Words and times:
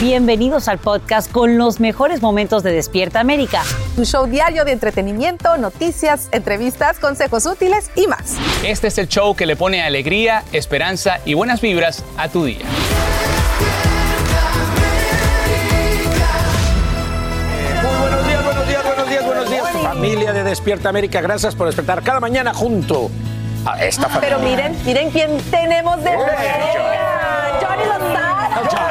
Bienvenidos 0.00 0.68
al 0.68 0.78
podcast 0.78 1.30
con 1.30 1.58
los 1.58 1.78
mejores 1.78 2.22
momentos 2.22 2.62
de 2.62 2.72
Despierta 2.72 3.20
América. 3.20 3.60
Tu 3.96 4.06
show 4.06 4.26
diario 4.26 4.64
de 4.64 4.72
entretenimiento, 4.72 5.58
noticias, 5.58 6.30
entrevistas, 6.32 6.98
consejos 6.98 7.44
útiles 7.44 7.90
y 7.94 8.06
más. 8.06 8.36
Este 8.64 8.86
es 8.86 8.96
el 8.96 9.08
show 9.08 9.36
que 9.36 9.44
le 9.44 9.56
pone 9.56 9.82
alegría, 9.82 10.42
esperanza 10.52 11.20
y 11.26 11.34
buenas 11.34 11.60
vibras 11.60 12.02
a 12.16 12.30
tu 12.30 12.46
día. 12.46 12.64
Muy 17.82 18.00
buenos 18.00 18.26
días, 18.26 18.42
buenos 18.42 18.68
días, 18.68 18.82
buenos 18.86 19.10
días, 19.10 19.24
buenos 19.26 19.50
días. 19.50 19.64
Familia 19.82 20.32
de 20.32 20.44
Despierta 20.44 20.88
América, 20.88 21.20
gracias 21.20 21.54
por 21.54 21.66
despertar 21.66 22.02
cada 22.02 22.20
mañana 22.20 22.54
junto 22.54 23.10
a 23.66 23.84
esta 23.84 24.08
familia. 24.08 24.38
Pero 24.38 24.48
miren, 24.48 24.76
miren 24.86 25.10
quién 25.10 25.36
tenemos 25.50 26.02
de 26.02 26.16
vuelta. 26.16 26.42
Johnny 27.60 27.84
Lozano. 27.84 28.89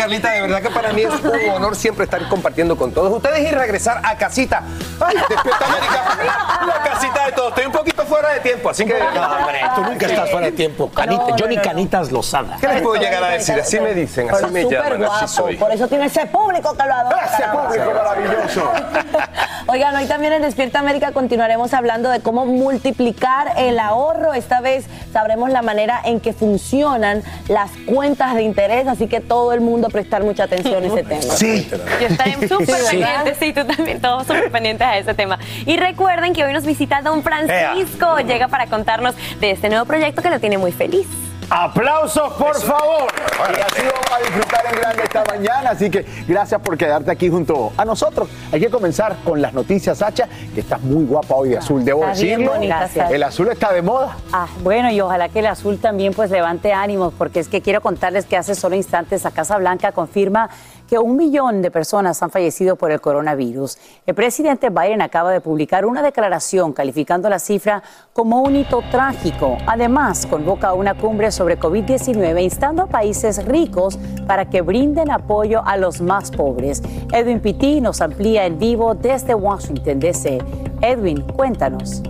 Carlita. 0.00 0.30
De 0.30 0.40
verdad 0.40 0.62
que 0.62 0.70
para 0.70 0.92
mí 0.92 1.02
es 1.02 1.10
un 1.10 1.50
honor 1.50 1.76
siempre 1.76 2.04
estar 2.04 2.26
compartiendo 2.28 2.76
con 2.76 2.92
todos 2.92 3.12
ustedes 3.12 3.50
y 3.50 3.54
regresar 3.54 4.00
a 4.02 4.16
casita. 4.16 4.62
Ay, 4.98 5.16
Despierta 5.28 5.66
América. 5.66 6.18
La 6.66 6.82
casita 6.82 7.26
de 7.26 7.32
todos. 7.32 7.48
Estoy 7.50 7.66
un 7.66 7.72
poquito 7.72 8.04
fuera 8.04 8.30
de 8.30 8.40
tiempo, 8.40 8.70
así 8.70 8.84
que. 8.84 8.98
No, 8.98 9.36
hombre, 9.36 9.60
tú 9.74 9.82
nunca 9.82 10.06
estás 10.06 10.30
fuera 10.30 10.46
de 10.46 10.52
tiempo. 10.52 10.90
Canita, 10.90 11.26
Johnny 11.38 11.58
Canitas 11.58 12.10
Lozada. 12.10 12.56
¿Qué 12.60 12.68
les 12.68 12.82
puedo 12.82 13.00
llegar 13.00 13.22
a 13.22 13.28
decir? 13.28 13.60
Así 13.60 13.78
me 13.78 13.94
dicen, 13.94 14.30
así 14.30 14.46
me 14.46 14.64
llaman, 14.64 15.04
así 15.04 15.28
soy. 15.28 15.56
Por 15.56 15.70
eso 15.70 15.86
tiene 15.86 16.06
ese 16.06 16.26
público 16.26 16.74
que 16.74 16.86
lo 16.86 16.94
adora. 16.94 17.26
Ese 17.26 17.44
público 17.48 17.92
maravilloso. 17.94 18.72
Oigan, 19.66 19.94
hoy 19.94 20.06
también 20.06 20.32
en 20.32 20.42
Despierta 20.42 20.80
América 20.80 21.12
continuaremos 21.12 21.74
hablando 21.74 22.08
de 22.08 22.20
cómo 22.20 22.46
multiplicar 22.46 23.52
el 23.56 23.78
ahorro. 23.78 24.32
Esta 24.32 24.60
vez 24.60 24.86
sabremos 25.12 25.50
la 25.50 25.62
manera 25.62 26.00
en 26.04 26.20
que 26.20 26.32
funcionan 26.32 27.22
las 27.48 27.70
cuentas 27.86 28.34
de 28.34 28.42
interés, 28.42 28.88
así 28.88 29.06
que 29.06 29.20
todo 29.20 29.52
el 29.52 29.60
mundo 29.60 29.88
prestar 29.90 30.22
mucha 30.22 30.44
atención 30.44 30.82
a 30.82 30.86
ese 30.86 31.02
tema. 31.04 31.22
Sí. 31.22 31.68
Yo 32.00 32.06
estaré 32.06 32.32
súper 32.48 32.76
Sí. 32.76 32.96
pendiente, 32.98 33.34
sí, 33.38 33.52
tú 33.52 33.64
también, 33.64 34.00
todos 34.00 34.26
súper 34.26 34.50
pendientes 34.50 34.86
a 34.86 34.98
ese 34.98 35.14
tema. 35.14 35.38
Y 35.66 35.76
recuerden 35.76 36.32
que 36.32 36.44
hoy 36.44 36.52
nos 36.52 36.64
visita 36.64 37.02
Don 37.02 37.22
Francisco, 37.22 38.18
llega 38.20 38.48
para 38.48 38.66
contarnos 38.66 39.14
de 39.40 39.50
este 39.52 39.68
nuevo 39.68 39.84
proyecto 39.84 40.22
que 40.22 40.30
lo 40.30 40.40
tiene 40.40 40.58
muy 40.58 40.72
feliz. 40.72 41.06
Aplausos, 41.50 42.32
por 42.34 42.54
favor. 42.60 43.10
Y 43.48 43.60
así 43.60 43.82
vamos 43.82 44.06
a 44.12 44.18
disfrutar 44.20 44.66
en 44.72 44.80
grande 44.80 45.02
esta 45.02 45.24
mañana. 45.24 45.70
Así 45.70 45.90
que 45.90 46.06
gracias 46.28 46.60
por 46.60 46.78
quedarte 46.78 47.10
aquí 47.10 47.28
junto 47.28 47.72
a 47.76 47.84
nosotros. 47.84 48.28
Hay 48.52 48.60
que 48.60 48.70
comenzar 48.70 49.16
con 49.24 49.42
las 49.42 49.52
noticias, 49.52 49.98
Sacha, 49.98 50.28
que 50.54 50.60
estás 50.60 50.80
muy 50.80 51.04
guapa 51.06 51.34
hoy 51.34 51.48
de 51.50 51.58
azul, 51.58 51.84
debo 51.84 52.04
Está 52.06 52.20
bien 52.22 52.38
decirlo. 52.38 52.52
bonita, 52.54 52.86
Sacha. 52.88 53.10
El 53.10 53.22
azul 53.24 53.48
está 53.48 53.72
de 53.72 53.82
moda. 53.82 54.16
Ah, 54.32 54.46
bueno, 54.62 54.92
y 54.92 55.00
ojalá 55.00 55.28
que 55.28 55.40
el 55.40 55.46
azul 55.46 55.78
también 55.80 56.14
pues 56.14 56.30
levante 56.30 56.72
ánimos, 56.72 57.12
porque 57.18 57.40
es 57.40 57.48
que 57.48 57.60
quiero 57.60 57.80
contarles 57.80 58.26
que 58.26 58.36
hace 58.36 58.54
solo 58.54 58.76
instantes 58.76 59.24
la 59.24 59.32
Casa 59.32 59.58
Blanca 59.58 59.90
confirma 59.90 60.50
que 60.90 60.98
un 60.98 61.16
millón 61.16 61.62
de 61.62 61.70
personas 61.70 62.20
han 62.20 62.30
fallecido 62.30 62.74
por 62.74 62.90
el 62.90 63.00
coronavirus. 63.00 63.78
El 64.06 64.16
presidente 64.16 64.70
Biden 64.70 65.02
acaba 65.02 65.30
de 65.30 65.40
publicar 65.40 65.86
una 65.86 66.02
declaración 66.02 66.72
calificando 66.72 67.28
la 67.28 67.38
cifra 67.38 67.80
como 68.12 68.42
un 68.42 68.56
hito 68.56 68.82
trágico. 68.90 69.56
Además, 69.68 70.26
convoca 70.26 70.72
una 70.72 70.94
cumbre 70.94 71.30
sobre 71.30 71.60
COVID-19 71.60 72.42
instando 72.42 72.82
a 72.82 72.86
países 72.88 73.44
ricos 73.46 74.00
para 74.26 74.50
que 74.50 74.62
brinden 74.62 75.12
apoyo 75.12 75.62
a 75.64 75.76
los 75.76 76.00
más 76.00 76.32
pobres. 76.32 76.82
Edwin 77.12 77.38
Pitti 77.38 77.80
nos 77.80 78.00
amplía 78.00 78.44
en 78.44 78.58
vivo 78.58 78.96
desde 78.96 79.36
Washington, 79.36 80.00
D.C. 80.00 80.38
Edwin, 80.82 81.20
cuéntanos. 81.20 82.02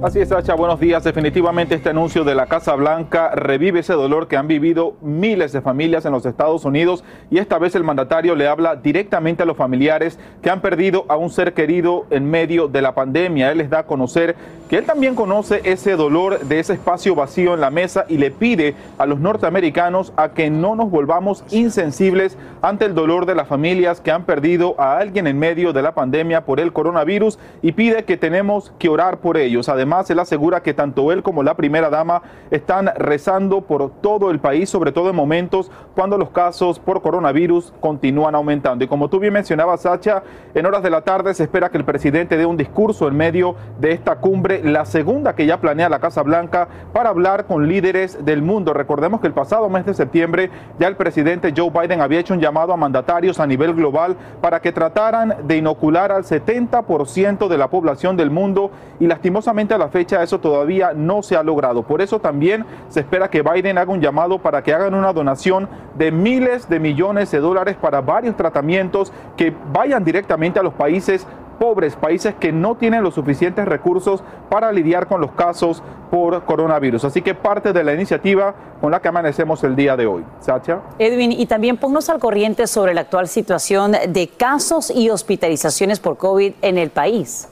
Así 0.00 0.20
es, 0.20 0.28
Sacha, 0.28 0.54
buenos 0.54 0.78
días. 0.78 1.02
Definitivamente 1.02 1.74
este 1.74 1.88
anuncio 1.88 2.22
de 2.22 2.36
la 2.36 2.46
Casa 2.46 2.76
Blanca 2.76 3.32
revive 3.34 3.80
ese 3.80 3.94
dolor 3.94 4.28
que 4.28 4.36
han 4.36 4.46
vivido 4.46 4.94
miles 5.02 5.50
de 5.50 5.60
familias 5.60 6.06
en 6.06 6.12
los 6.12 6.24
Estados 6.24 6.64
Unidos 6.64 7.02
y 7.30 7.38
esta 7.38 7.58
vez 7.58 7.74
el 7.74 7.82
mandatario 7.82 8.36
le 8.36 8.46
habla 8.46 8.76
directamente 8.76 9.42
a 9.42 9.46
los 9.46 9.56
familiares 9.56 10.16
que 10.40 10.50
han 10.50 10.60
perdido 10.60 11.04
a 11.08 11.16
un 11.16 11.30
ser 11.30 11.52
querido 11.52 12.06
en 12.10 12.30
medio 12.30 12.68
de 12.68 12.80
la 12.80 12.94
pandemia. 12.94 13.50
Él 13.50 13.58
les 13.58 13.70
da 13.70 13.80
a 13.80 13.86
conocer 13.86 14.36
que 14.68 14.78
él 14.78 14.84
también 14.84 15.16
conoce 15.16 15.62
ese 15.64 15.96
dolor 15.96 16.40
de 16.40 16.60
ese 16.60 16.74
espacio 16.74 17.16
vacío 17.16 17.54
en 17.54 17.60
la 17.60 17.70
mesa 17.70 18.04
y 18.08 18.18
le 18.18 18.30
pide 18.30 18.76
a 18.98 19.06
los 19.06 19.18
norteamericanos 19.18 20.12
a 20.16 20.28
que 20.28 20.48
no 20.48 20.76
nos 20.76 20.92
volvamos 20.92 21.42
insensibles 21.50 22.38
ante 22.62 22.84
el 22.84 22.94
dolor 22.94 23.26
de 23.26 23.34
las 23.34 23.48
familias 23.48 24.00
que 24.00 24.12
han 24.12 24.24
perdido 24.24 24.76
a 24.78 24.98
alguien 24.98 25.26
en 25.26 25.40
medio 25.40 25.72
de 25.72 25.82
la 25.82 25.94
pandemia 25.94 26.44
por 26.44 26.60
el 26.60 26.72
coronavirus 26.72 27.40
y 27.62 27.72
pide 27.72 28.04
que 28.04 28.16
tenemos 28.16 28.72
que 28.78 28.88
orar 28.88 29.18
por 29.18 29.36
ellos. 29.36 29.68
Además, 29.68 29.87
él 30.10 30.18
asegura 30.18 30.62
que 30.62 30.74
tanto 30.74 31.12
él 31.12 31.22
como 31.22 31.42
la 31.42 31.54
primera 31.54 31.90
dama 31.90 32.22
están 32.50 32.90
rezando 32.96 33.62
por 33.62 33.90
todo 33.90 34.30
el 34.30 34.38
país, 34.38 34.68
sobre 34.68 34.92
todo 34.92 35.10
en 35.10 35.16
momentos 35.16 35.70
cuando 35.94 36.18
los 36.18 36.30
casos 36.30 36.78
por 36.78 37.00
coronavirus 37.00 37.72
continúan 37.80 38.34
aumentando. 38.34 38.84
Y 38.84 38.88
como 38.88 39.08
tú 39.08 39.18
bien 39.18 39.32
mencionabas, 39.32 39.82
Sacha, 39.82 40.22
en 40.54 40.66
horas 40.66 40.82
de 40.82 40.90
la 40.90 41.00
tarde 41.00 41.34
se 41.34 41.44
espera 41.44 41.70
que 41.70 41.78
el 41.78 41.84
presidente 41.84 42.36
dé 42.36 42.46
un 42.46 42.56
discurso 42.56 43.08
en 43.08 43.16
medio 43.16 43.56
de 43.80 43.92
esta 43.92 44.16
cumbre, 44.16 44.62
la 44.62 44.84
segunda 44.84 45.34
que 45.34 45.46
ya 45.46 45.60
planea 45.60 45.88
la 45.88 46.00
Casa 46.00 46.22
Blanca 46.22 46.68
para 46.92 47.08
hablar 47.08 47.46
con 47.46 47.66
líderes 47.66 48.24
del 48.24 48.42
mundo. 48.42 48.74
Recordemos 48.74 49.20
que 49.20 49.26
el 49.26 49.32
pasado 49.32 49.68
mes 49.68 49.86
de 49.86 49.94
septiembre 49.94 50.50
ya 50.78 50.88
el 50.88 50.96
presidente 50.96 51.54
Joe 51.56 51.70
Biden 51.70 52.00
había 52.00 52.20
hecho 52.20 52.34
un 52.34 52.40
llamado 52.40 52.72
a 52.72 52.76
mandatarios 52.76 53.40
a 53.40 53.46
nivel 53.46 53.74
global 53.74 54.16
para 54.40 54.60
que 54.60 54.72
trataran 54.72 55.34
de 55.44 55.56
inocular 55.56 56.12
al 56.12 56.24
70% 56.24 57.48
de 57.48 57.58
la 57.58 57.68
población 57.68 58.16
del 58.16 58.30
mundo 58.30 58.70
y 59.00 59.06
lastimosamente 59.06 59.77
la 59.78 59.88
fecha 59.88 60.22
eso 60.22 60.38
todavía 60.38 60.92
no 60.94 61.22
se 61.22 61.36
ha 61.36 61.42
logrado. 61.42 61.82
Por 61.82 62.02
eso 62.02 62.18
también 62.20 62.64
se 62.88 63.00
espera 63.00 63.30
que 63.30 63.42
Biden 63.42 63.78
haga 63.78 63.92
un 63.92 64.00
llamado 64.00 64.38
para 64.38 64.62
que 64.62 64.74
hagan 64.74 64.94
una 64.94 65.12
donación 65.12 65.68
de 65.96 66.12
miles 66.12 66.68
de 66.68 66.80
millones 66.80 67.30
de 67.30 67.38
dólares 67.38 67.76
para 67.80 68.00
varios 68.00 68.36
tratamientos 68.36 69.12
que 69.36 69.54
vayan 69.72 70.04
directamente 70.04 70.58
a 70.58 70.62
los 70.62 70.74
países 70.74 71.26
pobres, 71.58 71.96
países 71.96 72.34
que 72.36 72.52
no 72.52 72.76
tienen 72.76 73.02
los 73.02 73.14
suficientes 73.14 73.66
recursos 73.66 74.22
para 74.48 74.72
lidiar 74.72 75.06
con 75.06 75.20
los 75.20 75.32
casos 75.32 75.82
por 76.10 76.44
coronavirus. 76.44 77.04
Así 77.04 77.20
que 77.20 77.34
parte 77.34 77.72
de 77.72 77.84
la 77.84 77.92
iniciativa 77.92 78.54
con 78.80 78.90
la 78.90 79.00
que 79.00 79.08
amanecemos 79.08 79.62
el 79.64 79.76
día 79.76 79.96
de 79.96 80.06
hoy. 80.06 80.24
Sacha. 80.40 80.80
Edwin, 80.98 81.32
y 81.32 81.46
también 81.46 81.76
ponnos 81.76 82.08
al 82.08 82.20
corriente 82.20 82.66
sobre 82.66 82.94
la 82.94 83.02
actual 83.02 83.28
situación 83.28 83.92
de 84.08 84.28
casos 84.28 84.90
y 84.90 85.10
hospitalizaciones 85.10 86.00
por 86.00 86.16
COVID 86.16 86.54
en 86.62 86.78
el 86.78 86.90
país. 86.90 87.48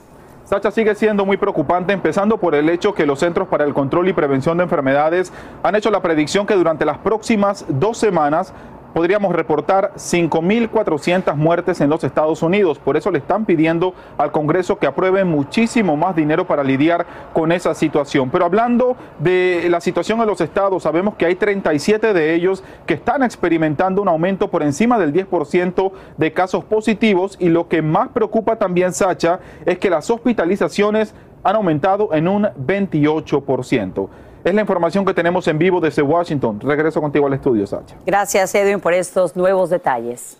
Sacha 0.47 0.71
sigue 0.71 0.95
siendo 0.95 1.25
muy 1.25 1.35
preocupante, 1.35 1.91
empezando 1.91 2.37
por 2.37 2.55
el 2.55 2.69
hecho 2.69 2.93
que 2.93 3.05
los 3.05 3.19
Centros 3.19 3.49
para 3.49 3.65
el 3.65 3.73
Control 3.73 4.07
y 4.07 4.13
Prevención 4.13 4.55
de 4.55 4.63
Enfermedades 4.63 5.33
han 5.61 5.75
hecho 5.75 5.91
la 5.91 6.01
predicción 6.01 6.45
que 6.45 6.53
durante 6.53 6.85
las 6.85 6.99
próximas 6.99 7.65
dos 7.67 7.97
semanas 7.97 8.53
podríamos 8.93 9.33
reportar 9.33 9.91
5.400 9.95 11.35
muertes 11.35 11.81
en 11.81 11.89
los 11.89 12.03
Estados 12.03 12.41
Unidos. 12.41 12.79
Por 12.79 12.97
eso 12.97 13.11
le 13.11 13.19
están 13.19 13.45
pidiendo 13.45 13.93
al 14.17 14.31
Congreso 14.31 14.77
que 14.77 14.87
apruebe 14.87 15.23
muchísimo 15.23 15.95
más 15.95 16.15
dinero 16.15 16.45
para 16.47 16.63
lidiar 16.63 17.05
con 17.33 17.51
esa 17.51 17.73
situación. 17.73 18.29
Pero 18.29 18.45
hablando 18.45 18.95
de 19.19 19.67
la 19.69 19.81
situación 19.81 20.19
en 20.21 20.27
los 20.27 20.41
estados, 20.41 20.83
sabemos 20.83 21.15
que 21.15 21.25
hay 21.25 21.35
37 21.35 22.13
de 22.13 22.33
ellos 22.33 22.63
que 22.85 22.95
están 22.95 23.23
experimentando 23.23 24.01
un 24.01 24.07
aumento 24.07 24.49
por 24.49 24.63
encima 24.63 24.97
del 24.97 25.13
10% 25.13 25.91
de 26.17 26.33
casos 26.33 26.63
positivos 26.63 27.37
y 27.39 27.49
lo 27.49 27.67
que 27.67 27.81
más 27.81 28.09
preocupa 28.09 28.57
también, 28.57 28.93
Sacha, 28.93 29.39
es 29.65 29.77
que 29.77 29.89
las 29.89 30.09
hospitalizaciones 30.09 31.13
han 31.43 31.55
aumentado 31.55 32.13
en 32.13 32.27
un 32.27 32.43
28%. 32.43 34.09
Es 34.43 34.53
la 34.53 34.61
información 34.61 35.05
que 35.05 35.13
tenemos 35.13 35.47
en 35.47 35.57
vivo 35.57 35.79
desde 35.81 36.01
Washington. 36.01 36.59
Regreso 36.59 37.01
contigo 37.01 37.27
al 37.27 37.33
estudio, 37.33 37.67
Sacha. 37.67 37.95
Gracias, 38.05 38.53
Edwin, 38.55 38.79
por 38.79 38.93
estos 38.93 39.35
nuevos 39.35 39.69
detalles. 39.69 40.37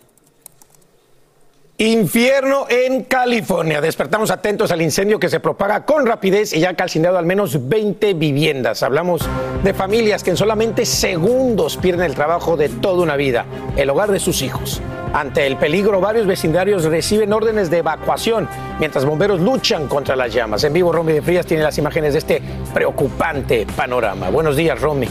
Infierno 1.80 2.66
en 2.70 3.04
California. 3.04 3.82
Despertamos 3.82 4.32
atentos 4.32 4.72
al 4.72 4.82
incendio 4.82 5.20
que 5.20 5.30
se 5.30 5.40
propaga 5.40 5.86
con 5.86 6.08
rapidez 6.08 6.52
y 6.54 6.60
ya 6.60 6.72
ha 6.72 6.74
calcinado 6.74 7.20
al 7.20 7.26
menos 7.28 7.70
20 7.70 8.16
viviendas. 8.16 8.82
Hablamos 8.82 9.22
de 9.64 9.76
familias 9.76 10.24
que 10.24 10.32
en 10.32 10.38
solamente 10.38 10.88
segundos 10.88 11.78
pierden 11.78 12.08
el 12.08 12.16
trabajo 12.16 12.58
de 12.58 12.70
toda 12.70 13.04
una 13.04 13.16
vida, 13.16 13.46
el 13.76 13.92
hogar 13.92 14.10
de 14.10 14.20
sus 14.20 14.42
hijos. 14.42 14.82
Ante 15.14 15.46
el 15.46 15.58
peligro, 15.58 16.02
varios 16.02 16.26
vecindarios 16.26 16.84
reciben 16.84 17.32
órdenes 17.32 17.70
de 17.70 17.78
evacuación 17.78 18.50
mientras 18.80 19.06
bomberos 19.06 19.40
luchan 19.40 19.88
contra 19.88 20.16
las 20.16 20.34
llamas. 20.34 20.64
En 20.64 20.74
vivo, 20.74 20.92
Romy 20.92 21.14
de 21.14 21.22
Frías 21.22 21.46
tiene 21.46 21.62
las 21.62 21.78
imágenes 21.78 22.14
de 22.14 22.20
este 22.20 22.42
preocupante 22.74 23.68
panorama. 23.76 24.32
Buenos 24.32 24.56
días, 24.56 24.82
Romy. 24.82 25.08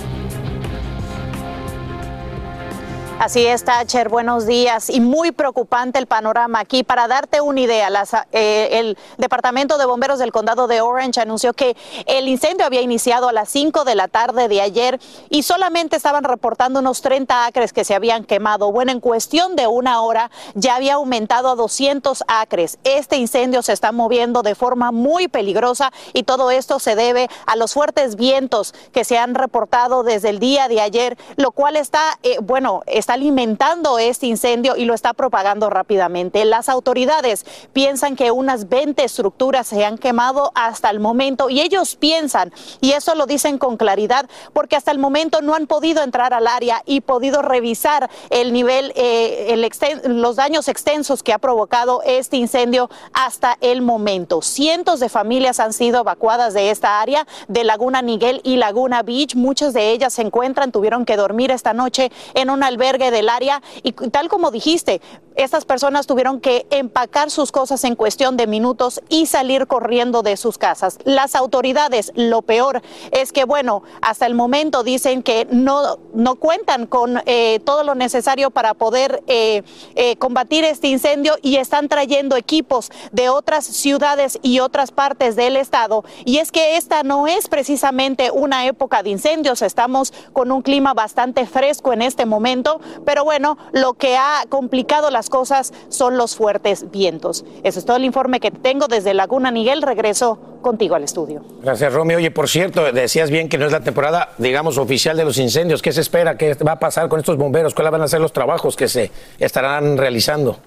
Así 3.18 3.46
es, 3.46 3.64
Thatcher, 3.64 4.10
buenos 4.10 4.44
días. 4.44 4.90
Y 4.90 5.00
muy 5.00 5.32
preocupante 5.32 5.98
el 5.98 6.06
panorama 6.06 6.60
aquí. 6.60 6.84
Para 6.84 7.08
darte 7.08 7.40
una 7.40 7.62
idea, 7.62 7.88
eh, 8.30 8.68
el 8.72 8.98
Departamento 9.16 9.78
de 9.78 9.86
Bomberos 9.86 10.18
del 10.18 10.32
Condado 10.32 10.66
de 10.66 10.82
Orange 10.82 11.22
anunció 11.22 11.54
que 11.54 11.78
el 12.04 12.28
incendio 12.28 12.66
había 12.66 12.82
iniciado 12.82 13.30
a 13.30 13.32
las 13.32 13.48
5 13.48 13.84
de 13.84 13.94
la 13.94 14.08
tarde 14.08 14.48
de 14.48 14.60
ayer 14.60 15.00
y 15.30 15.44
solamente 15.44 15.96
estaban 15.96 16.24
reportando 16.24 16.80
unos 16.80 17.00
30 17.00 17.46
acres 17.46 17.72
que 17.72 17.84
se 17.84 17.94
habían 17.94 18.22
quemado. 18.22 18.70
Bueno, 18.70 18.92
en 18.92 19.00
cuestión 19.00 19.56
de 19.56 19.66
una 19.66 20.02
hora 20.02 20.30
ya 20.54 20.76
había 20.76 20.94
aumentado 20.94 21.48
a 21.48 21.54
200 21.54 22.22
acres. 22.28 22.78
Este 22.84 23.16
incendio 23.16 23.62
se 23.62 23.72
está 23.72 23.92
moviendo 23.92 24.42
de 24.42 24.54
forma 24.54 24.92
muy 24.92 25.26
peligrosa 25.26 25.90
y 26.12 26.24
todo 26.24 26.50
esto 26.50 26.78
se 26.78 26.94
debe 26.94 27.30
a 27.46 27.56
los 27.56 27.72
fuertes 27.72 28.16
vientos 28.16 28.74
que 28.92 29.04
se 29.04 29.16
han 29.16 29.34
reportado 29.34 30.02
desde 30.02 30.28
el 30.28 30.38
día 30.38 30.68
de 30.68 30.82
ayer, 30.82 31.16
lo 31.36 31.50
cual 31.52 31.76
está, 31.76 32.18
eh, 32.22 32.36
bueno, 32.42 32.82
alimentando 33.12 33.98
este 33.98 34.26
incendio 34.26 34.76
y 34.76 34.84
lo 34.84 34.94
está 34.94 35.12
propagando 35.12 35.70
rápidamente. 35.70 36.44
Las 36.44 36.68
autoridades 36.68 37.44
piensan 37.72 38.16
que 38.16 38.30
unas 38.30 38.68
20 38.68 39.02
estructuras 39.04 39.66
se 39.66 39.84
han 39.84 39.98
quemado 39.98 40.52
hasta 40.54 40.90
el 40.90 41.00
momento 41.00 41.50
y 41.50 41.60
ellos 41.60 41.96
piensan, 41.96 42.52
y 42.80 42.92
eso 42.92 43.14
lo 43.14 43.26
dicen 43.26 43.58
con 43.58 43.76
claridad, 43.76 44.28
porque 44.52 44.76
hasta 44.76 44.90
el 44.90 44.98
momento 44.98 45.42
no 45.42 45.54
han 45.54 45.66
podido 45.66 46.02
entrar 46.02 46.34
al 46.34 46.46
área 46.46 46.82
y 46.86 47.00
podido 47.00 47.42
revisar 47.42 48.10
el 48.30 48.52
nivel, 48.52 48.92
eh, 48.96 49.68
los 50.04 50.36
daños 50.36 50.68
extensos 50.68 51.22
que 51.22 51.32
ha 51.32 51.38
provocado 51.38 52.02
este 52.04 52.36
incendio 52.36 52.90
hasta 53.12 53.56
el 53.60 53.82
momento. 53.82 54.42
Cientos 54.42 55.00
de 55.00 55.08
familias 55.08 55.60
han 55.60 55.72
sido 55.72 56.00
evacuadas 56.00 56.54
de 56.54 56.70
esta 56.70 57.00
área, 57.00 57.26
de 57.48 57.64
Laguna 57.64 58.02
Niguel 58.02 58.40
y 58.44 58.56
Laguna 58.56 59.02
Beach. 59.02 59.34
Muchas 59.34 59.74
de 59.74 59.90
ellas 59.90 60.14
se 60.14 60.22
encuentran, 60.22 60.72
tuvieron 60.72 61.04
que 61.04 61.16
dormir 61.16 61.50
esta 61.50 61.72
noche 61.72 62.10
en 62.34 62.50
un 62.50 62.62
albergue 62.62 62.95
del 62.98 63.28
área 63.28 63.62
y 63.82 63.92
tal 63.92 64.28
como 64.28 64.50
dijiste, 64.50 65.00
estas 65.36 65.64
personas 65.64 66.06
tuvieron 66.06 66.40
que 66.40 66.66
empacar 66.70 67.30
sus 67.30 67.52
cosas 67.52 67.84
en 67.84 67.94
cuestión 67.94 68.36
de 68.36 68.46
minutos 68.46 69.00
y 69.08 69.26
salir 69.26 69.66
corriendo 69.66 70.22
de 70.22 70.36
sus 70.36 70.58
casas. 70.58 70.98
Las 71.04 71.34
autoridades, 71.34 72.12
lo 72.14 72.42
peor 72.42 72.82
es 73.12 73.32
que, 73.32 73.44
bueno, 73.44 73.82
hasta 74.00 74.26
el 74.26 74.34
momento 74.34 74.82
dicen 74.82 75.22
que 75.22 75.46
no, 75.50 75.98
no 76.14 76.36
cuentan 76.36 76.86
con 76.86 77.22
eh, 77.26 77.60
todo 77.64 77.84
lo 77.84 77.94
necesario 77.94 78.50
para 78.50 78.74
poder 78.74 79.22
eh, 79.26 79.62
eh, 79.94 80.16
combatir 80.16 80.64
este 80.64 80.88
incendio 80.88 81.36
y 81.42 81.56
están 81.56 81.88
trayendo 81.88 82.36
equipos 82.36 82.90
de 83.12 83.28
otras 83.28 83.64
ciudades 83.64 84.38
y 84.42 84.60
otras 84.60 84.90
partes 84.90 85.36
del 85.36 85.56
estado. 85.56 86.04
Y 86.24 86.38
es 86.38 86.52
que 86.52 86.76
esta 86.76 87.02
no 87.02 87.26
es 87.26 87.48
precisamente 87.48 88.30
una 88.30 88.66
época 88.66 89.02
de 89.02 89.10
incendios, 89.10 89.62
estamos 89.62 90.12
con 90.32 90.50
un 90.50 90.62
clima 90.62 90.94
bastante 90.94 91.46
fresco 91.46 91.92
en 91.92 92.02
este 92.02 92.26
momento, 92.26 92.80
pero 93.04 93.24
bueno, 93.24 93.58
lo 93.72 93.94
que 93.94 94.16
ha 94.16 94.44
complicado 94.48 95.10
cosas 95.30 95.72
son 95.88 96.16
los 96.16 96.36
fuertes 96.36 96.90
vientos. 96.90 97.44
Eso 97.62 97.78
es 97.78 97.84
todo 97.84 97.96
el 97.96 98.04
informe 98.04 98.40
que 98.40 98.50
tengo 98.50 98.88
desde 98.88 99.14
Laguna 99.14 99.50
Niguel. 99.50 99.82
Regreso 99.82 100.38
contigo 100.62 100.94
al 100.94 101.04
estudio. 101.04 101.42
Gracias, 101.62 101.92
Romy. 101.92 102.14
Oye, 102.14 102.30
por 102.30 102.48
cierto, 102.48 102.92
decías 102.92 103.30
bien 103.30 103.48
que 103.48 103.58
no 103.58 103.66
es 103.66 103.72
la 103.72 103.80
temporada, 103.80 104.30
digamos, 104.38 104.78
oficial 104.78 105.16
de 105.16 105.24
los 105.24 105.38
incendios. 105.38 105.82
¿Qué 105.82 105.92
se 105.92 106.00
espera? 106.00 106.36
¿Qué 106.36 106.54
va 106.66 106.72
a 106.72 106.78
pasar 106.78 107.08
con 107.08 107.20
estos 107.20 107.36
bomberos? 107.36 107.74
¿Cuáles 107.74 107.92
van 107.92 108.02
a 108.02 108.08
ser 108.08 108.20
los 108.20 108.32
trabajos 108.32 108.76
que 108.76 108.88
se 108.88 109.10
estarán 109.38 109.96
realizando? 109.96 110.58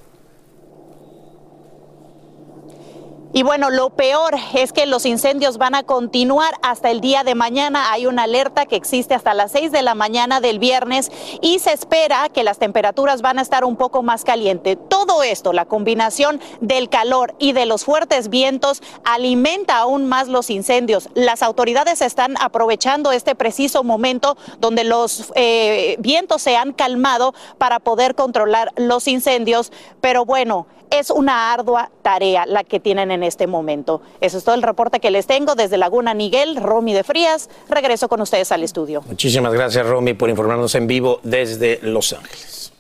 Y 3.32 3.44
bueno, 3.44 3.70
lo 3.70 3.92
peor 3.92 4.34
es 4.56 4.74
que 4.74 4.88
los 4.88 5.06
incendios 5.06 5.60
van 5.60 5.76
a 5.76 5.84
continuar 5.84 6.56
hasta 6.64 6.90
el 6.90 7.00
día 7.00 7.24
de 7.24 7.36
mañana. 7.36 7.92
Hay 7.92 8.08
una 8.08 8.24
alerta 8.24 8.66
que 8.66 8.76
existe 8.76 9.14
hasta 9.14 9.36
las 9.36 9.52
6 9.52 9.72
de 9.72 9.84
la 9.84 9.94
mañana 9.94 10.42
del 10.42 10.58
viernes 10.58 11.12
y 11.40 11.60
se 11.60 11.72
espera 11.72 12.30
que 12.30 12.44
las 12.44 12.58
temperaturas 12.58 13.22
van 13.22 13.38
a 13.38 13.44
estar 13.44 13.66
un 13.66 13.76
poco 13.76 14.02
más 14.02 14.24
calientes. 14.24 14.80
Todo 14.90 15.22
esto, 15.22 15.54
la 15.54 15.66
combinación 15.66 16.42
del 16.60 16.90
calor 16.90 17.36
y 17.38 17.52
de 17.52 17.68
los 17.68 17.86
fuertes 17.86 18.30
vientos, 18.30 18.82
alimenta 19.04 19.78
aún 19.78 20.08
más 20.08 20.28
los 20.28 20.50
incendios. 20.50 21.10
Las 21.14 21.44
autoridades 21.44 22.02
están 22.02 22.34
aprovechando 22.42 23.12
este 23.12 23.36
preciso 23.36 23.84
momento 23.84 24.38
donde 24.60 24.84
los 24.84 25.32
eh, 25.36 25.98
vientos 26.00 26.42
se 26.42 26.58
han 26.58 26.74
calmado 26.74 27.36
para 27.60 27.80
poder 27.80 28.16
controlar 28.16 28.74
los 28.76 29.08
incendios. 29.08 29.72
Pero 30.02 30.26
bueno, 30.26 30.66
es 30.92 31.10
una 31.10 31.54
ardua 31.54 31.92
tarea 32.02 32.46
la 32.46 32.64
que 32.64 32.80
tienen 32.80 33.12
en 33.12 33.24
este 33.24 33.48
momento. 33.48 34.02
Eso 34.22 34.38
es 34.38 34.44
todo 34.44 34.56
el 34.56 34.64
reporte 34.64 35.00
que 35.00 35.12
les 35.12 35.28
tengo 35.28 35.56
desde 35.56 35.78
Laguna 35.78 36.14
Niguel, 36.14 36.56
Romy 36.56 36.94
de 36.94 37.04
Frías. 37.04 37.50
Regreso 37.70 38.10
con 38.10 38.22
ustedes 38.22 38.52
al 38.52 38.64
estudio. 38.64 39.04
Muchísimas 39.08 39.54
gracias, 39.54 39.86
Romy, 39.86 40.14
por 40.14 40.30
informarnos 40.30 40.74
en 40.76 40.88
vivo 40.88 41.20
desde 41.24 41.80
Los 41.82 42.14
Ángeles 42.14 42.72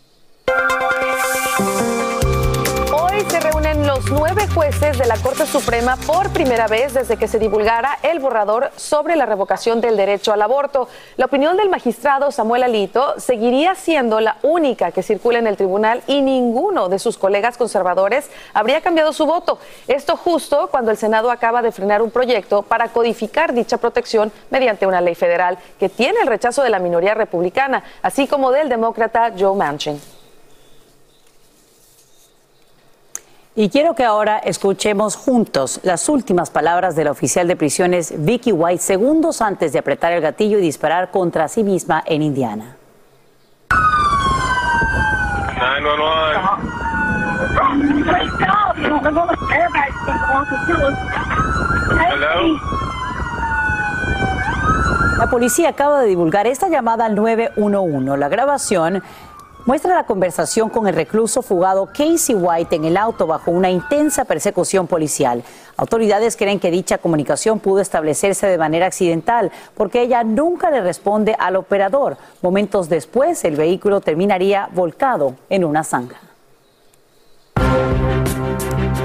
los 3.99 4.11
nueve 4.11 4.47
jueces 4.53 4.97
de 4.97 5.05
la 5.07 5.17
Corte 5.17 5.45
Suprema 5.45 5.97
por 6.07 6.29
primera 6.29 6.67
vez 6.67 6.93
desde 6.93 7.17
que 7.17 7.27
se 7.27 7.37
divulgara 7.37 7.99
el 8.01 8.19
borrador 8.19 8.71
sobre 8.77 9.17
la 9.17 9.25
revocación 9.25 9.81
del 9.81 9.97
derecho 9.97 10.31
al 10.31 10.41
aborto. 10.41 10.87
La 11.17 11.25
opinión 11.25 11.57
del 11.57 11.67
magistrado 11.67 12.31
Samuel 12.31 12.63
Alito 12.63 13.19
seguiría 13.19 13.75
siendo 13.75 14.21
la 14.21 14.37
única 14.41 14.91
que 14.91 15.03
circula 15.03 15.39
en 15.39 15.47
el 15.47 15.57
tribunal 15.57 16.01
y 16.07 16.21
ninguno 16.21 16.87
de 16.87 16.97
sus 16.97 17.17
colegas 17.17 17.57
conservadores 17.57 18.29
habría 18.53 18.79
cambiado 18.79 19.11
su 19.11 19.25
voto. 19.25 19.59
Esto 19.89 20.15
justo 20.15 20.69
cuando 20.71 20.91
el 20.91 20.97
Senado 20.97 21.29
acaba 21.29 21.61
de 21.61 21.73
frenar 21.73 22.01
un 22.01 22.11
proyecto 22.11 22.61
para 22.61 22.87
codificar 22.89 23.53
dicha 23.53 23.79
protección 23.79 24.31
mediante 24.49 24.87
una 24.87 25.01
ley 25.01 25.15
federal 25.15 25.57
que 25.77 25.89
tiene 25.89 26.21
el 26.21 26.27
rechazo 26.27 26.63
de 26.63 26.69
la 26.69 26.79
minoría 26.79 27.15
republicana, 27.15 27.83
así 28.01 28.27
como 28.27 28.51
del 28.51 28.69
demócrata 28.69 29.33
Joe 29.37 29.57
Manchin. 29.57 30.18
Y 33.59 33.67
quiero 33.67 33.93
que 33.93 34.05
ahora 34.05 34.37
escuchemos 34.37 35.17
juntos 35.17 35.81
las 35.83 36.07
últimas 36.07 36.49
palabras 36.49 36.95
de 36.95 37.03
la 37.03 37.11
oficial 37.11 37.45
de 37.45 37.57
prisiones 37.57 38.13
Vicky 38.23 38.53
White 38.53 38.81
segundos 38.81 39.41
antes 39.41 39.73
de 39.73 39.79
apretar 39.79 40.13
el 40.13 40.21
gatillo 40.21 40.59
y 40.59 40.61
disparar 40.61 41.11
contra 41.11 41.49
sí 41.49 41.65
misma 41.65 42.01
en 42.05 42.21
Indiana. 42.21 42.77
La 55.17 55.27
policía 55.29 55.67
acaba 55.67 55.99
de 55.99 56.07
divulgar 56.07 56.47
esta 56.47 56.69
llamada 56.69 57.03
al 57.03 57.15
911. 57.15 58.17
La 58.17 58.29
grabación 58.29 59.03
muestra 59.65 59.95
la 59.95 60.05
conversación 60.05 60.69
con 60.69 60.87
el 60.87 60.95
recluso 60.95 61.41
fugado 61.41 61.87
Casey 61.87 62.35
White 62.35 62.75
en 62.75 62.85
el 62.85 62.97
auto 62.97 63.27
bajo 63.27 63.51
una 63.51 63.69
intensa 63.69 64.25
persecución 64.25 64.87
policial. 64.87 65.43
Autoridades 65.77 66.37
creen 66.37 66.59
que 66.59 66.71
dicha 66.71 66.97
comunicación 66.97 67.59
pudo 67.59 67.81
establecerse 67.81 68.47
de 68.47 68.57
manera 68.57 68.85
accidental 68.85 69.51
porque 69.75 70.01
ella 70.01 70.23
nunca 70.23 70.71
le 70.71 70.81
responde 70.81 71.35
al 71.37 71.55
operador. 71.55 72.17
Momentos 72.41 72.89
después, 72.89 73.43
el 73.43 73.55
vehículo 73.55 74.01
terminaría 74.01 74.69
volcado 74.73 75.35
en 75.49 75.65
una 75.65 75.83
zanja. 75.83 76.28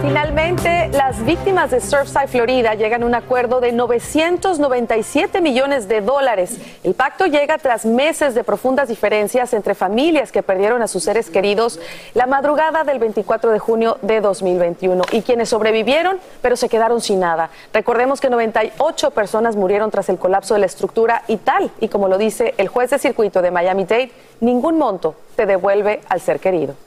Finalmente, 0.06 0.90
las 0.92 1.24
víctimas 1.24 1.70
de 1.70 1.80
Surfside, 1.80 2.28
Florida, 2.28 2.74
llegan 2.74 3.02
a 3.02 3.06
un 3.06 3.14
acuerdo 3.14 3.60
de 3.60 3.72
997 3.72 5.40
millones 5.40 5.88
de 5.88 6.02
dólares. 6.02 6.58
El 6.82 6.92
pacto 6.92 7.24
llega 7.24 7.56
tras 7.56 7.86
meses 7.86 8.34
de 8.34 8.44
profundas 8.44 8.88
diferencias 8.88 9.54
entre 9.54 9.74
familias 9.74 10.30
que 10.30 10.42
perdieron 10.42 10.82
a 10.82 10.88
sus 10.88 11.04
seres 11.04 11.30
queridos 11.30 11.80
la 12.12 12.26
madrugada 12.26 12.84
del 12.84 12.98
24 12.98 13.50
de 13.50 13.58
junio 13.58 13.96
de 14.02 14.20
2021 14.20 15.04
y 15.10 15.22
quienes 15.22 15.48
sobrevivieron, 15.48 16.20
pero 16.42 16.56
se 16.56 16.68
quedaron 16.68 17.00
sin 17.00 17.20
nada. 17.20 17.48
Recordemos 17.72 18.20
que 18.20 18.28
98 18.28 19.10
personas 19.12 19.56
murieron 19.56 19.90
tras 19.90 20.10
el 20.10 20.18
colapso 20.18 20.52
de 20.52 20.60
la 20.60 20.66
estructura 20.66 21.22
y 21.28 21.38
tal, 21.38 21.70
y 21.80 21.88
como 21.88 22.08
lo 22.08 22.18
dice 22.18 22.52
el 22.58 22.68
juez 22.68 22.90
de 22.90 22.98
circuito 22.98 23.40
de 23.40 23.50
Miami-Dade, 23.50 24.12
ningún 24.40 24.76
monto 24.76 25.14
te 25.34 25.46
devuelve 25.46 26.02
al 26.10 26.20
ser 26.20 26.40
querido. 26.40 26.83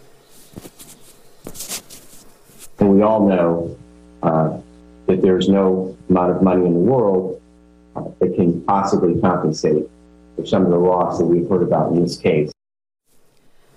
And 2.80 2.90
we 2.96 3.02
all 3.02 3.28
know 3.28 3.76
uh, 4.24 4.58
that 5.08 5.22
there's 5.22 5.50
no 5.50 5.96
amount 6.10 6.32
of 6.32 6.42
money 6.42 6.66
in 6.66 6.74
the 6.74 6.80
world 6.80 7.42
uh, 7.96 8.04
that 8.20 8.36
can 8.36 8.62
possibly 8.62 9.20
compensate 9.20 9.90
for 10.36 10.46
some 10.46 10.64
of 10.66 10.72
the 10.72 10.78
loss 10.78 11.18
that 11.18 11.26
we've 11.26 11.50
heard 11.50 11.64
about 11.64 11.92
in 11.92 12.02
this 12.02 12.18
case. 12.18 12.52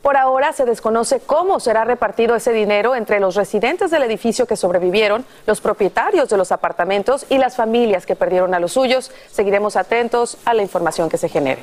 Por 0.03 0.17
ahora 0.17 0.55
se 0.55 0.65
desconoce 0.65 1.21
cómo 1.21 1.61
será 1.61 1.85
repartido 1.85 2.35
ese 2.35 2.53
dinero 2.53 2.95
entre 2.95 3.21
los 3.21 3.37
residentes 3.37 3.91
del 3.91 4.03
edificio 4.03 4.47
que 4.47 4.57
sobrevivieron, 4.57 5.27
los 5.47 5.61
propietarios 5.61 6.31
de 6.31 6.39
los 6.39 6.53
apartamentos 6.53 7.27
y 7.29 7.37
las 7.37 7.55
familias 7.57 8.07
que 8.07 8.17
perdieron 8.17 8.55
a 8.55 8.61
los 8.61 8.73
suyos. 8.73 9.11
Seguiremos 9.31 9.77
atentos 9.77 10.39
a 10.47 10.55
la 10.55 10.63
información 10.63 11.11
que 11.11 11.19
se 11.19 11.29
genere. 11.29 11.63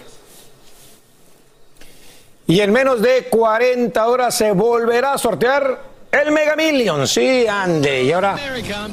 Y 2.45 2.61
en 2.61 2.71
menos 2.71 3.01
de 3.01 3.27
40 3.29 4.07
horas 4.07 4.35
se 4.35 4.51
volverá 4.51 5.13
a 5.13 5.17
sortear 5.17 5.79
el 6.11 6.31
Mega 6.31 6.55
Million, 6.55 7.05
sí, 7.07 7.45
ande. 7.47 8.03
Y 8.03 8.11
ahora, 8.11 8.37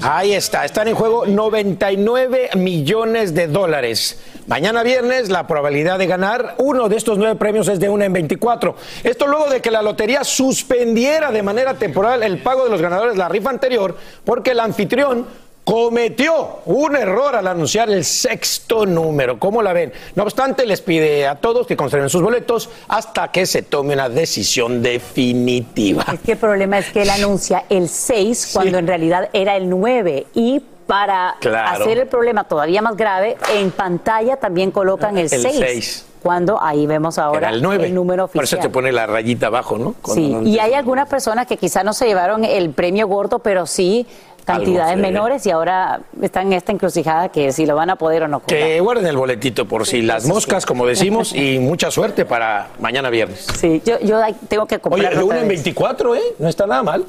ahí 0.02 0.35
está, 0.35 0.64
están 0.64 0.88
en 0.88 0.94
juego 0.94 1.26
99 1.26 2.50
millones 2.56 3.35
de 3.35 3.47
dólares. 3.47 4.18
Mañana 4.47 4.83
viernes, 4.83 5.30
la 5.30 5.47
probabilidad 5.47 5.99
de 5.99 6.06
ganar 6.06 6.56
uno 6.59 6.88
de 6.88 6.97
estos 6.97 7.16
nueve 7.16 7.37
premios 7.37 7.68
es 7.68 7.80
de 7.80 7.88
una 7.88 8.04
en 8.04 8.12
24. 8.12 8.76
Esto 9.02 9.26
luego 9.26 9.49
de 9.49 9.61
que 9.61 9.71
la 9.71 9.80
lotería 9.80 10.25
suspendiera 10.25 11.30
de 11.30 11.42
manera 11.42 11.75
temporal 11.75 12.23
el 12.23 12.38
pago 12.38 12.64
de 12.64 12.71
los 12.71 12.83
ganadores 12.83 13.14
de 13.14 13.18
la 13.18 13.28
rifa 13.28 13.50
anterior, 13.50 13.97
porque 14.25 14.50
el 14.50 14.61
anfitrión 14.61 15.26
cometió 15.64 16.61
un 16.66 16.94
error 16.94 17.35
al 17.35 17.47
anunciar 17.47 17.88
el 17.90 18.04
sexto 18.04 18.85
número. 18.87 19.38
¿Cómo 19.38 19.62
la 19.62 19.73
ven? 19.73 19.92
No 20.14 20.23
obstante, 20.25 20.66
les 20.66 20.80
pide 20.83 21.26
a 21.26 21.37
todos 21.37 21.66
que 21.66 21.76
conserven 21.76 22.09
sus 22.11 22.23
boletos 22.23 22.68
hasta 22.88 23.28
que 23.33 23.47
se 23.47 23.62
tome 23.62 23.94
una 23.94 24.09
decisión 24.09 24.83
definitiva. 24.83 26.04
Es 26.12 26.21
que 26.21 26.33
el 26.33 26.38
problema 26.38 26.78
es 26.78 26.90
que 26.90 27.02
él 27.02 27.11
anuncia 27.11 27.64
el 27.71 27.88
6 27.88 28.50
cuando 28.52 28.78
en 28.78 28.87
realidad 28.87 29.30
era 29.33 29.56
el 29.56 29.68
9 29.68 30.26
y 30.35 30.62
para 30.87 31.37
Claro. 31.40 31.83
hacer 31.83 31.99
el 31.99 32.06
problema 32.09 32.44
todavía 32.44 32.83
más 32.83 32.94
grave, 32.97 33.38
en 33.54 33.71
pantalla 33.71 34.37
también 34.37 34.71
colocan 34.71 35.16
el 35.16 35.25
El 35.33 35.40
6. 35.40 35.56
seis. 35.59 36.06
Cuando 36.23 36.62
ahí 36.62 36.87
vemos 36.87 37.18
ahora 37.18 37.50
el 37.50 37.62
9. 37.62 37.90
número 37.90 38.28
Por 38.28 38.44
eso 38.44 38.56
oficial. 38.56 38.62
te 38.62 38.68
pone 38.73 38.92
la 38.92 39.06
rayita 39.06 39.47
abajo, 39.49 39.76
¿no? 39.78 39.94
Cuando 40.00 40.14
Sí, 40.23 40.30
no- 40.33 40.42
y 40.42 40.59
hay 40.59 40.73
algunas 40.75 41.06
personas 41.09 41.47
que 41.47 41.56
quizás 41.59 41.85
no 41.85 41.92
se 41.92 42.06
llevaron 42.06 42.44
el 42.47 42.71
premio 42.71 43.06
gordo, 43.09 43.38
pero 43.40 43.66
sí 43.66 44.06
cantidades 44.45 44.95
sí. 44.97 45.01
menores 45.01 45.47
y 45.47 45.51
ahora 45.51 46.01
están 46.21 46.49
en 46.49 46.55
esta 46.55 46.73
encrucijada 46.73 47.29
que 47.31 47.53
si 47.53 47.67
lo 47.67 47.75
van 47.77 47.91
a 47.91 47.97
poder 47.97 48.25
o 48.25 48.29
no. 48.29 48.41
cobrar. 48.41 48.59
Que 48.61 48.81
guarden 48.81 49.07
el 49.07 49.17
boletito 49.17 49.67
por 49.67 49.87
si 49.87 50.03
las 50.03 50.27
moscas, 50.27 50.67
como 50.67 50.87
decimos, 50.87 51.35
y 51.35 51.59
mucha 51.61 51.91
suerte 51.91 52.25
para 52.25 52.69
mañana 52.79 53.11
viernes. 53.11 53.47
Sí, 53.57 53.83
yo, 53.85 53.99
yo 54.01 54.21
tengo 54.49 54.67
que 54.67 54.77
Oye, 54.77 54.81
comprar. 54.81 55.17
de 55.17 55.23
una 55.23 55.41
en 55.41 55.49
24, 55.49 56.15
¿eh? 56.17 56.21
No 56.39 56.49
está 56.49 56.67
nada 56.67 56.83
mal. 56.83 57.05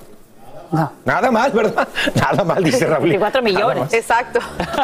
Nada 1.06 1.32
mal, 1.32 1.52
¿verdad? 1.52 1.88
Nada 2.16 2.44
mal, 2.44 2.64
dice 2.64 2.86
Raúl. 2.86 3.04
24 3.10 3.42
millones. 3.42 3.94
Exacto. 3.94 4.40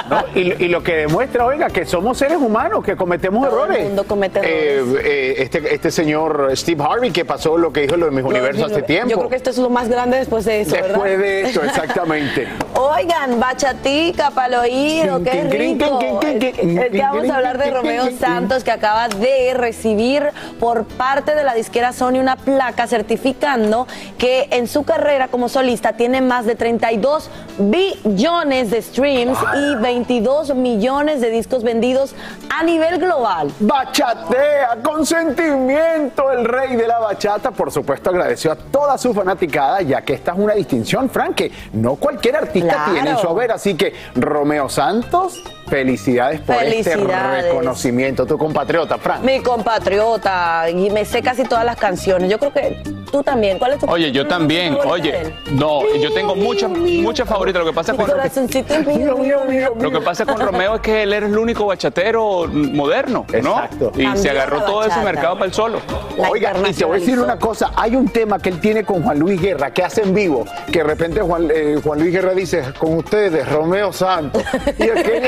¿no? 0.09 0.23
Y, 0.35 0.63
y 0.65 0.67
lo 0.67 0.83
que 0.83 0.95
demuestra, 0.97 1.45
oiga, 1.45 1.67
que 1.69 1.85
somos 1.85 2.17
seres 2.17 2.37
humanos, 2.37 2.83
que 2.83 2.95
cometemos 2.95 3.45
errores. 3.47 3.77
el 3.79 3.83
mundo 3.85 4.03
comete 4.05 4.39
Eh, 4.43 4.77
errores. 4.79 5.05
eh, 5.05 5.35
este, 5.39 5.73
este 5.73 5.91
señor 5.91 6.51
Steve 6.55 6.83
Harvey 6.83 7.11
que 7.11 7.25
pasó 7.25 7.57
lo 7.57 7.71
que 7.73 7.81
dijo 7.81 7.97
lo 7.97 8.05
de 8.05 8.11
mis 8.11 8.23
universos 8.23 8.71
hace 8.71 8.81
tiempo. 8.83 9.09
Yo 9.09 9.17
creo 9.17 9.29
que 9.29 9.35
esto 9.35 9.49
es 9.49 9.57
lo 9.57 9.69
más 9.69 9.87
grande 9.89 10.17
después 10.17 10.45
de 10.45 10.61
eso, 10.61 10.75
Después 10.75 11.01
¿verdad? 11.03 11.17
de 11.17 11.41
esto, 11.41 11.63
exactamente. 11.63 12.47
Oigan, 12.75 13.39
bachatica 13.39 14.31
para 14.31 14.47
el 14.47 14.55
oído, 14.55 15.23
qué 15.23 15.43
rico. 15.43 15.99
quin, 15.99 16.19
quin, 16.19 16.39
quin, 16.39 16.53
quin, 16.53 16.77
Es 16.79 16.85
que 16.85 16.91
quin, 16.91 17.01
vamos 17.01 17.29
a 17.29 17.35
hablar 17.35 17.57
de 17.57 17.71
Romeo. 17.71 18.09
Santos, 18.19 18.63
que 18.63 18.71
acaba 18.71 19.07
de 19.07 19.53
recibir 19.55 20.23
por 20.59 20.85
parte 20.85 21.35
de 21.35 21.43
la 21.43 21.53
disquera 21.53 21.93
Sony 21.93 22.19
una 22.19 22.35
placa 22.35 22.87
certificando 22.87 23.87
que 24.17 24.47
en 24.51 24.67
su 24.67 24.83
carrera 24.83 25.27
como 25.27 25.49
solista 25.49 25.70
tiene 25.93 26.21
más 26.21 26.45
de 26.45 26.55
32 26.55 27.29
billones 27.59 28.71
de 28.71 28.81
streams 28.81 29.37
y 29.55 29.75
22 29.75 30.55
millones 30.55 31.21
de 31.21 31.29
discos 31.29 31.63
vendidos 31.63 32.13
a 32.49 32.63
nivel 32.63 32.99
global. 32.99 33.51
Bachatea, 33.59 34.79
con 34.83 35.05
sentimiento, 35.05 36.31
el 36.31 36.45
rey 36.45 36.75
de 36.75 36.87
la 36.87 36.99
bachata, 36.99 37.51
por 37.51 37.71
supuesto, 37.71 38.09
agradeció 38.09 38.51
a 38.51 38.55
toda 38.55 38.97
su 38.97 39.13
fanaticada, 39.13 39.81
ya 39.81 40.01
que 40.01 40.13
esta 40.13 40.33
es 40.33 40.37
una 40.39 40.53
distinción, 40.53 41.09
Frank, 41.09 41.35
que 41.35 41.51
no 41.73 41.95
cualquier 41.95 42.35
artista 42.35 42.73
Claro. 42.73 42.93
tiene 42.93 43.09
en 43.11 43.17
su 43.17 43.27
haber. 43.27 43.51
Así 43.51 43.75
que, 43.75 43.93
Romeo 44.15 44.69
Santos, 44.69 45.41
felicidades 45.71 46.41
por 46.41 46.55
este 46.57 46.83
Felicidades. 46.91 47.45
reconocimiento. 47.45 48.25
Tu 48.25 48.37
compatriota, 48.37 48.97
Frank. 48.97 49.23
Mi 49.23 49.39
compatriota, 49.39 50.69
y 50.69 50.89
me 50.89 51.05
sé 51.05 51.21
casi 51.21 51.43
todas 51.45 51.63
las 51.63 51.77
canciones. 51.77 52.29
Yo 52.29 52.37
creo 52.37 52.51
que 52.51 52.83
tú 53.09 53.23
también. 53.23 53.57
¿Cuál 53.57 53.73
es 53.73 53.79
tu 53.79 53.89
Oye, 53.89 54.11
yo 54.11 54.27
también. 54.27 54.77
Oye, 54.85 55.33
no, 55.51 55.81
yo 55.95 56.13
tengo 56.13 56.35
muchas 56.35 56.69
muchas 56.69 57.27
favoritas. 57.27 57.61
Lo 57.61 57.69
que 57.69 57.75
pasa 57.75 57.93
con 57.93 58.05
corazoncito 58.05 58.77
mío, 58.85 59.17
mío, 59.17 59.39
mío. 59.47 59.73
lo 59.79 59.91
que 59.91 60.01
pasa 60.01 60.25
con 60.25 60.41
Romeo 60.41 60.75
es 60.75 60.81
que 60.81 61.03
él 61.03 61.13
era 61.13 61.25
el 61.25 61.37
único 61.37 61.65
bachatero 61.65 62.47
moderno, 62.51 63.25
¿no? 63.41 63.63
Exacto. 63.63 63.91
Y 63.95 64.17
se 64.17 64.29
agarró 64.29 64.63
todo 64.63 64.83
ese 64.83 64.99
mercado 64.99 65.35
para 65.35 65.45
el 65.45 65.53
solo. 65.53 65.79
La 66.17 66.29
Oiga, 66.29 66.53
y 66.69 66.73
te 66.73 66.83
voy 66.83 66.97
a 66.97 66.99
decir 66.99 67.17
una 67.17 67.39
cosa, 67.39 67.71
hay 67.77 67.95
un 67.95 68.09
tema 68.09 68.39
que 68.39 68.49
él 68.49 68.59
tiene 68.59 68.83
con 68.83 69.01
Juan 69.03 69.17
Luis 69.19 69.41
Guerra, 69.41 69.71
que 69.71 69.83
hace 69.83 70.01
en 70.01 70.13
vivo, 70.13 70.45
que 70.71 70.79
de 70.79 70.83
repente 70.83 71.21
Juan, 71.21 71.49
eh, 71.53 71.79
Juan 71.81 71.99
Luis 71.99 72.11
Guerra 72.11 72.33
dice, 72.33 72.63
con 72.77 72.97
ustedes, 72.97 73.47
Romeo 73.47 73.93
Santos. 73.93 74.43
Y 74.77 74.89
aquello... 74.89 75.27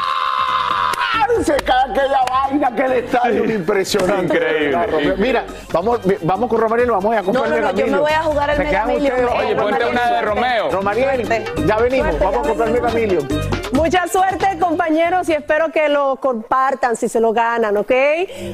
Se 1.43 1.55
cae 1.57 1.91
aquella 1.91 2.21
vaina 2.29 2.75
que 2.75 2.81
el 2.83 2.91
estadio 2.91 3.43
es 3.45 3.51
impresionante. 3.51 4.35
Increíble. 4.35 5.15
Mira, 5.17 5.45
vamos, 5.71 5.99
vamos 6.21 6.49
con 6.49 6.59
Romariel, 6.59 6.91
vamos 6.91 7.15
a 7.15 7.23
comprar 7.23 7.49
No, 7.49 7.55
no, 7.55 7.61
no, 7.61 7.73
yo 7.73 7.87
me 7.87 7.97
voy 7.97 8.11
a 8.11 8.23
jugar 8.23 8.49
el 8.49 8.61
Eh, 8.61 9.25
Oye, 9.37 9.55
ponte 9.55 9.85
una 9.85 10.11
de. 10.11 10.21
Romeo. 10.21 10.71
Suerte. 10.71 11.45
ya 11.65 11.77
venimos, 11.77 12.15
Suerte, 12.15 12.25
vamos 12.25 12.45
a 12.45 12.49
comprar 12.49 12.67
el 12.67 12.73
Megamillion. 12.73 13.27
Mucha 13.73 14.05
suerte, 14.07 14.59
compañeros, 14.59 15.29
y 15.29 15.33
espero 15.33 15.71
que 15.71 15.87
lo 15.87 16.17
compartan 16.17 16.97
si 16.97 17.07
se 17.07 17.21
lo 17.21 17.31
ganan, 17.31 17.77
¿ok? 17.77 17.91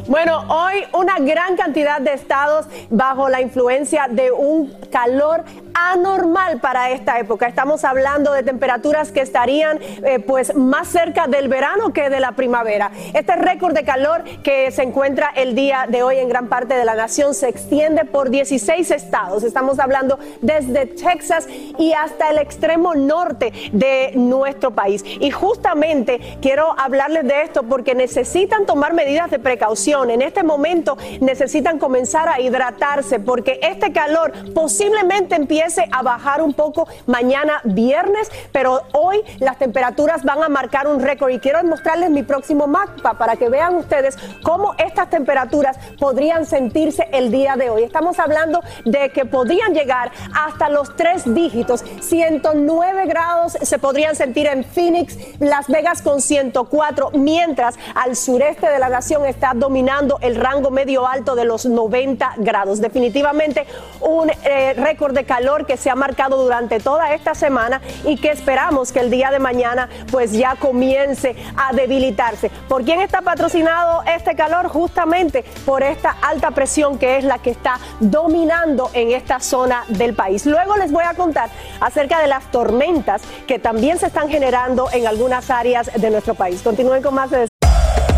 Bueno, 0.05 0.43
hoy 0.47 0.83
una 0.93 1.15
gran 1.19 1.55
cantidad 1.57 1.99
de 1.99 2.13
estados 2.13 2.67
bajo 2.91 3.27
la 3.27 3.41
influencia 3.41 4.07
de 4.09 4.31
un 4.31 4.71
calor 4.91 5.43
anormal 5.73 6.59
para 6.59 6.91
esta 6.91 7.19
época. 7.19 7.47
Estamos 7.47 7.83
hablando 7.83 8.31
de 8.31 8.43
temperaturas 8.43 9.11
que 9.11 9.21
estarían 9.21 9.79
eh, 9.81 10.19
pues 10.19 10.55
más 10.55 10.87
cerca 10.87 11.27
del 11.27 11.47
verano 11.47 11.93
que 11.93 12.09
de 12.09 12.19
la 12.19 12.33
primavera. 12.33 12.66
Este 12.67 13.33
récord 13.37 13.73
de 13.73 13.83
calor 13.83 14.25
que 14.43 14.71
se 14.71 14.83
encuentra 14.83 15.29
el 15.33 15.55
día 15.55 15.85
de 15.87 16.03
hoy 16.03 16.17
en 16.17 16.27
gran 16.27 16.49
parte 16.49 16.73
de 16.73 16.83
la 16.83 16.95
nación 16.95 17.33
se 17.33 17.47
extiende 17.47 18.03
por 18.03 18.29
16 18.29 18.91
estados. 18.91 19.43
Estamos 19.43 19.79
hablando 19.79 20.19
desde 20.41 20.85
Texas 20.85 21.47
y 21.77 21.93
hasta 21.93 22.29
el 22.29 22.39
extremo 22.39 22.93
norte 22.93 23.53
de 23.71 24.11
nuestro 24.15 24.71
país. 24.71 25.05
Y 25.05 25.31
justamente 25.31 26.19
quiero 26.41 26.77
hablarles 26.77 27.25
de 27.25 27.43
esto 27.43 27.63
porque 27.63 27.95
necesitan 27.95 28.65
tomar 28.65 28.93
medidas 28.93 29.31
de 29.31 29.39
precaución. 29.39 30.09
En 30.09 30.21
este 30.21 30.43
momento 30.43 30.97
necesitan 31.21 31.79
comenzar 31.79 32.27
a 32.27 32.41
hidratarse 32.41 33.21
porque 33.21 33.61
este 33.63 33.93
calor 33.93 34.33
posiblemente 34.53 35.35
empiece 35.35 35.87
a 35.89 36.01
bajar 36.01 36.41
un 36.41 36.53
poco 36.53 36.85
mañana 37.05 37.61
viernes, 37.63 38.29
pero 38.51 38.81
hoy 38.91 39.21
las 39.39 39.57
temperaturas 39.57 40.25
van 40.25 40.43
a 40.43 40.49
marcar 40.49 40.87
un 40.87 40.99
récord 40.99 41.31
y 41.31 41.39
quiero 41.39 41.63
mostrarles 41.63 42.09
mi 42.09 42.23
próximo 42.23 42.56
mapa 42.65 43.13
para 43.13 43.35
que 43.35 43.49
vean 43.49 43.75
ustedes 43.75 44.17
cómo 44.41 44.73
estas 44.77 45.09
temperaturas 45.09 45.77
podrían 45.99 46.45
sentirse 46.45 47.07
el 47.11 47.29
día 47.29 47.55
de 47.55 47.69
hoy. 47.69 47.83
Estamos 47.83 48.17
hablando 48.19 48.61
de 48.85 49.09
que 49.09 49.25
podrían 49.25 49.73
llegar 49.73 50.11
hasta 50.33 50.69
los 50.69 50.95
tres 50.95 51.31
dígitos. 51.33 51.83
109 51.99 53.05
grados 53.05 53.57
se 53.61 53.77
podrían 53.77 54.15
sentir 54.15 54.47
en 54.47 54.63
Phoenix, 54.63 55.17
Las 55.39 55.67
Vegas 55.67 56.01
con 56.01 56.21
104, 56.21 57.11
mientras 57.13 57.75
al 57.93 58.15
sureste 58.15 58.67
de 58.67 58.79
la 58.79 58.89
nación 58.89 59.25
está 59.25 59.51
dominando 59.53 60.17
el 60.21 60.35
rango 60.35 60.71
medio 60.71 61.07
alto 61.07 61.35
de 61.35 61.45
los 61.45 61.65
90 61.65 62.35
grados. 62.37 62.79
Definitivamente 62.81 63.65
un 64.01 64.29
eh, 64.29 64.73
récord 64.73 65.13
de 65.13 65.25
calor 65.25 65.65
que 65.65 65.77
se 65.77 65.89
ha 65.89 65.95
marcado 65.95 66.41
durante 66.41 66.79
toda 66.79 67.13
esta 67.13 67.35
semana 67.35 67.81
y 68.05 68.17
que 68.17 68.31
esperamos 68.31 68.91
que 68.91 68.99
el 68.99 69.09
día 69.09 69.31
de 69.31 69.39
mañana 69.39 69.89
pues 70.11 70.31
ya 70.31 70.55
comience 70.55 71.35
a 71.55 71.73
debilitarse. 71.73 72.46
¿Por 72.67 72.83
quién 72.83 73.01
está 73.01 73.21
patrocinado 73.21 74.03
este 74.03 74.35
calor? 74.35 74.67
Justamente 74.67 75.43
por 75.65 75.83
esta 75.83 76.15
alta 76.21 76.51
presión 76.51 76.97
que 76.97 77.17
es 77.17 77.23
la 77.23 77.39
que 77.39 77.51
está 77.51 77.79
dominando 77.99 78.89
en 78.93 79.11
esta 79.11 79.39
zona 79.39 79.83
del 79.89 80.13
país. 80.13 80.45
Luego 80.45 80.77
les 80.77 80.91
voy 80.91 81.03
a 81.03 81.13
contar 81.13 81.49
acerca 81.79 82.19
de 82.19 82.27
las 82.27 82.49
tormentas 82.51 83.21
que 83.47 83.59
también 83.59 83.97
se 83.97 84.07
están 84.07 84.29
generando 84.29 84.89
en 84.91 85.07
algunas 85.07 85.49
áreas 85.49 85.89
de 85.93 86.09
nuestro 86.09 86.35
país. 86.35 86.61
Continúen 86.61 87.01
con 87.01 87.13
más 87.13 87.29
de 87.31 87.47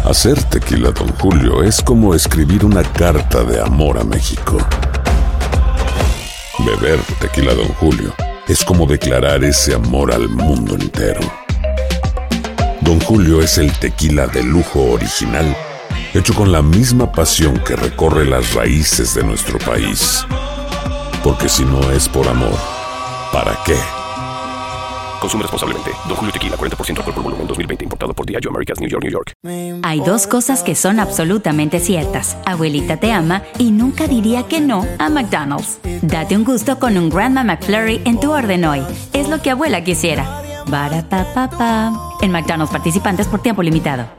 Hacer 0.05 0.41
tequila, 0.45 0.89
don 0.91 1.09
Julio, 1.19 1.62
es 1.62 1.81
como 1.83 2.15
escribir 2.15 2.65
una 2.65 2.81
carta 2.81 3.43
de 3.43 3.62
amor 3.62 4.00
a 4.00 4.03
México. 4.03 4.57
Beber 6.65 7.00
tequila, 7.19 7.53
don 7.53 7.67
Julio, 7.75 8.13
es 8.48 8.63
como 8.63 8.88
declarar 8.88 9.43
ese 9.43 9.75
amor 9.75 10.12
al 10.12 10.27
mundo 10.27 10.74
entero. 10.74 11.21
Don 12.89 13.00
Julio 13.01 13.39
es 13.39 13.60
el 13.60 13.72
tequila 13.72 14.25
de 14.25 14.41
lujo 14.41 14.81
original, 14.81 15.55
hecho 16.15 16.34
con 16.34 16.51
la 16.51 16.63
misma 16.63 17.12
pasión 17.12 17.60
que 17.60 17.75
recorre 17.75 18.25
las 18.25 18.55
raíces 18.55 19.13
de 19.13 19.24
nuestro 19.24 19.60
país. 19.60 20.25
Porque 21.24 21.48
si 21.50 21.63
no 21.65 21.91
es 21.91 22.10
por 22.10 22.27
amor, 22.27 22.58
¿para 23.31 23.55
qué? 23.63 23.75
Consume 25.22 25.43
responsablemente. 25.43 25.91
Don 26.08 26.15
Julio 26.15 26.34
Tequila, 26.34 26.58
40% 26.58 26.98
alcohol 26.98 27.13
por 27.13 27.24
volumen, 27.24 27.46
2020. 27.46 27.84
Importado 27.84 28.12
por 28.15 28.25
Diageo 28.25 28.50
Americas, 28.50 28.79
New 28.79 28.89
York, 28.89 29.03
New 29.03 29.12
York. 29.12 29.34
Hay 29.84 30.00
dos 30.00 30.25
cosas 30.25 30.63
que 30.63 30.74
son 30.74 31.00
absolutamente 31.00 31.79
ciertas. 31.79 32.38
Abuelita 32.48 32.98
te 32.98 33.12
ama 33.12 33.43
y 33.60 33.69
nunca 33.69 34.08
diría 34.08 34.48
que 34.48 34.62
no 34.62 34.88
a 34.98 35.10
McDonald's. 35.10 35.77
Date 36.01 36.36
un 36.36 36.43
gusto 36.43 36.79
con 36.79 36.98
un 36.98 37.12
Grandma 37.12 37.43
McFlurry 37.43 38.01
en 38.05 38.19
tu 38.19 38.31
orden 38.31 38.65
hoy. 38.65 38.81
Es 39.13 39.29
lo 39.29 39.43
que 39.43 39.51
abuela 39.51 39.84
quisiera. 39.84 40.48
En 42.21 42.31
McDonald's 42.31 42.71
participantes 42.71 43.27
por 43.27 43.41
tiempo 43.41 43.63
limitado. 43.63 44.18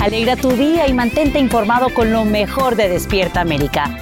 Alegra 0.00 0.34
tu 0.34 0.48
día 0.52 0.88
y 0.88 0.94
mantente 0.94 1.38
informado 1.38 1.92
con 1.92 2.10
lo 2.10 2.24
mejor 2.24 2.74
de 2.74 2.88
Despierta 2.88 3.42
América. 3.42 3.98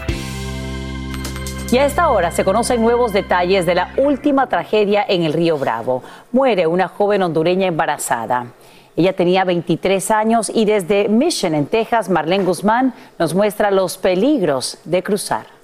Y 1.73 1.78
a 1.78 1.87
esta 1.87 2.11
hora 2.11 2.31
se 2.31 2.45
conocen 2.45 2.81
nuevos 2.81 3.12
detalles 3.12 3.67
de 3.67 3.75
la 3.75 3.93
última 3.97 4.49
tragedia 4.49 5.05
en 5.09 5.25
el 5.25 5.33
río 5.33 5.59
Bravo. 5.59 6.05
Muere 6.31 6.69
una 6.69 6.87
joven 6.87 7.25
hondureña 7.25 7.67
embarazada. 7.67 8.47
Ella 8.95 9.12
tenía 9.12 9.43
23 9.43 10.12
años 10.12 10.52
y 10.55 10.67
desde 10.67 11.09
Mission, 11.09 11.57
en 11.57 11.67
Texas, 11.67 12.09
Marlene 12.09 12.45
Guzmán 12.45 12.95
nos 13.19 13.35
muestra 13.35 13.73
los 13.73 13.99
peligros 13.99 14.78
de 14.85 15.02
cruzar. 15.02 15.58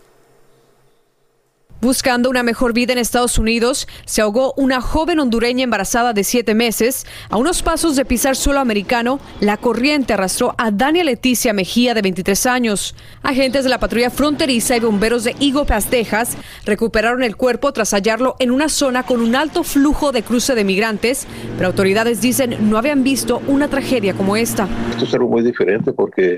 Buscando 1.84 2.30
una 2.30 2.42
mejor 2.42 2.72
vida 2.72 2.94
en 2.94 2.98
Estados 2.98 3.38
Unidos, 3.38 3.86
se 4.06 4.22
ahogó 4.22 4.54
una 4.56 4.80
joven 4.80 5.20
hondureña 5.20 5.64
embarazada 5.64 6.14
de 6.14 6.24
siete 6.24 6.54
meses. 6.54 7.04
A 7.28 7.36
unos 7.36 7.62
pasos 7.62 7.94
de 7.94 8.06
pisar 8.06 8.36
suelo 8.36 8.60
americano, 8.60 9.20
la 9.40 9.58
corriente 9.58 10.14
arrastró 10.14 10.54
a 10.56 10.70
Dania 10.70 11.04
Leticia 11.04 11.52
Mejía, 11.52 11.92
de 11.92 12.00
23 12.00 12.46
años. 12.46 12.94
Agentes 13.22 13.64
de 13.64 13.68
la 13.68 13.80
patrulla 13.80 14.08
fronteriza 14.08 14.74
y 14.74 14.80
bomberos 14.80 15.24
de 15.24 15.36
Eagle 15.40 15.66
Texas, 15.90 16.38
recuperaron 16.64 17.22
el 17.22 17.36
cuerpo 17.36 17.70
tras 17.74 17.92
hallarlo 17.92 18.36
en 18.38 18.50
una 18.50 18.70
zona 18.70 19.02
con 19.02 19.20
un 19.20 19.36
alto 19.36 19.62
flujo 19.62 20.10
de 20.10 20.22
cruce 20.22 20.54
de 20.54 20.64
migrantes, 20.64 21.26
pero 21.58 21.66
autoridades 21.66 22.22
dicen 22.22 22.70
no 22.70 22.78
habían 22.78 23.04
visto 23.04 23.42
una 23.46 23.68
tragedia 23.68 24.14
como 24.14 24.38
esta. 24.38 24.66
Esto 24.88 25.04
es 25.04 25.12
algo 25.12 25.28
muy 25.28 25.42
diferente 25.42 25.92
porque 25.92 26.36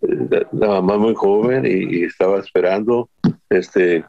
eh, 0.00 0.46
la, 0.52 0.80
mamá 0.80 0.96
muy 0.96 1.14
joven 1.14 1.66
y 1.66 2.04
estaba 2.04 2.38
esperando 2.38 3.10
este 3.50 4.06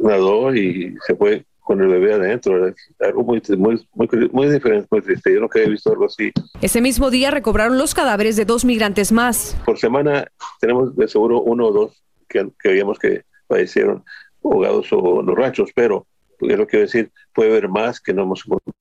nadó 0.00 0.54
y 0.54 0.96
se 1.06 1.14
fue 1.14 1.44
con 1.60 1.80
el 1.80 1.88
bebé 1.88 2.14
adentro. 2.14 2.72
Algo 3.00 3.22
muy, 3.22 3.42
muy, 3.56 3.86
muy, 4.32 4.48
diferente, 4.48 4.88
muy 4.90 5.00
triste. 5.00 5.32
Yo 5.32 5.40
nunca 5.40 5.60
he 5.60 5.68
visto 5.68 5.90
algo 5.90 6.06
así. 6.06 6.32
Ese 6.60 6.80
mismo 6.80 7.10
día 7.10 7.30
recobraron 7.30 7.78
los 7.78 7.94
cadáveres 7.94 8.36
de 8.36 8.44
dos 8.44 8.64
migrantes 8.64 9.12
más. 9.12 9.56
Por 9.64 9.78
semana 9.78 10.26
tenemos 10.60 10.94
de 10.96 11.08
seguro 11.08 11.40
uno 11.40 11.68
o 11.68 11.72
dos 11.72 12.02
que, 12.28 12.48
que 12.60 12.70
veíamos 12.70 12.98
que 12.98 13.24
fallecieron 13.48 14.04
ahogados 14.44 14.88
o 14.92 15.22
ranchos, 15.22 15.70
pero 15.74 16.06
es 16.40 16.58
lo 16.58 16.66
que 16.66 16.70
quiero 16.72 16.86
decir, 16.86 17.12
puede 17.32 17.50
haber 17.50 17.68
más 17.68 18.00
que 18.00 18.12
no 18.12 18.22
hemos 18.22 18.44
encontrado. 18.44 18.72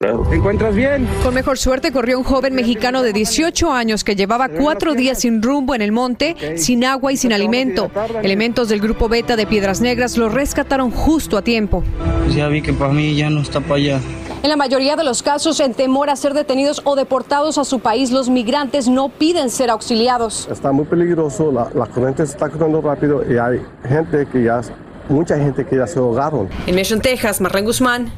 ¿Te 0.00 0.36
encuentras 0.36 0.76
bien? 0.76 1.08
Con 1.24 1.34
mejor 1.34 1.58
suerte 1.58 1.90
corrió 1.90 2.18
un 2.18 2.24
joven 2.24 2.54
mexicano 2.54 3.02
de 3.02 3.12
18 3.12 3.72
años 3.72 4.04
que 4.04 4.14
llevaba 4.14 4.48
cuatro 4.48 4.94
días 4.94 5.18
sin 5.18 5.42
rumbo 5.42 5.74
en 5.74 5.82
el 5.82 5.90
monte, 5.90 6.56
sin 6.56 6.84
agua 6.84 7.10
y 7.10 7.16
sin 7.16 7.32
alimento. 7.32 7.90
Elementos 8.22 8.68
del 8.68 8.80
grupo 8.80 9.08
Beta 9.08 9.34
de 9.34 9.44
Piedras 9.44 9.80
Negras 9.80 10.16
lo 10.16 10.28
rescataron 10.28 10.92
justo 10.92 11.36
a 11.36 11.42
tiempo. 11.42 11.82
Pues 12.22 12.36
ya 12.36 12.46
vi 12.46 12.62
que 12.62 12.72
para 12.72 12.92
mí 12.92 13.16
ya 13.16 13.28
no 13.28 13.40
está 13.40 13.60
para 13.60 13.74
allá. 13.74 14.00
En 14.44 14.48
la 14.48 14.54
mayoría 14.54 14.94
de 14.94 15.02
los 15.02 15.24
casos, 15.24 15.58
en 15.58 15.74
temor 15.74 16.10
a 16.10 16.14
ser 16.14 16.32
detenidos 16.32 16.80
o 16.84 16.94
deportados 16.94 17.58
a 17.58 17.64
su 17.64 17.80
país, 17.80 18.12
los 18.12 18.30
migrantes 18.30 18.86
no 18.86 19.08
piden 19.08 19.50
ser 19.50 19.68
auxiliados. 19.68 20.48
Está 20.48 20.70
muy 20.70 20.84
peligroso, 20.84 21.50
la, 21.50 21.70
la 21.74 21.86
corriente 21.86 22.24
se 22.24 22.34
está 22.34 22.48
cruzando 22.48 22.80
rápido 22.80 23.24
y 23.28 23.36
hay 23.36 23.60
gente 23.88 24.28
que 24.30 24.44
ya, 24.44 24.60
mucha 25.08 25.36
gente 25.36 25.66
que 25.66 25.74
ya 25.74 25.88
se 25.88 25.98
ahogaron. 25.98 26.48
En 26.68 26.76
Mission, 26.76 27.00
Texas, 27.00 27.40
Marlene 27.40 27.66
Guzmán, 27.66 28.12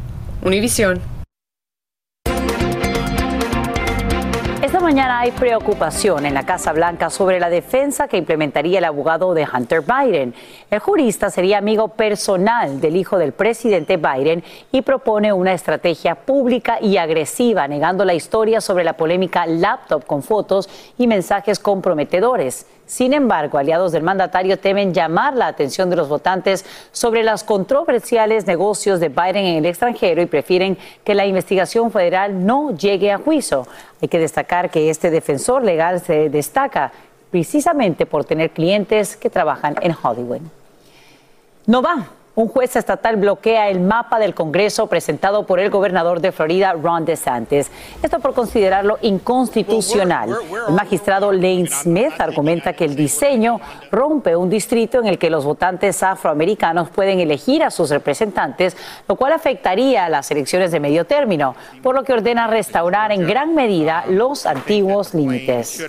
Univisión. 0.44 1.19
Mañana 4.90 5.20
hay 5.20 5.30
preocupación 5.30 6.26
en 6.26 6.34
la 6.34 6.44
Casa 6.44 6.72
Blanca 6.72 7.10
sobre 7.10 7.38
la 7.38 7.48
defensa 7.48 8.08
que 8.08 8.16
implementaría 8.16 8.78
el 8.78 8.84
abogado 8.84 9.34
de 9.34 9.46
Hunter 9.46 9.82
Biden. 9.82 10.34
El 10.68 10.80
jurista 10.80 11.30
sería 11.30 11.58
amigo 11.58 11.86
personal 11.86 12.80
del 12.80 12.96
hijo 12.96 13.16
del 13.16 13.30
presidente 13.30 13.98
Biden 13.98 14.42
y 14.72 14.82
propone 14.82 15.32
una 15.32 15.52
estrategia 15.52 16.16
pública 16.16 16.78
y 16.80 16.96
agresiva, 16.96 17.68
negando 17.68 18.04
la 18.04 18.14
historia 18.14 18.60
sobre 18.60 18.82
la 18.82 18.94
polémica 18.94 19.46
laptop 19.46 20.04
con 20.06 20.24
fotos 20.24 20.68
y 20.98 21.06
mensajes 21.06 21.60
comprometedores. 21.60 22.66
Sin 22.90 23.12
embargo, 23.12 23.56
aliados 23.56 23.92
del 23.92 24.02
mandatario 24.02 24.58
temen 24.58 24.92
llamar 24.92 25.36
la 25.36 25.46
atención 25.46 25.90
de 25.90 25.94
los 25.94 26.08
votantes 26.08 26.64
sobre 26.90 27.22
los 27.22 27.44
controversiales 27.44 28.48
negocios 28.48 28.98
de 28.98 29.10
Biden 29.10 29.44
en 29.44 29.58
el 29.58 29.66
extranjero 29.66 30.20
y 30.20 30.26
prefieren 30.26 30.76
que 31.04 31.14
la 31.14 31.24
investigación 31.24 31.92
federal 31.92 32.44
no 32.44 32.76
llegue 32.76 33.12
a 33.12 33.18
juicio. 33.18 33.64
Hay 34.02 34.08
que 34.08 34.18
destacar 34.18 34.70
que 34.70 34.90
este 34.90 35.08
defensor 35.08 35.62
legal 35.62 36.00
se 36.00 36.30
destaca 36.30 36.90
precisamente 37.30 38.06
por 38.06 38.24
tener 38.24 38.50
clientes 38.50 39.16
que 39.16 39.30
trabajan 39.30 39.76
en 39.82 39.94
Hollywood. 40.02 40.40
No 41.66 41.82
va. 41.82 42.08
Un 42.36 42.46
juez 42.46 42.76
estatal 42.76 43.16
bloquea 43.16 43.68
el 43.68 43.80
mapa 43.80 44.20
del 44.20 44.34
Congreso 44.34 44.86
presentado 44.86 45.46
por 45.46 45.58
el 45.58 45.68
gobernador 45.68 46.20
de 46.20 46.30
Florida, 46.30 46.72
Ron 46.74 47.04
DeSantis. 47.04 47.70
Esto 48.02 48.20
por 48.20 48.34
considerarlo 48.34 48.98
inconstitucional. 49.02 50.36
El 50.68 50.74
magistrado 50.74 51.32
Lane 51.32 51.66
Smith 51.66 52.12
argumenta 52.20 52.72
que 52.72 52.84
el 52.84 52.94
diseño 52.94 53.60
rompe 53.90 54.36
un 54.36 54.48
distrito 54.48 55.00
en 55.00 55.06
el 55.06 55.18
que 55.18 55.28
los 55.28 55.44
votantes 55.44 56.02
afroamericanos 56.04 56.88
pueden 56.90 57.18
elegir 57.18 57.64
a 57.64 57.70
sus 57.70 57.90
representantes, 57.90 58.76
lo 59.08 59.16
cual 59.16 59.32
afectaría 59.32 60.04
a 60.04 60.08
las 60.08 60.30
elecciones 60.30 60.70
de 60.70 60.78
medio 60.78 61.04
término, 61.06 61.56
por 61.82 61.96
lo 61.96 62.04
que 62.04 62.12
ordena 62.12 62.46
restaurar 62.46 63.10
en 63.10 63.26
gran 63.26 63.56
medida 63.56 64.04
los 64.08 64.46
antiguos 64.46 65.14
límites. 65.14 65.84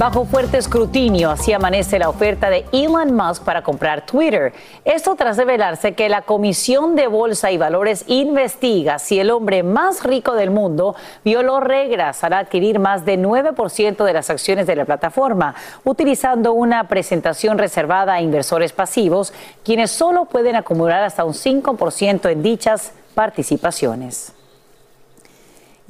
Bajo 0.00 0.24
fuerte 0.24 0.56
escrutinio, 0.56 1.30
así 1.30 1.52
amanece 1.52 1.98
la 1.98 2.08
oferta 2.08 2.48
de 2.48 2.64
Elon 2.72 3.12
Musk 3.14 3.44
para 3.44 3.62
comprar 3.62 4.06
Twitter. 4.06 4.54
Esto 4.86 5.14
tras 5.14 5.36
revelarse 5.36 5.92
que 5.92 6.08
la 6.08 6.22
Comisión 6.22 6.96
de 6.96 7.06
Bolsa 7.06 7.50
y 7.50 7.58
Valores 7.58 8.04
investiga 8.06 8.98
si 8.98 9.20
el 9.20 9.30
hombre 9.30 9.62
más 9.62 10.02
rico 10.02 10.34
del 10.34 10.50
mundo 10.50 10.96
violó 11.22 11.60
reglas 11.60 12.24
al 12.24 12.32
adquirir 12.32 12.78
más 12.78 13.04
de 13.04 13.18
9% 13.18 14.02
de 14.02 14.12
las 14.14 14.30
acciones 14.30 14.66
de 14.66 14.76
la 14.76 14.86
plataforma, 14.86 15.54
utilizando 15.84 16.54
una 16.54 16.88
presentación 16.88 17.58
reservada 17.58 18.14
a 18.14 18.22
inversores 18.22 18.72
pasivos, 18.72 19.34
quienes 19.64 19.90
solo 19.90 20.24
pueden 20.24 20.56
acumular 20.56 21.04
hasta 21.04 21.26
un 21.26 21.34
5% 21.34 22.30
en 22.30 22.42
dichas 22.42 22.92
participaciones. 23.14 24.32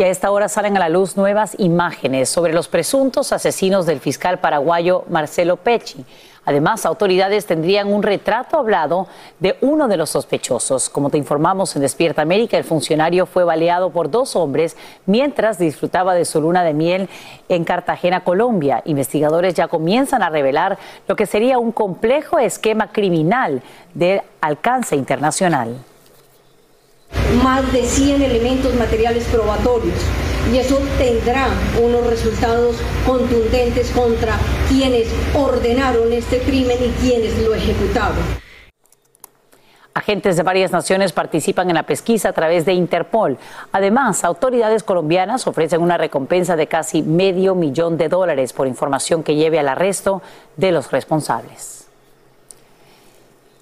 Y 0.01 0.03
a 0.03 0.09
esta 0.09 0.31
hora 0.31 0.49
salen 0.49 0.79
a 0.79 0.81
la 0.81 0.89
luz 0.89 1.19
nuevas 1.19 1.55
imágenes 1.59 2.31
sobre 2.31 2.55
los 2.55 2.69
presuntos 2.69 3.35
asesinos 3.35 3.85
del 3.85 4.01
fiscal 4.01 4.39
paraguayo 4.39 5.05
Marcelo 5.11 5.59
Pecci. 5.59 6.07
Además, 6.47 6.87
autoridades 6.87 7.45
tendrían 7.45 7.93
un 7.93 8.03
retrato 8.03 8.59
hablado 8.59 9.09
de 9.41 9.59
uno 9.61 9.89
de 9.89 9.99
los 9.99 10.09
sospechosos. 10.09 10.89
Como 10.89 11.11
te 11.11 11.19
informamos 11.19 11.77
en 11.77 11.83
Despierta 11.83 12.23
América, 12.23 12.57
el 12.57 12.65
funcionario 12.65 13.27
fue 13.27 13.45
baleado 13.45 13.91
por 13.91 14.11
dos 14.11 14.37
hombres 14.37 14.75
mientras 15.05 15.59
disfrutaba 15.59 16.15
de 16.15 16.25
su 16.25 16.41
luna 16.41 16.65
de 16.65 16.73
miel 16.73 17.11
en 17.51 17.65
Cartagena, 17.65 18.25
Colombia. 18.25 18.81
Investigadores 18.87 19.53
ya 19.53 19.69
comienzan 19.69 20.23
a 20.23 20.31
revelar 20.31 20.79
lo 21.09 21.15
que 21.15 21.27
sería 21.27 21.59
un 21.59 21.73
complejo 21.73 22.39
esquema 22.39 22.91
criminal 22.91 23.61
de 23.93 24.23
alcance 24.41 24.97
internacional. 24.97 25.77
Más 27.43 27.73
de 27.73 27.83
100 27.85 28.23
elementos 28.23 28.75
materiales 28.75 29.25
probatorios 29.25 29.99
y 30.53 30.59
eso 30.59 30.79
tendrá 30.99 31.49
unos 31.83 32.07
resultados 32.07 32.77
contundentes 33.07 33.91
contra 33.91 34.37
quienes 34.69 35.09
ordenaron 35.35 36.13
este 36.13 36.41
crimen 36.41 36.79
y 36.81 36.89
quienes 37.01 37.39
lo 37.43 37.55
ejecutaron. 37.55 38.41
Agentes 39.93 40.37
de 40.37 40.43
varias 40.43 40.71
naciones 40.71 41.13
participan 41.13 41.69
en 41.69 41.75
la 41.75 41.83
pesquisa 41.83 42.29
a 42.29 42.33
través 42.33 42.65
de 42.65 42.73
Interpol. 42.73 43.39
Además, 43.73 44.25
autoridades 44.25 44.85
colombianas 44.85 45.47
ofrecen 45.47 45.83
una 45.83 45.99
recompensa 45.99 46.57
de 46.57 46.69
casi 46.69 47.03
medio 47.03 47.55
millón 47.55 47.99
de 47.99 48.09
dólares 48.09 48.53
por 48.53 48.69
información 48.69 49.23
que 49.25 49.35
lleve 49.35 49.59
al 49.59 49.69
arresto 49.69 50.23
de 50.57 50.73
los 50.73 50.91
responsables. 50.93 51.80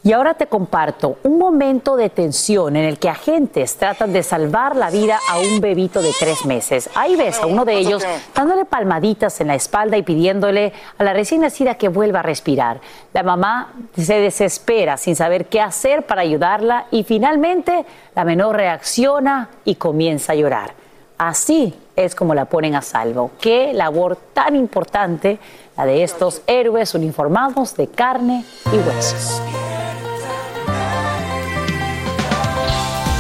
Y 0.05 0.13
ahora 0.13 0.35
te 0.35 0.47
comparto 0.47 1.19
un 1.25 1.39
momento 1.39 1.97
de 1.97 2.09
tensión 2.09 2.77
en 2.77 2.85
el 2.85 2.99
que 2.99 3.09
agentes 3.09 3.77
tratan 3.77 4.13
de 4.13 4.23
salvar 4.23 4.77
la 4.77 4.91
vida 4.91 5.19
a 5.29 5.41
un 5.41 5.61
bebito 5.61 6.01
de 6.01 6.13
tres 6.19 6.47
meses. 6.47 6.89
Ahí 6.95 7.17
ves 7.17 7.41
a 7.43 7.47
uno 7.47 7.65
de 7.65 7.75
ellos 7.79 8.07
dándole 8.33 8.65
palmaditas 8.65 9.41
en 9.41 9.49
la 9.49 9.57
espalda 9.57 9.97
y 9.97 10.03
pidiéndole 10.03 10.73
a 10.99 11.05
la 11.05 11.13
recién 11.13 11.41
nacida 11.41 11.75
que 11.75 11.89
vuelva 11.89 12.21
a 12.21 12.23
respirar. 12.23 12.81
La 13.13 13.25
mamá 13.25 13.73
se 13.97 14.21
desespera 14.21 14.97
sin 14.99 15.17
saber 15.17 15.47
qué 15.47 15.61
hacer 15.61 16.07
para 16.07 16.23
ayudarla 16.23 16.87
y 16.93 17.03
finalmente 17.03 17.85
la 18.15 18.25
menor 18.25 18.55
reacciona 18.55 19.49
y 19.65 19.75
comienza 19.75 20.33
a 20.33 20.37
llorar. 20.37 20.75
Así 21.19 21.75
es 21.97 22.15
como 22.15 22.33
la 22.33 22.45
ponen 22.45 22.77
a 22.77 22.83
salvo. 22.83 23.33
Qué 23.41 23.73
labor 23.73 24.17
tan 24.33 24.55
importante 24.55 25.41
la 25.79 25.87
de 25.87 26.03
estos 26.03 26.43
héroes 26.49 26.95
uniformados 26.95 27.77
de 27.77 27.87
carne 27.87 28.45
y 28.73 28.77
huesos. 28.77 29.41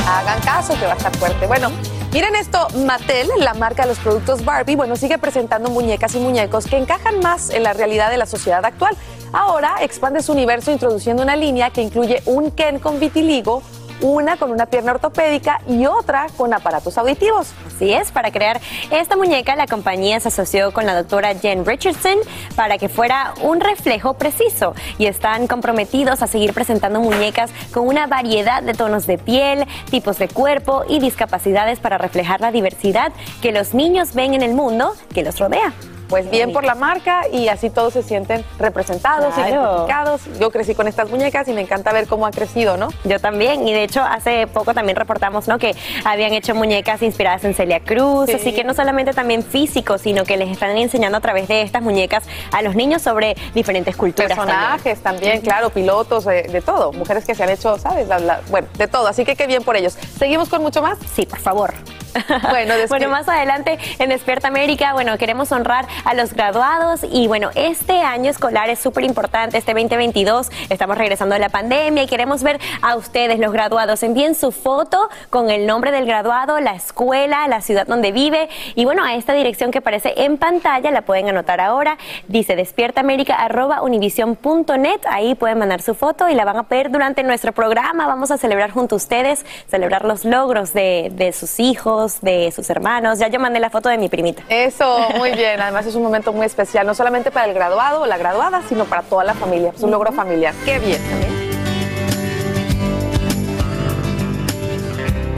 hagan 0.06 0.40
caso 0.40 0.74
que 0.74 0.86
va 0.86 0.94
a 0.94 0.96
estar 0.96 1.14
fuerte. 1.16 1.46
Bueno, 1.46 1.70
miren 2.12 2.34
esto, 2.34 2.66
Mattel, 2.84 3.28
la 3.38 3.54
marca 3.54 3.82
de 3.82 3.90
los 3.90 3.98
productos 3.98 4.44
Barbie, 4.44 4.74
bueno, 4.74 4.96
sigue 4.96 5.18
presentando 5.18 5.70
muñecas 5.70 6.14
y 6.14 6.18
muñecos 6.18 6.66
que 6.66 6.78
encajan 6.78 7.20
más 7.20 7.50
en 7.50 7.62
la 7.62 7.74
realidad 7.74 8.10
de 8.10 8.16
la 8.16 8.26
sociedad 8.26 8.64
actual. 8.64 8.96
Ahora 9.32 9.76
expande 9.82 10.22
su 10.22 10.32
universo 10.32 10.72
introduciendo 10.72 11.22
una 11.22 11.36
línea 11.36 11.70
que 11.70 11.82
incluye 11.82 12.22
un 12.24 12.50
Ken 12.50 12.80
con 12.80 12.98
vitiligo, 12.98 13.62
una 14.00 14.36
con 14.36 14.50
una 14.50 14.66
pierna 14.66 14.92
ortopédica 14.92 15.60
y 15.68 15.86
otra 15.86 16.26
con 16.36 16.52
aparatos 16.54 16.98
auditivos. 16.98 17.52
Así 17.66 17.92
es, 17.92 18.12
para 18.12 18.30
crear 18.30 18.60
esta 18.90 19.16
muñeca 19.16 19.56
la 19.56 19.66
compañía 19.66 20.20
se 20.20 20.28
asoció 20.28 20.72
con 20.72 20.86
la 20.86 20.94
doctora 20.94 21.34
Jen 21.34 21.64
Richardson 21.64 22.18
para 22.56 22.78
que 22.78 22.88
fuera 22.88 23.34
un 23.42 23.60
reflejo 23.60 24.14
preciso 24.14 24.74
y 24.98 25.06
están 25.06 25.46
comprometidos 25.46 26.22
a 26.22 26.26
seguir 26.26 26.52
presentando 26.52 27.00
muñecas 27.00 27.50
con 27.72 27.86
una 27.86 28.06
variedad 28.06 28.62
de 28.62 28.74
tonos 28.74 29.06
de 29.06 29.18
piel, 29.18 29.66
tipos 29.90 30.18
de 30.18 30.28
cuerpo 30.28 30.84
y 30.88 31.00
discapacidades 31.00 31.78
para 31.78 31.98
reflejar 31.98 32.40
la 32.40 32.52
diversidad 32.52 33.12
que 33.42 33.52
los 33.52 33.74
niños 33.74 34.14
ven 34.14 34.34
en 34.34 34.42
el 34.42 34.54
mundo 34.54 34.94
que 35.14 35.22
los 35.22 35.38
rodea 35.38 35.72
pues 36.08 36.30
bien 36.30 36.52
por 36.52 36.64
la 36.64 36.74
marca 36.74 37.22
y 37.30 37.48
así 37.48 37.70
todos 37.70 37.92
se 37.92 38.02
sienten 38.02 38.44
representados, 38.58 39.36
identificados. 39.36 40.22
Yo 40.40 40.50
crecí 40.50 40.74
con 40.74 40.88
estas 40.88 41.10
muñecas 41.10 41.48
y 41.48 41.52
me 41.52 41.60
encanta 41.60 41.92
ver 41.92 42.06
cómo 42.06 42.26
ha 42.26 42.30
crecido, 42.30 42.76
¿no? 42.76 42.88
Yo 43.04 43.20
también, 43.20 43.66
y 43.66 43.72
de 43.72 43.84
hecho 43.84 44.02
hace 44.02 44.46
poco 44.46 44.74
también 44.74 44.96
reportamos, 44.96 45.48
¿no? 45.48 45.58
Que 45.58 45.74
habían 46.04 46.32
hecho 46.32 46.54
muñecas 46.54 47.02
inspiradas 47.02 47.44
en 47.44 47.54
Celia 47.54 47.80
Cruz, 47.80 48.30
así 48.30 48.52
que 48.52 48.64
no 48.64 48.74
solamente 48.74 49.12
también 49.12 49.42
físicos, 49.42 50.02
sino 50.02 50.24
que 50.24 50.36
les 50.36 50.50
están 50.50 50.76
enseñando 50.76 51.18
a 51.18 51.20
través 51.20 51.48
de 51.48 51.62
estas 51.62 51.82
muñecas 51.82 52.24
a 52.52 52.62
los 52.62 52.74
niños 52.74 53.02
sobre 53.02 53.36
diferentes 53.54 53.96
culturas. 53.96 54.36
Personajes 54.36 55.00
también, 55.02 55.40
claro, 55.40 55.70
pilotos, 55.70 56.24
de, 56.24 56.62
todo, 56.64 56.92
mujeres 56.92 57.24
que 57.24 57.34
se 57.34 57.42
han 57.44 57.50
hecho, 57.50 57.78
¿sabes? 57.78 58.08
bueno, 58.50 58.68
de 58.76 58.88
todo, 58.88 59.06
así 59.06 59.24
que 59.24 59.36
qué 59.36 59.46
bien 59.46 59.62
por 59.62 59.76
ellos. 59.76 59.96
¿Seguimos 60.18 60.48
con 60.48 60.62
mucho 60.62 60.82
más? 60.82 60.98
Sí, 61.14 61.26
por 61.26 61.38
favor. 61.38 61.74
Bueno, 62.50 62.74
bueno, 62.88 63.08
más 63.08 63.28
adelante 63.28 63.78
en 63.98 64.10
Despierta 64.10 64.46
América, 64.48 64.92
bueno, 64.92 65.16
queremos 65.18 65.50
honrar 65.52 65.86
a 66.04 66.14
los 66.14 66.34
graduados 66.34 67.00
y 67.10 67.26
bueno, 67.28 67.50
este 67.54 68.00
año 68.00 68.30
escolar 68.30 68.68
es 68.70 68.78
súper 68.78 69.04
importante, 69.04 69.58
este 69.58 69.74
2022, 69.74 70.50
estamos 70.70 70.96
regresando 70.98 71.34
de 71.34 71.40
la 71.40 71.50
pandemia 71.50 72.02
y 72.02 72.06
queremos 72.06 72.42
ver 72.42 72.58
a 72.82 72.96
ustedes, 72.96 73.38
los 73.38 73.52
graduados. 73.52 74.02
Envíen 74.02 74.34
su 74.34 74.50
foto 74.52 75.08
con 75.30 75.50
el 75.50 75.66
nombre 75.66 75.90
del 75.90 76.06
graduado, 76.06 76.60
la 76.60 76.74
escuela, 76.74 77.46
la 77.48 77.60
ciudad 77.60 77.86
donde 77.86 78.12
vive 78.12 78.48
y 78.74 78.84
bueno, 78.84 79.04
a 79.04 79.14
esta 79.14 79.32
dirección 79.34 79.70
que 79.70 79.78
aparece 79.78 80.14
en 80.16 80.38
pantalla, 80.38 80.90
la 80.90 81.02
pueden 81.02 81.28
anotar 81.28 81.60
ahora, 81.60 81.98
dice 82.28 82.56
despiertaamerica.univision.net, 82.56 85.00
ahí 85.08 85.34
pueden 85.34 85.58
mandar 85.58 85.82
su 85.82 85.94
foto 85.94 86.28
y 86.28 86.34
la 86.34 86.44
van 86.44 86.56
a 86.56 86.62
ver 86.62 86.90
durante 86.90 87.22
nuestro 87.22 87.52
programa, 87.52 88.06
vamos 88.06 88.30
a 88.30 88.38
celebrar 88.38 88.70
junto 88.70 88.94
a 88.94 88.98
ustedes, 88.98 89.44
celebrar 89.68 90.04
los 90.04 90.24
logros 90.24 90.72
de, 90.72 91.10
de 91.14 91.32
sus 91.32 91.58
hijos, 91.60 91.97
de 92.20 92.52
sus 92.54 92.70
hermanos, 92.70 93.18
ya 93.18 93.28
yo 93.28 93.40
mandé 93.40 93.60
la 93.60 93.70
foto 93.70 93.88
de 93.88 93.98
mi 93.98 94.08
primita. 94.08 94.42
Eso, 94.48 94.98
muy 95.16 95.32
bien, 95.32 95.60
además 95.60 95.86
es 95.86 95.94
un 95.94 96.02
momento 96.02 96.32
muy 96.32 96.46
especial, 96.46 96.86
no 96.86 96.94
solamente 96.94 97.30
para 97.30 97.46
el 97.46 97.54
graduado 97.54 98.02
o 98.02 98.06
la 98.06 98.18
graduada, 98.18 98.62
sino 98.68 98.84
para 98.84 99.02
toda 99.02 99.24
la 99.24 99.34
familia. 99.34 99.72
Es 99.76 99.82
un 99.82 99.90
logro 99.90 100.12
familiar. 100.12 100.54
Qué 100.64 100.78
bien 100.78 101.00
también. 101.08 101.48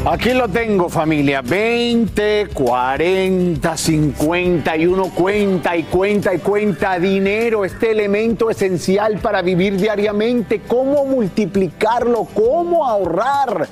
Aquí 0.07 0.33
lo 0.33 0.49
tengo 0.49 0.89
familia, 0.89 1.43
20, 1.43 2.49
40, 2.55 3.77
51, 3.77 5.03
cuenta 5.15 5.77
y 5.77 5.83
cuenta 5.83 6.35
y 6.35 6.39
cuenta 6.39 6.99
dinero, 6.99 7.67
este 7.67 7.91
elemento 7.91 8.49
esencial 8.49 9.19
para 9.19 9.43
vivir 9.43 9.77
diariamente, 9.77 10.63
cómo 10.67 11.05
multiplicarlo, 11.05 12.27
cómo 12.35 12.87
ahorrar. 12.87 13.69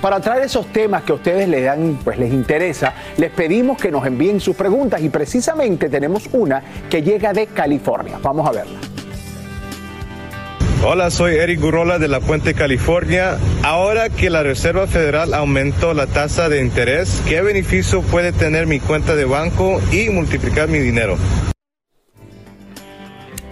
Para 0.00 0.18
traer 0.18 0.44
esos 0.44 0.66
temas 0.72 1.02
que 1.02 1.12
a 1.12 1.16
ustedes 1.16 1.46
les 1.48 1.64
dan, 1.64 1.98
pues 2.02 2.18
les 2.18 2.32
interesa, 2.32 2.94
les 3.18 3.30
pedimos 3.30 3.76
que 3.76 3.90
nos 3.90 4.06
envíen 4.06 4.40
sus 4.40 4.56
preguntas 4.56 5.02
y 5.02 5.10
precisamente 5.10 5.90
tenemos 5.90 6.28
una 6.32 6.62
que 6.88 7.02
llega 7.02 7.34
de 7.34 7.46
California. 7.48 8.18
Vamos 8.22 8.48
a 8.48 8.52
verla. 8.52 8.78
Hola, 10.82 11.10
soy 11.10 11.34
Eric 11.34 11.60
Gurrola 11.60 11.98
de 11.98 12.08
La 12.08 12.20
Puente, 12.20 12.54
California. 12.54 13.36
Ahora 13.62 14.08
que 14.08 14.30
la 14.30 14.42
Reserva 14.42 14.86
Federal 14.86 15.34
aumentó 15.34 15.92
la 15.92 16.06
tasa 16.06 16.48
de 16.48 16.62
interés, 16.62 17.22
¿qué 17.28 17.42
beneficio 17.42 18.00
puede 18.00 18.32
tener 18.32 18.66
mi 18.66 18.80
cuenta 18.80 19.14
de 19.14 19.26
banco 19.26 19.78
y 19.92 20.08
multiplicar 20.08 20.68
mi 20.68 20.78
dinero? 20.78 21.18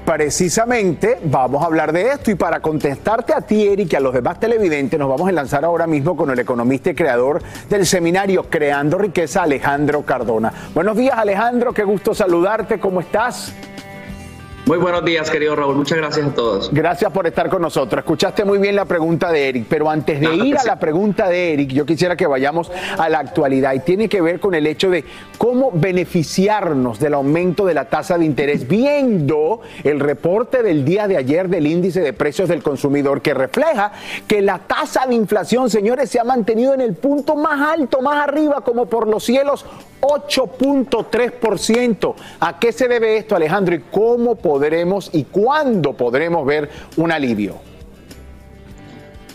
Precisamente 0.08 1.18
vamos 1.24 1.62
a 1.62 1.66
hablar 1.66 1.92
de 1.92 2.08
esto 2.08 2.30
y 2.30 2.34
para 2.34 2.60
contestarte 2.60 3.34
a 3.34 3.42
ti, 3.42 3.68
Eric, 3.68 3.92
y 3.92 3.96
a 3.96 4.00
los 4.00 4.14
demás 4.14 4.40
televidentes, 4.40 4.98
nos 4.98 5.06
vamos 5.06 5.28
a 5.28 5.32
lanzar 5.32 5.66
ahora 5.66 5.86
mismo 5.86 6.16
con 6.16 6.30
el 6.30 6.38
economista 6.38 6.88
y 6.88 6.94
creador 6.94 7.42
del 7.68 7.84
seminario 7.84 8.44
Creando 8.48 8.96
Riqueza, 8.96 9.42
Alejandro 9.42 10.06
Cardona. 10.06 10.50
Buenos 10.72 10.96
días, 10.96 11.18
Alejandro, 11.18 11.74
qué 11.74 11.84
gusto 11.84 12.14
saludarte, 12.14 12.80
¿cómo 12.80 13.00
estás? 13.00 13.52
Muy 14.68 14.76
buenos 14.76 15.02
días, 15.02 15.30
querido 15.30 15.56
Raúl. 15.56 15.76
Muchas 15.76 15.96
gracias 15.96 16.26
a 16.26 16.34
todos. 16.34 16.70
Gracias 16.70 17.10
por 17.10 17.26
estar 17.26 17.48
con 17.48 17.62
nosotros. 17.62 18.00
Escuchaste 18.00 18.44
muy 18.44 18.58
bien 18.58 18.76
la 18.76 18.84
pregunta 18.84 19.32
de 19.32 19.48
Eric, 19.48 19.64
pero 19.66 19.88
antes 19.88 20.20
de 20.20 20.34
ir 20.34 20.58
a 20.58 20.62
la 20.62 20.78
pregunta 20.78 21.26
de 21.26 21.54
Eric, 21.54 21.70
yo 21.70 21.86
quisiera 21.86 22.16
que 22.16 22.26
vayamos 22.26 22.70
a 22.98 23.08
la 23.08 23.20
actualidad 23.20 23.72
y 23.72 23.80
tiene 23.80 24.10
que 24.10 24.20
ver 24.20 24.40
con 24.40 24.54
el 24.54 24.66
hecho 24.66 24.90
de 24.90 25.06
cómo 25.38 25.70
beneficiarnos 25.72 26.98
del 26.98 27.14
aumento 27.14 27.64
de 27.64 27.72
la 27.72 27.86
tasa 27.86 28.18
de 28.18 28.26
interés, 28.26 28.68
viendo 28.68 29.62
el 29.84 30.00
reporte 30.00 30.62
del 30.62 30.84
día 30.84 31.08
de 31.08 31.16
ayer 31.16 31.48
del 31.48 31.66
índice 31.66 32.02
de 32.02 32.12
precios 32.12 32.50
del 32.50 32.62
consumidor 32.62 33.22
que 33.22 33.32
refleja 33.32 33.92
que 34.26 34.42
la 34.42 34.58
tasa 34.58 35.06
de 35.06 35.14
inflación, 35.14 35.70
señores, 35.70 36.10
se 36.10 36.20
ha 36.20 36.24
mantenido 36.24 36.74
en 36.74 36.82
el 36.82 36.92
punto 36.92 37.36
más 37.36 37.72
alto, 37.72 38.02
más 38.02 38.22
arriba, 38.22 38.60
como 38.60 38.84
por 38.84 39.08
los 39.08 39.24
cielos, 39.24 39.64
8.3%. 40.00 42.14
¿A 42.40 42.58
qué 42.58 42.72
se 42.72 42.88
debe 42.88 43.16
esto, 43.16 43.36
Alejandro? 43.36 43.74
¿Y 43.74 43.80
cómo 43.90 44.36
podremos 44.36 45.10
y 45.12 45.24
cuándo 45.24 45.94
podremos 45.94 46.46
ver 46.46 46.68
un 46.96 47.12
alivio? 47.12 47.56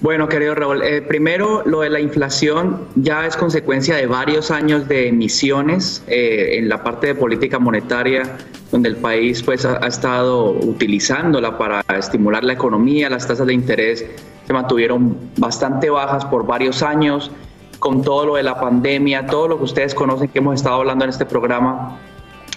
Bueno, 0.02 0.28
querido 0.28 0.54
Raúl, 0.54 0.84
eh, 0.84 1.02
primero 1.02 1.64
lo 1.66 1.80
de 1.80 1.90
la 1.90 2.02
inflación 2.02 2.90
ya 2.96 3.26
es 3.26 3.38
consecuencia 3.38 3.96
de 3.96 4.06
varios 4.06 4.52
años 4.52 4.90
de 4.90 5.08
emisiones 5.08 6.04
eh, 6.08 6.58
en 6.58 6.68
la 6.68 6.84
parte 6.84 7.08
de 7.08 7.16
política 7.16 7.58
monetaria, 7.58 8.24
donde 8.70 8.90
el 8.90 8.98
país 8.98 9.42
pues 9.44 9.64
ha, 9.64 9.80
ha, 9.82 9.88
estado 9.88 10.52
utilizándola 10.52 11.58
para 11.58 11.86
estimular 11.98 12.44
la 12.44 12.52
economía, 12.52 13.10
las 13.10 13.26
tasas 13.26 13.48
de 13.48 13.54
interés 13.54 14.06
se 14.46 14.52
mantuvieron 14.52 15.18
bastante 15.38 15.90
bajas 15.90 16.26
por 16.26 16.46
varios 16.46 16.84
años, 16.84 17.32
con 17.84 18.02
todo 18.02 18.26
lo 18.26 18.36
de 18.36 18.44
la 18.44 18.62
pandemia, 18.62 19.28
todo 19.28 19.50
lo 19.50 19.58
que 19.58 19.66
ustedes 19.66 19.94
conocen 19.94 20.30
que 20.30 20.40
hemos 20.40 20.56
estado 20.56 20.76
hablando 20.76 21.04
en 21.04 21.10
este 21.10 21.26
programa, 21.26 22.00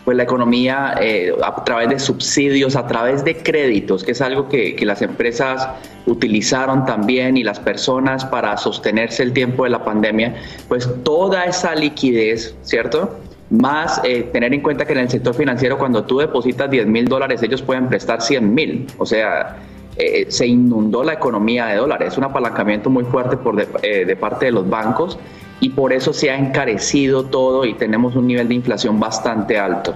pues 0.05 0.17
la 0.17 0.23
economía 0.23 0.95
eh, 1.01 1.35
a 1.43 1.65
través 1.65 1.89
de 1.89 1.99
subsidios, 1.99 2.77
a 2.77 2.87
través 2.87 3.25
de 3.25 3.37
créditos, 3.39 4.05
que 4.05 4.13
es 4.13 4.21
algo 4.21 4.49
que, 4.49 4.77
que, 4.77 4.87
las 4.87 5.03
empresas 5.03 5.69
utilizaron 6.07 6.87
también 6.87 7.37
y 7.37 7.43
las 7.43 7.59
personas 7.59 8.25
para 8.25 8.57
sostenerse 8.57 9.25
el 9.25 9.33
tiempo 9.33 9.65
de 9.65 9.71
la 9.71 9.85
pandemia, 9.85 10.37
pues 10.69 10.89
toda 11.03 11.45
esa 11.47 11.75
liquidez, 11.75 12.55
¿cierto? 12.63 13.19
Más 13.51 14.01
eh, 14.05 14.31
tener 14.33 14.55
en 14.55 14.61
cuenta 14.61 14.85
que 14.85 14.93
en 14.93 15.01
el 15.01 15.11
sector 15.11 15.35
financiero 15.35 15.77
cuando 15.77 16.05
tú 16.05 16.19
depositas 16.19 16.71
10 16.71 16.87
mil 16.87 17.07
dólares, 17.09 17.43
ellos 17.43 17.63
pueden 17.63 17.89
prestar 17.89 18.23
100 18.23 18.55
mil. 18.55 18.87
O 18.99 19.05
sea, 19.05 19.57
eh, 19.97 20.27
se 20.29 20.47
inundó 20.47 21.03
la 21.05 21.15
economía 21.15 21.67
de 21.67 21.77
dólares. 21.77 22.13
Es 22.13 22.19
un 22.19 22.25
apalancamiento 22.25 22.91
muy 22.91 23.05
fuerte 23.05 23.37
por 23.37 23.57
de, 23.57 24.05
de 24.05 24.17
parte 24.17 24.47
de 24.47 24.53
los 24.53 24.69
bancos 24.69 25.19
y 25.61 25.71
por 25.71 25.93
eso 25.93 26.13
se 26.13 26.31
ha 26.31 26.37
encarecido 26.37 27.25
todo 27.25 27.65
y 27.65 27.75
tenemos 27.75 28.15
un 28.17 28.27
nivel 28.27 28.49
de 28.49 28.55
inflación 28.55 29.01
bastante 29.01 29.59
alto. 29.59 29.95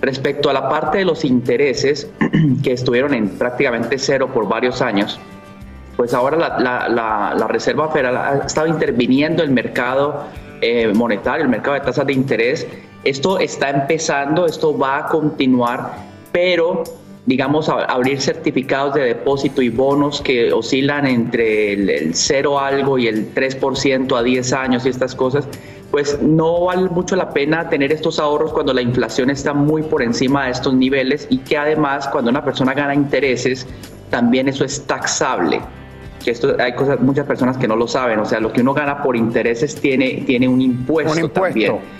Respecto 0.00 0.48
a 0.48 0.52
la 0.52 0.68
parte 0.68 0.98
de 0.98 1.04
los 1.04 1.24
intereses, 1.24 2.08
que 2.62 2.72
estuvieron 2.72 3.14
en 3.14 3.30
prácticamente 3.30 3.98
cero 3.98 4.30
por 4.32 4.48
varios 4.48 4.80
años, 4.80 5.18
pues 5.96 6.14
ahora 6.14 6.36
la, 6.36 6.88
la, 6.88 7.34
la, 7.34 7.48
Reserva 7.48 7.88
Federal 7.88 8.16
ha 8.16 8.46
estado 8.46 8.68
interviniendo 8.68 9.42
el 9.42 9.50
mercado 9.50 10.26
eh, 10.60 10.92
monetario, 10.94 11.42
el 11.42 11.50
mercado 11.50 11.74
de 11.74 11.80
tasas 11.80 12.06
de 12.06 12.12
interés. 12.12 12.68
Esto 13.02 13.40
está 13.40 13.70
empezando, 13.70 14.46
esto 14.46 14.78
va 14.78 14.98
a 14.98 15.06
continuar, 15.06 15.96
pero 16.30 16.84
digamos, 17.28 17.68
abrir 17.68 18.22
certificados 18.22 18.94
de 18.94 19.02
depósito 19.02 19.60
y 19.60 19.68
bonos 19.68 20.22
que 20.22 20.50
oscilan 20.50 21.06
entre 21.06 21.74
el, 21.74 22.14
cero 22.14 22.58
algo 22.58 22.96
y 22.96 23.06
el 23.06 23.34
3% 23.34 24.18
a 24.18 24.22
10 24.22 24.52
años 24.54 24.86
y 24.86 24.88
estas 24.88 25.14
cosas, 25.14 25.46
pues 25.90 26.22
no 26.22 26.64
vale 26.64 26.88
mucho 26.88 27.16
la 27.16 27.28
pena 27.28 27.68
tener 27.68 27.92
estos 27.92 28.18
ahorros 28.18 28.50
cuando 28.54 28.72
la 28.72 28.80
inflación 28.80 29.28
está 29.28 29.52
muy 29.52 29.82
por 29.82 30.02
encima 30.02 30.46
de 30.46 30.52
estos 30.52 30.72
niveles 30.72 31.26
y 31.28 31.36
que 31.40 31.58
además 31.58 32.08
cuando 32.08 32.30
una 32.30 32.42
persona 32.42 32.72
gana 32.72 32.94
intereses, 32.94 33.66
también 34.08 34.48
eso 34.48 34.64
es 34.64 34.86
taxable. 34.86 35.60
Que 36.24 36.30
esto 36.30 36.56
hay 36.58 36.74
cosas, 36.74 36.98
muchas 37.00 37.26
personas 37.26 37.58
que 37.58 37.68
no 37.68 37.76
lo 37.76 37.86
saben, 37.86 38.20
o 38.20 38.24
sea, 38.24 38.40
lo 38.40 38.54
que 38.54 38.62
uno 38.62 38.72
gana 38.72 39.02
por 39.02 39.18
intereses 39.18 39.74
tiene, 39.74 40.22
tiene 40.26 40.48
un 40.48 40.62
impuesto, 40.62 41.12
un 41.12 41.18
impuesto. 41.18 41.42
también 41.42 41.98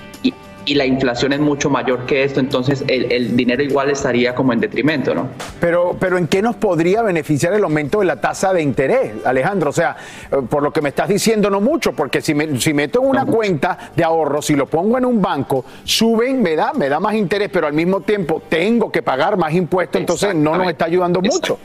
y 0.69 0.75
la 0.75 0.85
inflación 0.85 1.33
es 1.33 1.41
mucho 1.41 1.71
mayor 1.71 2.05
que 2.05 2.25
esto, 2.25 2.41
entonces 2.41 2.85
el, 2.89 3.35
dinero 3.37 3.63
igual 3.63 3.89
estaría 3.89 4.35
como 4.35 4.53
en 4.53 4.61
detrimento, 4.61 5.15
¿no? 5.15 5.29
Pero, 5.61 5.97
pero 5.99 6.19
¿en 6.19 6.27
qué 6.27 6.43
nos 6.43 6.57
podría 6.57 7.01
beneficiar 7.01 7.55
el 7.55 7.65
aumento 7.65 8.01
de 8.01 8.05
la 8.05 8.21
tasa 8.21 8.53
de 8.53 8.61
interés, 8.61 9.13
Alejandro? 9.25 9.71
O 9.71 9.73
sea, 9.73 9.97
eh, 10.31 10.37
por 10.49 10.63
lo 10.63 10.71
que 10.71 10.83
me 10.83 10.91
estás 10.91 11.09
diciendo, 11.09 11.49
no 11.49 11.63
mucho, 11.63 11.93
porque 11.93 12.21
si, 12.21 12.35
me, 12.35 12.61
si 12.61 12.75
meto 12.75 13.01
en 13.03 13.09
una 13.09 13.25
cuenta 13.25 13.79
de 13.97 14.05
ahorro, 14.05 14.43
si 14.43 14.55
lo 14.55 14.67
pongo 14.67 14.99
en 14.99 15.07
un 15.07 15.23
banco, 15.23 15.65
suben, 15.85 16.43
me 16.43 16.55
da, 16.55 16.75
me 16.75 16.91
da 16.91 17.01
más 17.01 17.15
interés, 17.15 17.49
pero 17.51 17.67
al 17.67 17.73
mismo 17.73 18.03
tiempo 18.03 18.43
tengo 18.47 18.93
que 18.93 19.03
pagar 19.03 19.39
más 19.39 19.55
impuestos, 19.55 19.99
entonces 19.99 20.35
no 20.35 20.55
nos 20.57 20.69
está 20.69 20.85
ayudando 20.85 21.23
mucho. 21.23 21.59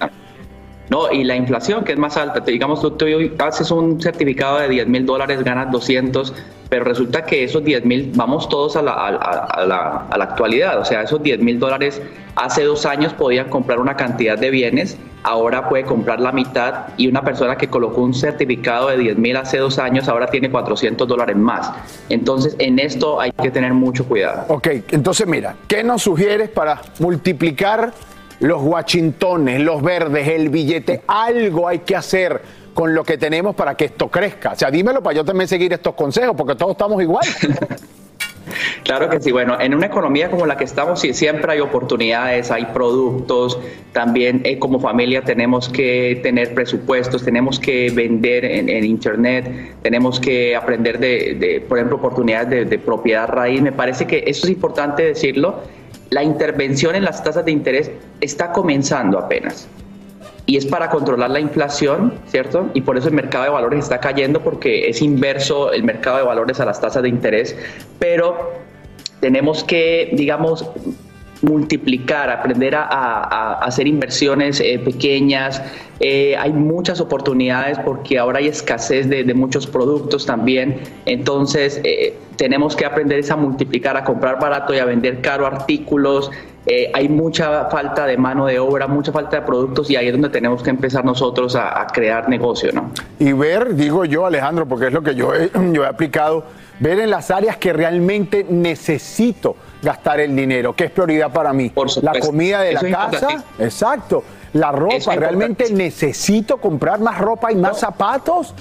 No, 0.89 1.11
y 1.11 1.23
la 1.23 1.35
inflación, 1.35 1.83
que 1.83 1.93
es 1.93 1.97
más 1.97 2.17
alta, 2.17 2.41
digamos, 2.41 2.81
tú, 2.81 2.91
tú 2.91 3.05
haces 3.39 3.71
un 3.71 4.01
certificado 4.01 4.59
de 4.59 4.69
10 4.69 4.87
mil 4.87 5.05
dólares, 5.05 5.43
ganas 5.43 5.71
200, 5.71 6.33
pero 6.69 6.85
resulta 6.85 7.23
que 7.23 7.43
esos 7.43 7.63
10 7.63 7.85
mil, 7.85 8.11
vamos 8.15 8.49
todos 8.49 8.75
a 8.75 8.81
la, 8.81 8.93
a, 8.93 9.11
la, 9.65 10.07
a 10.09 10.17
la, 10.17 10.23
actualidad, 10.23 10.79
o 10.79 10.85
sea, 10.85 11.03
esos 11.03 11.23
10 11.23 11.39
mil 11.39 11.59
dólares 11.59 12.01
hace 12.35 12.63
dos 12.63 12.85
años 12.85 13.13
podían 13.13 13.49
comprar 13.49 13.79
una 13.79 13.95
cantidad 13.95 14.37
de 14.37 14.49
bienes, 14.49 14.97
ahora 15.23 15.69
puede 15.69 15.83
comprar 15.83 16.19
la 16.19 16.31
mitad 16.31 16.87
y 16.97 17.07
una 17.07 17.23
persona 17.23 17.55
que 17.57 17.69
colocó 17.69 18.01
un 18.01 18.13
certificado 18.13 18.89
de 18.89 18.97
10 18.97 19.17
mil 19.17 19.37
hace 19.37 19.57
dos 19.57 19.79
años 19.79 20.07
ahora 20.09 20.27
tiene 20.27 20.49
400 20.51 21.07
dólares 21.07 21.37
más. 21.37 21.71
Entonces, 22.09 22.55
en 22.59 22.79
esto 22.79 23.21
hay 23.21 23.31
que 23.31 23.51
tener 23.51 23.73
mucho 23.73 24.05
cuidado. 24.05 24.45
Ok, 24.49 24.67
entonces 24.91 25.27
mira, 25.27 25.55
¿qué 25.67 25.83
nos 25.83 26.01
sugieres 26.01 26.49
para 26.49 26.81
multiplicar 26.99 27.93
los 28.43 28.61
Washingtones, 28.61 29.61
los 29.61 29.81
verdes, 29.81 30.27
el 30.27 30.49
billete? 30.49 31.01
Algo 31.07 31.67
hay 31.67 31.79
que 31.79 31.95
hacer 31.95 32.41
con 32.73 32.93
lo 32.93 33.03
que 33.03 33.17
tenemos 33.17 33.55
para 33.55 33.75
que 33.75 33.85
esto 33.85 34.09
crezca. 34.09 34.51
O 34.51 34.55
sea, 34.55 34.69
dímelo 34.69 35.01
para 35.01 35.15
yo 35.15 35.23
también 35.23 35.47
seguir 35.47 35.71
estos 35.71 35.93
consejos, 35.95 36.35
porque 36.35 36.55
todos 36.55 36.71
estamos 36.71 37.01
igual. 37.01 37.25
Claro 38.83 39.09
que 39.09 39.21
sí. 39.21 39.31
Bueno, 39.31 39.57
en 39.59 39.73
una 39.73 39.85
economía 39.85 40.29
como 40.29 40.45
la 40.45 40.57
que 40.57 40.65
estamos, 40.65 40.99
siempre 40.99 41.53
hay 41.53 41.61
oportunidades, 41.61 42.51
hay 42.51 42.65
productos. 42.65 43.57
También 43.93 44.41
eh, 44.43 44.59
como 44.59 44.81
familia 44.81 45.21
tenemos 45.21 45.69
que 45.69 46.19
tener 46.21 46.53
presupuestos, 46.53 47.23
tenemos 47.23 47.57
que 47.57 47.89
vender 47.91 48.43
en, 48.43 48.83
Internet, 48.83 49.75
tenemos 49.81 50.19
que 50.19 50.57
aprender 50.57 50.99
de, 50.99 51.63
por 51.69 51.77
ejemplo, 51.77 51.95
oportunidades 51.95 52.49
de, 52.49 52.65
de 52.65 52.77
propiedad 52.77 53.29
raíz. 53.29 53.61
Me 53.61 53.71
parece 53.71 54.05
que 54.05 54.25
eso 54.27 54.45
es 54.45 54.51
importante 54.51 55.03
decirlo. 55.03 55.61
La 56.13 56.21
intervención 56.21 56.95
en 56.95 57.05
las 57.05 57.23
tasas 57.23 57.43
de 57.43 57.51
interés 57.51 57.89
está 58.21 58.51
comenzando 58.51 59.17
apenas 59.17 59.67
y 60.45 60.57
es 60.57 60.65
para 60.67 60.87
controlar 60.91 61.31
la 61.31 61.39
inflación, 61.39 62.13
¿cierto? 62.27 62.69
Y 62.75 62.81
por 62.81 62.99
eso 62.99 63.07
el 63.07 63.15
mercado 63.15 63.45
de 63.45 63.49
valores 63.49 63.79
está 63.79 63.99
cayendo 63.99 64.39
porque 64.39 64.89
es 64.89 65.01
inverso 65.01 65.73
el 65.73 65.81
mercado 65.83 66.17
de 66.17 66.23
valores 66.23 66.59
a 66.59 66.65
las 66.65 66.79
tasas 66.79 67.01
de 67.01 67.09
interés, 67.09 67.57
pero 67.97 68.51
tenemos 69.21 69.63
que, 69.63 70.11
digamos, 70.13 70.69
multiplicar, 71.43 72.29
aprender 72.29 72.73
a, 72.75 73.59
hacer 73.59 73.85
inversiones 73.85 74.59
eh, 74.59 74.79
pequeñas. 74.83 75.61
Eh, 75.99 76.35
hay 76.37 76.53
muchas 76.53 76.99
oportunidades 76.99 77.77
porque 77.79 78.17
ahora 78.17 78.39
hay 78.39 78.47
escasez 78.47 79.09
de, 79.09 79.31
muchos 79.33 79.67
productos 79.67 80.25
también. 80.25 80.79
Entonces, 81.05 81.79
eh, 81.83 82.17
tenemos 82.37 82.75
que 82.75 82.85
aprender 82.85 83.23
a 83.29 83.35
multiplicar, 83.35 83.97
a 83.97 84.03
comprar 84.03 84.39
barato 84.39 84.73
y 84.73 84.79
a 84.79 84.85
vender 84.85 85.21
caro 85.21 85.45
artículos. 85.45 86.31
hay 86.93 87.09
mucha 87.09 87.65
falta 87.65 88.05
de 88.05 88.15
mano 88.17 88.45
de 88.45 88.57
obra, 88.57 88.87
mucha 88.87 89.11
falta 89.11 89.41
de 89.41 89.45
productos 89.45 89.89
y 89.91 89.97
ahí 89.97 90.07
es 90.07 90.13
donde 90.13 90.29
tenemos 90.29 90.63
que 90.63 90.69
empezar 90.69 91.03
nosotros 91.03 91.57
a, 91.57 91.85
crear 91.93 92.29
negocio, 92.29 92.71
¿no? 92.71 92.89
Y 93.19 93.33
ver, 93.33 93.75
digo 93.75 94.05
yo, 94.05 94.25
Alejandro, 94.25 94.65
porque 94.65 94.87
es 94.87 94.93
lo 94.93 95.03
que 95.03 95.13
yo 95.13 95.33
yo 95.73 95.83
he 95.83 95.87
aplicado, 95.87 96.45
ver 96.79 96.99
en 96.99 97.09
las 97.09 97.31
áreas 97.31 97.57
que 97.57 97.73
realmente 97.73 98.45
necesito 98.49 99.57
gastar 99.83 100.19
el 100.21 100.35
dinero, 100.35 100.75
que 100.75 100.85
es 100.85 100.91
prioridad 100.91 101.31
para 101.31 101.53
mí. 101.53 101.71
la 102.01 102.13
comida 102.19 102.61
de 102.61 102.73
la 102.73 102.81
casa, 102.81 103.43
exacto. 103.59 104.23
La 104.53 104.71
ropa, 104.71 105.15
¿realmente 105.15 105.71
necesito 105.71 106.57
comprar 106.57 106.99
más 106.99 107.19
ropa 107.19 107.51
y 107.51 107.55
más 107.55 107.79
zapatos? 107.79 108.53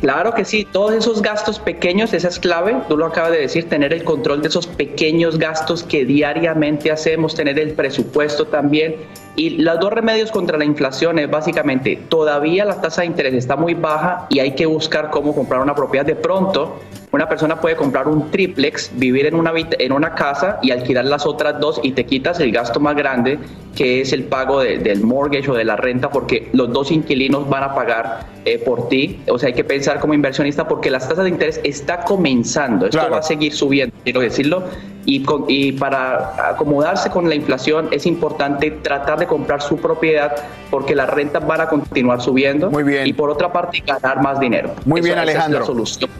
Claro 0.00 0.32
que 0.32 0.44
sí, 0.44 0.64
todos 0.64 0.92
esos 0.92 1.22
gastos 1.22 1.58
pequeños, 1.58 2.12
esa 2.12 2.28
es 2.28 2.38
clave, 2.38 2.76
tú 2.88 2.96
lo 2.96 3.06
acabas 3.06 3.32
de 3.32 3.38
decir, 3.38 3.68
tener 3.68 3.92
el 3.92 4.04
control 4.04 4.42
de 4.42 4.48
esos 4.48 4.66
pequeños 4.68 5.38
gastos 5.38 5.82
que 5.82 6.04
diariamente 6.04 6.92
hacemos, 6.92 7.34
tener 7.34 7.58
el 7.58 7.72
presupuesto 7.72 8.46
también. 8.46 8.96
Y 9.34 9.50
los 9.50 9.80
dos 9.80 9.92
remedios 9.92 10.30
contra 10.30 10.56
la 10.56 10.64
inflación 10.64 11.18
es 11.18 11.28
básicamente, 11.28 11.96
todavía 12.08 12.64
la 12.64 12.80
tasa 12.80 13.00
de 13.02 13.08
interés 13.08 13.34
está 13.34 13.56
muy 13.56 13.74
baja 13.74 14.26
y 14.30 14.38
hay 14.38 14.54
que 14.54 14.66
buscar 14.66 15.10
cómo 15.10 15.34
comprar 15.34 15.60
una 15.60 15.74
propiedad 15.74 16.06
de 16.06 16.16
pronto 16.16 16.78
una 17.12 17.28
persona 17.28 17.60
puede 17.60 17.76
comprar 17.76 18.06
un 18.06 18.30
triplex, 18.30 18.92
vivir 18.94 19.26
en 19.26 19.34
una, 19.34 19.52
en 19.56 19.92
una 19.92 20.14
casa 20.14 20.58
y 20.62 20.70
alquilar 20.70 21.06
las 21.06 21.26
otras 21.26 21.58
dos 21.58 21.80
y 21.82 21.92
te 21.92 22.06
quitas 22.06 22.38
el 22.38 22.52
gasto 22.52 22.78
más 22.78 22.94
grande 22.94 23.38
que 23.74 24.00
es 24.00 24.12
el 24.12 24.24
pago 24.24 24.60
del 24.60 25.02
mortgage 25.02 25.50
o 25.50 25.54
de 25.54 25.64
la 25.64 25.76
renta 25.76 26.10
porque 26.10 26.48
los 26.52 26.72
dos 26.72 26.90
inquilinos 26.90 27.48
van 27.48 27.64
a 27.64 27.74
pagar 27.74 28.26
eh, 28.44 28.58
por 28.58 28.88
ti. 28.88 29.20
O 29.28 29.38
sea, 29.38 29.48
hay 29.48 29.54
que 29.54 29.64
pensar 29.64 30.00
como 30.00 30.14
inversionista 30.14 30.68
porque 30.68 30.90
las 30.90 31.08
tasas 31.08 31.24
de 31.24 31.30
interés 31.30 31.60
está 31.64 32.00
comenzando. 32.00 32.86
Esto 32.86 33.08
va 33.10 33.18
a 33.18 33.22
seguir 33.22 33.52
subiendo, 33.52 33.94
quiero 34.04 34.20
decirlo. 34.20 34.64
Y, 35.06 35.24
y 35.48 35.72
para 35.72 36.50
acomodarse 36.50 37.10
con 37.10 37.28
la 37.28 37.34
inflación 37.34 37.88
es 37.90 38.06
importante 38.06 38.70
tratar 38.70 39.18
de 39.18 39.26
comprar 39.26 39.62
su 39.62 39.78
propiedad 39.78 40.36
porque 40.70 40.94
las 40.94 41.08
rentas 41.08 41.44
van 41.46 41.62
a 41.62 41.68
continuar 41.68 42.20
subiendo. 42.20 42.70
Muy 42.70 42.82
bien. 42.82 43.06
Y 43.06 43.12
por 43.12 43.30
otra 43.30 43.52
parte, 43.52 43.82
ganar 43.86 44.22
más 44.22 44.38
dinero. 44.38 44.74
Muy 44.84 45.00
bien, 45.00 45.18
Alejandro. 45.18 45.64
solución 45.64 46.10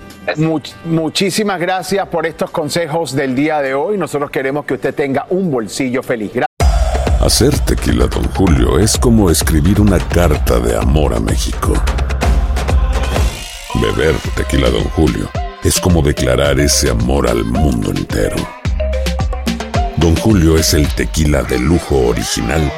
muchísimas 0.85 1.61
gracias 1.61 2.07
por 2.09 2.27
estos 2.27 2.51
consejos 2.51 3.15
del 3.15 3.35
día 3.35 3.61
de 3.61 3.75
hoy. 3.75 3.97
Nosotros 3.97 4.31
queremos 4.31 4.65
que 4.65 4.75
usted 4.75 4.95
tenga 4.95 5.27
un 5.31 5.51
bolsillo 5.51 6.03
feliz. 6.03 6.33
Hacer 7.21 7.59
tequila, 7.61 8.07
don 8.07 8.25
Julio, 8.31 8.79
es 8.79 8.97
como 8.97 9.31
escribir 9.31 9.81
una 9.81 9.99
carta 9.99 10.59
de 10.59 10.77
amor 10.77 11.15
a 11.15 11.21
México. 11.21 11.75
Beber 13.75 14.15
tequila, 14.35 14.71
don 14.71 14.85
Julio, 14.85 15.29
es 15.63 15.81
como 15.81 16.03
declarar 16.03 16.59
ese 16.61 16.91
amor 16.91 17.29
al 17.29 17.45
mundo 17.45 17.91
entero. 17.91 18.37
Don 19.99 20.17
Julio 20.17 20.57
es 20.57 20.73
el 20.73 20.89
tequila 20.95 21.43
de 21.43 21.59
lujo 21.59 22.07
original, 22.07 22.73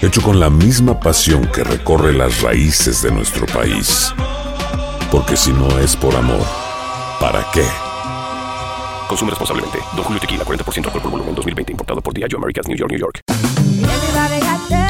hecho 0.00 0.22
con 0.22 0.40
la 0.40 0.48
misma 0.48 0.98
pasión 0.98 1.46
que 1.52 1.62
recorre 1.62 2.14
las 2.14 2.40
raíces 2.40 3.02
de 3.02 3.10
nuestro 3.10 3.44
país. 3.46 4.12
Porque 5.10 5.36
si 5.36 5.52
no 5.52 5.78
es 5.78 5.94
por 5.94 6.16
amor, 6.16 6.61
¿para 7.22 7.46
qué? 7.52 7.64
Consume 9.08 9.30
responsablemente. 9.30 9.78
Don 9.94 10.02
Julio 10.02 10.20
Tequila, 10.20 10.44
40% 10.44 10.86
alcohol 10.86 11.02
por 11.02 11.10
volumen, 11.12 11.34
2020. 11.36 11.70
Importado 11.70 12.00
por 12.00 12.12
Diageo 12.12 12.38
Americas, 12.38 12.66
New 12.66 12.76
York, 12.76 12.90
New 12.90 12.98
York. 12.98 13.20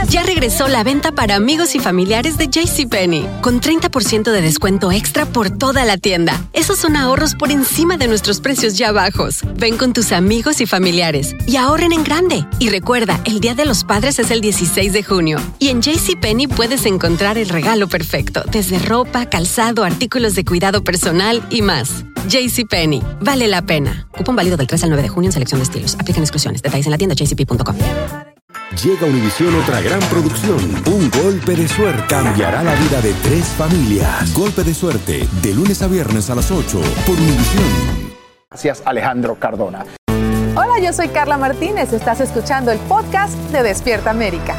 Ya 0.09 0.23
regresó 0.23 0.69
la 0.69 0.83
venta 0.83 1.13
para 1.13 1.35
amigos 1.35 1.75
y 1.75 1.79
familiares 1.79 2.39
de 2.39 2.49
JCPenney, 2.49 3.29
con 3.43 3.61
30% 3.61 4.31
de 4.31 4.41
descuento 4.41 4.91
extra 4.93 5.27
por 5.27 5.51
toda 5.51 5.85
la 5.85 5.99
tienda. 5.99 6.41
Esos 6.55 6.79
son 6.79 6.97
ahorros 6.97 7.35
por 7.35 7.51
encima 7.51 7.99
de 7.99 8.09
nuestros 8.09 8.41
precios 8.41 8.79
ya 8.79 8.93
bajos. 8.93 9.41
Ven 9.57 9.77
con 9.77 9.93
tus 9.93 10.13
amigos 10.13 10.63
y 10.63 10.67
familiares 10.67 11.35
y 11.47 11.57
ahorren 11.57 11.93
en 11.93 12.03
grande. 12.03 12.47
Y 12.59 12.71
recuerda, 12.71 13.21
el 13.27 13.41
Día 13.41 13.55
de 13.55 13.67
los 13.67 13.85
Padres 13.85 14.19
es 14.19 14.31
el 14.31 14.41
16 14.41 14.95
de 14.95 15.03
junio. 15.03 15.39
Y 15.59 15.69
en 15.69 15.83
JCPenney 15.83 16.47
puedes 16.47 16.87
encontrar 16.87 17.37
el 17.37 17.51
regalo 17.51 17.89
perfecto, 17.89 18.43
desde 18.51 18.79
ropa, 18.79 19.27
calzado, 19.27 19.85
artículos 19.85 20.35
de 20.35 20.47
cuidado 20.47 20.83
personal 20.83 21.47
y 21.51 21.61
más. 21.61 22.05
JCPenney, 22.29 23.03
vale 23.21 23.49
la 23.49 23.63
pena. 23.63 24.09
Cupón 24.17 24.37
válido 24.37 24.57
del 24.57 24.67
3 24.67 24.85
al 24.85 24.91
9 24.91 25.03
de 25.03 25.09
junio 25.09 25.29
en 25.29 25.33
selección 25.33 25.59
de 25.61 25.65
estilos. 25.65 25.97
Aplican 25.99 26.23
exclusiones. 26.23 26.63
Detalles 26.63 26.87
en 26.87 26.93
la 26.93 26.99
tienda 26.99 27.15
jcp.com. 27.15 27.77
Llega 28.83 29.07
a 29.07 29.11
Univisión 29.11 29.55
otra 29.55 29.81
gran 29.83 30.01
producción. 30.09 30.59
Un 30.87 31.11
golpe 31.11 31.55
de 31.55 31.69
suerte 31.69 32.05
cambiará 32.09 32.63
la 32.63 32.75
vida 32.75 33.03
de 33.03 33.13
tres 33.23 33.45
familias. 33.49 34.33
Golpe 34.33 34.65
de 34.65 34.73
suerte, 34.73 35.29
de 35.43 35.55
lunes 35.55 35.83
a 35.83 35.89
viernes 35.89 36.31
a 36.31 36.35
las 36.35 36.51
8 36.51 36.81
por 37.05 37.17
Univisión. 37.17 38.13
Gracias, 38.51 38.83
Alejandro 38.85 39.39
Cardona. 39.39 39.85
Hola, 40.55 40.79
yo 40.83 40.93
soy 40.93 41.09
Carla 41.09 41.37
Martínez. 41.37 41.93
Estás 41.93 42.21
escuchando 42.21 42.71
el 42.71 42.79
podcast 42.81 43.35
de 43.51 43.63
Despierta 43.63 44.11
América. 44.11 44.57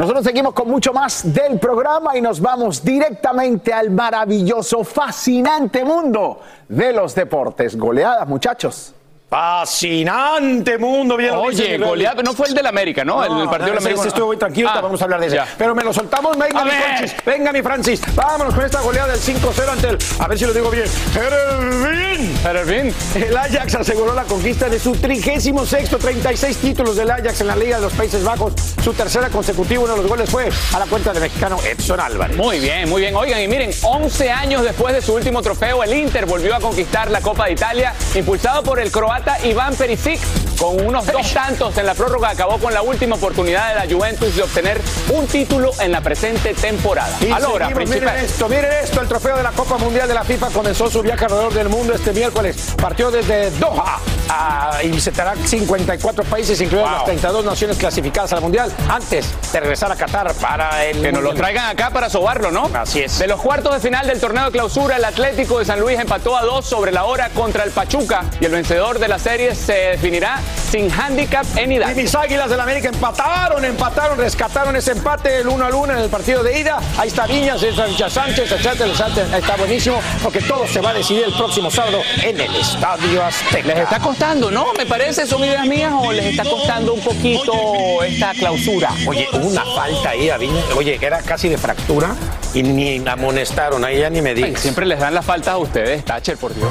Nosotros 0.00 0.24
seguimos 0.24 0.54
con 0.54 0.66
mucho 0.66 0.94
más 0.94 1.30
del 1.30 1.58
programa 1.58 2.16
y 2.16 2.22
nos 2.22 2.40
vamos 2.40 2.82
directamente 2.82 3.70
al 3.70 3.90
maravilloso, 3.90 4.82
fascinante 4.82 5.84
mundo 5.84 6.40
de 6.66 6.90
los 6.94 7.14
deportes. 7.14 7.76
Goleadas, 7.76 8.26
muchachos. 8.26 8.94
Fascinante 9.30 10.76
mundo, 10.76 11.16
bien 11.16 11.32
Oye, 11.36 11.78
mi 11.78 11.84
goleado, 11.86 12.20
no 12.22 12.34
fue 12.34 12.48
el 12.48 12.54
del 12.54 12.66
América, 12.66 13.04
¿no? 13.04 13.22
el, 13.24 13.30
el 13.42 13.48
partido 13.48 13.70
del 13.70 13.78
América. 13.78 14.00
ese 14.00 14.08
estuvo 14.08 14.26
muy 14.26 14.36
tranquilo, 14.36 14.68
Ah, 14.72 14.80
vamos 14.80 15.00
a 15.00 15.04
hablar 15.04 15.20
de 15.20 15.28
ese. 15.28 15.36
ya. 15.36 15.46
Pero 15.56 15.72
me 15.74 15.84
lo 15.84 15.92
soltamos, 15.92 16.36
venga 16.36 16.60
A 16.60 16.64
mi 16.64 16.70
ver. 16.70 16.82
Francis, 16.82 17.16
venga 17.24 17.52
mi 17.52 17.62
Francis. 17.62 18.00
Vámonos 18.16 18.52
con 18.54 18.64
esta 18.64 18.80
goleada 18.80 19.12
del 19.12 19.20
5-0 19.20 19.68
ante 19.70 19.88
el, 19.90 19.98
a 20.18 20.26
ver 20.26 20.36
si 20.38 20.46
lo 20.46 20.52
digo 20.52 20.68
bien, 20.70 20.84
Heerenveen. 21.14 22.34
Heerenveen. 22.44 22.94
El 23.14 23.36
Ajax 23.36 23.74
aseguró 23.76 24.14
la 24.14 24.24
conquista 24.24 24.68
de 24.68 24.80
su 24.80 24.92
36 24.96 25.54
36 26.00 26.56
títulos 26.56 26.96
del 26.96 27.10
Ajax 27.10 27.40
en 27.40 27.46
la 27.46 27.56
Liga 27.56 27.76
de 27.76 27.82
los 27.82 27.92
Países 27.92 28.24
Bajos. 28.24 28.52
Su 28.82 28.92
tercera 28.94 29.28
consecutiva, 29.28 29.84
uno 29.84 29.92
de 29.94 30.02
los 30.02 30.08
goles 30.10 30.28
fue 30.28 30.48
a 30.74 30.78
la 30.78 30.86
cuenta 30.86 31.12
del 31.12 31.22
mexicano 31.22 31.56
Edson 31.64 32.00
Álvarez. 32.00 32.36
Muy 32.36 32.58
bien, 32.58 32.88
muy 32.88 33.00
bien. 33.02 33.14
Oigan, 33.14 33.40
y 33.40 33.46
miren, 33.46 33.70
11 33.82 34.30
años 34.30 34.62
después 34.64 34.92
de 34.92 35.00
su 35.02 35.14
último 35.14 35.40
trofeo, 35.40 35.84
el 35.84 35.94
Inter 35.94 36.26
volvió 36.26 36.56
a 36.56 36.60
conquistar 36.60 37.10
la 37.10 37.20
Copa 37.20 37.46
de 37.46 37.52
Italia, 37.52 37.94
impulsado 38.14 38.62
por 38.64 38.80
el 38.80 38.90
croata 38.90 39.19
Iván 39.44 39.74
Perisic. 39.74 40.20
Con 40.60 40.78
unos 40.84 41.06
dos 41.06 41.32
tantos 41.32 41.78
en 41.78 41.86
la 41.86 41.94
prórroga, 41.94 42.28
acabó 42.28 42.58
con 42.58 42.74
la 42.74 42.82
última 42.82 43.16
oportunidad 43.16 43.70
de 43.70 43.74
la 43.88 43.94
Juventus 43.94 44.36
de 44.36 44.42
obtener 44.42 44.78
un 45.08 45.26
título 45.26 45.70
en 45.80 45.90
la 45.90 46.02
presente 46.02 46.52
temporada. 46.52 47.08
Y 47.22 47.32
seguimos, 47.70 47.88
miren 47.88 48.08
esto, 48.26 48.46
miren 48.46 48.72
esto, 48.84 49.00
el 49.00 49.08
trofeo 49.08 49.38
de 49.38 49.42
la 49.42 49.52
Copa 49.52 49.78
Mundial 49.78 50.06
de 50.06 50.12
la 50.12 50.22
FIFA 50.22 50.48
comenzó 50.50 50.90
su 50.90 51.00
viaje 51.00 51.24
alrededor 51.24 51.54
del 51.54 51.70
mundo 51.70 51.94
este 51.94 52.12
miércoles. 52.12 52.74
Partió 52.76 53.10
desde 53.10 53.50
Doha 53.52 54.00
a- 54.28 54.82
y 54.82 54.88
visitará 54.90 55.34
54 55.42 56.24
países, 56.24 56.60
incluidas 56.60 56.90
las 56.92 57.04
32 57.06 57.42
naciones 57.42 57.78
clasificadas 57.78 58.30
al 58.34 58.42
Mundial, 58.42 58.70
antes 58.90 59.28
de 59.52 59.60
regresar 59.60 59.90
a 59.90 59.96
Qatar 59.96 60.34
para 60.34 60.84
el 60.84 61.00
Que 61.00 61.10
nos 61.10 61.22
lo 61.22 61.32
traigan 61.32 61.70
acá 61.70 61.88
para 61.88 62.10
sobarlo, 62.10 62.50
¿no? 62.50 62.68
Así 62.74 63.00
es. 63.00 63.18
De 63.18 63.26
los 63.26 63.40
cuartos 63.40 63.72
de 63.72 63.80
final 63.80 64.06
del 64.06 64.20
torneo 64.20 64.44
de 64.44 64.50
clausura, 64.50 64.96
el 64.96 65.04
Atlético 65.06 65.58
de 65.58 65.64
San 65.64 65.80
Luis 65.80 65.98
empató 65.98 66.36
a 66.36 66.42
dos 66.42 66.66
sobre 66.66 66.92
la 66.92 67.04
hora 67.04 67.30
contra 67.30 67.64
el 67.64 67.70
Pachuca 67.70 68.24
y 68.40 68.44
el 68.44 68.52
vencedor 68.52 68.98
de 68.98 69.08
la 69.10 69.18
serie 69.18 69.56
se 69.56 69.72
definirá 69.72 70.38
sin 70.70 70.88
handicap 70.88 71.44
en 71.56 71.72
ida. 71.72 71.90
Y 71.90 71.96
mis 71.96 72.14
águilas 72.14 72.48
del 72.48 72.60
América 72.60 72.90
empataron, 72.90 73.64
empataron, 73.64 74.16
rescataron 74.16 74.76
ese 74.76 74.92
empate 74.92 75.40
el 75.40 75.48
1 75.48 75.64
al 75.64 75.74
1 75.74 75.94
en 75.94 75.98
el 75.98 76.08
partido 76.08 76.44
de 76.44 76.60
ida. 76.60 76.78
Ahí 76.96 77.08
está 77.08 77.26
Viñas, 77.26 77.60
ahí 77.60 77.70
está 77.70 77.86
Richard 77.86 78.12
Sánchez, 78.12 78.52
etcétera, 78.52 78.88
etcétera. 78.88 79.38
Está 79.38 79.56
buenísimo 79.56 80.00
porque 80.22 80.40
todo 80.42 80.64
se 80.68 80.80
va 80.80 80.90
a 80.90 80.94
decidir 80.94 81.24
el 81.24 81.32
próximo 81.32 81.72
sábado 81.72 82.00
en 82.22 82.40
el 82.40 82.54
Estadio 82.54 83.24
Azteca. 83.24 83.66
Les 83.66 83.78
está 83.78 83.98
costando, 83.98 84.48
¿no? 84.48 84.72
Me 84.74 84.86
parece, 84.86 85.26
son 85.26 85.42
ideas 85.44 85.66
mías 85.66 85.92
o 85.92 86.12
les 86.12 86.26
está 86.26 86.44
costando 86.44 86.94
un 86.94 87.00
poquito 87.00 88.04
esta 88.04 88.32
clausura. 88.34 88.92
Oye, 89.08 89.26
una 89.32 89.64
falta 89.64 90.10
ahí 90.10 90.30
a 90.30 90.36
Viñas. 90.36 90.66
Oye, 90.76 90.98
que 91.00 91.06
era 91.06 91.20
casi 91.22 91.48
de 91.48 91.58
fractura 91.58 92.14
y 92.54 92.62
ni 92.62 93.02
amonestaron. 93.08 93.84
Ahí 93.84 93.98
ya 93.98 94.08
ni 94.08 94.22
me 94.22 94.34
digas. 94.34 94.60
siempre 94.60 94.86
les 94.86 95.00
dan 95.00 95.14
las 95.14 95.24
faltas 95.24 95.54
a 95.54 95.58
ustedes, 95.58 96.04
Thatcher, 96.04 96.36
por 96.36 96.54
Dios. 96.54 96.70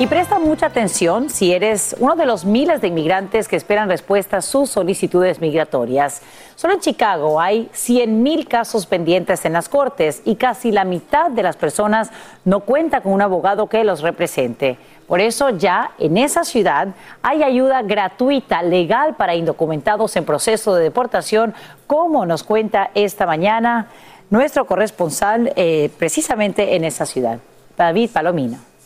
Y 0.00 0.06
presta 0.06 0.38
mucha 0.38 0.66
atención 0.66 1.28
si 1.28 1.52
eres 1.52 1.96
uno 1.98 2.14
de 2.14 2.24
los 2.24 2.44
miles 2.44 2.80
de 2.80 2.86
inmigrantes 2.86 3.48
que 3.48 3.56
esperan 3.56 3.88
respuesta 3.88 4.36
a 4.36 4.42
sus 4.42 4.70
solicitudes 4.70 5.40
migratorias. 5.40 6.22
Solo 6.54 6.74
en 6.74 6.80
Chicago 6.80 7.40
hay 7.40 7.68
100.000 7.74 8.46
casos 8.46 8.86
pendientes 8.86 9.44
en 9.44 9.54
las 9.54 9.68
cortes 9.68 10.22
y 10.24 10.36
casi 10.36 10.70
la 10.70 10.84
mitad 10.84 11.32
de 11.32 11.42
las 11.42 11.56
personas 11.56 12.10
no 12.44 12.60
cuenta 12.60 13.00
con 13.00 13.12
un 13.12 13.22
abogado 13.22 13.66
que 13.66 13.82
los 13.82 14.00
represente. 14.02 14.78
Por 15.08 15.20
eso 15.20 15.50
ya 15.50 15.90
en 15.98 16.16
esa 16.16 16.44
ciudad 16.44 16.94
hay 17.20 17.42
ayuda 17.42 17.82
gratuita, 17.82 18.62
legal 18.62 19.16
para 19.16 19.34
indocumentados 19.34 20.14
en 20.14 20.24
proceso 20.24 20.76
de 20.76 20.84
deportación, 20.84 21.54
como 21.88 22.24
nos 22.24 22.44
cuenta 22.44 22.92
esta 22.94 23.26
mañana 23.26 23.88
nuestro 24.30 24.64
corresponsal 24.64 25.52
eh, 25.56 25.90
precisamente 25.98 26.76
en 26.76 26.84
esa 26.84 27.04
ciudad, 27.04 27.40
David 27.76 28.10
Palomino. 28.12 28.77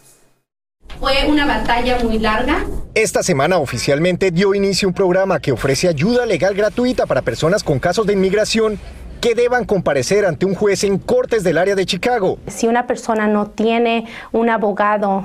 Fue 1.01 1.27
una 1.29 1.47
batalla 1.47 1.99
muy 2.03 2.19
larga. 2.19 2.65
Esta 2.95 3.23
semana 3.23 3.59
oficialmente 3.59 4.31
dio 4.31 4.55
inicio 4.55 4.89
un 4.89 4.95
programa 4.95 5.41
que 5.41 5.53
ofrece 5.53 5.89
ayuda 5.89 6.27
legal 6.27 6.55
gratuita 6.55 7.07
para 7.07 7.23
personas 7.23 7.65
con 7.65 7.79
casos 7.79 8.07
de 8.07 8.13
inmigración 8.13 8.79
que 9.23 9.37
deban 9.37 9.65
comparecer 9.65 10.27
ante 10.27 10.45
un 10.47 10.55
juez 10.57 10.83
en 10.83 10.99
cortes 10.99 11.45
del 11.45 11.57
área 11.57 11.77
de 11.77 11.87
Chicago. 11.87 12.39
Si 12.49 12.67
una 12.67 12.89
persona 12.89 13.29
no 13.29 13.47
tiene 13.47 14.07
un 14.33 14.51
abogado, 14.51 15.25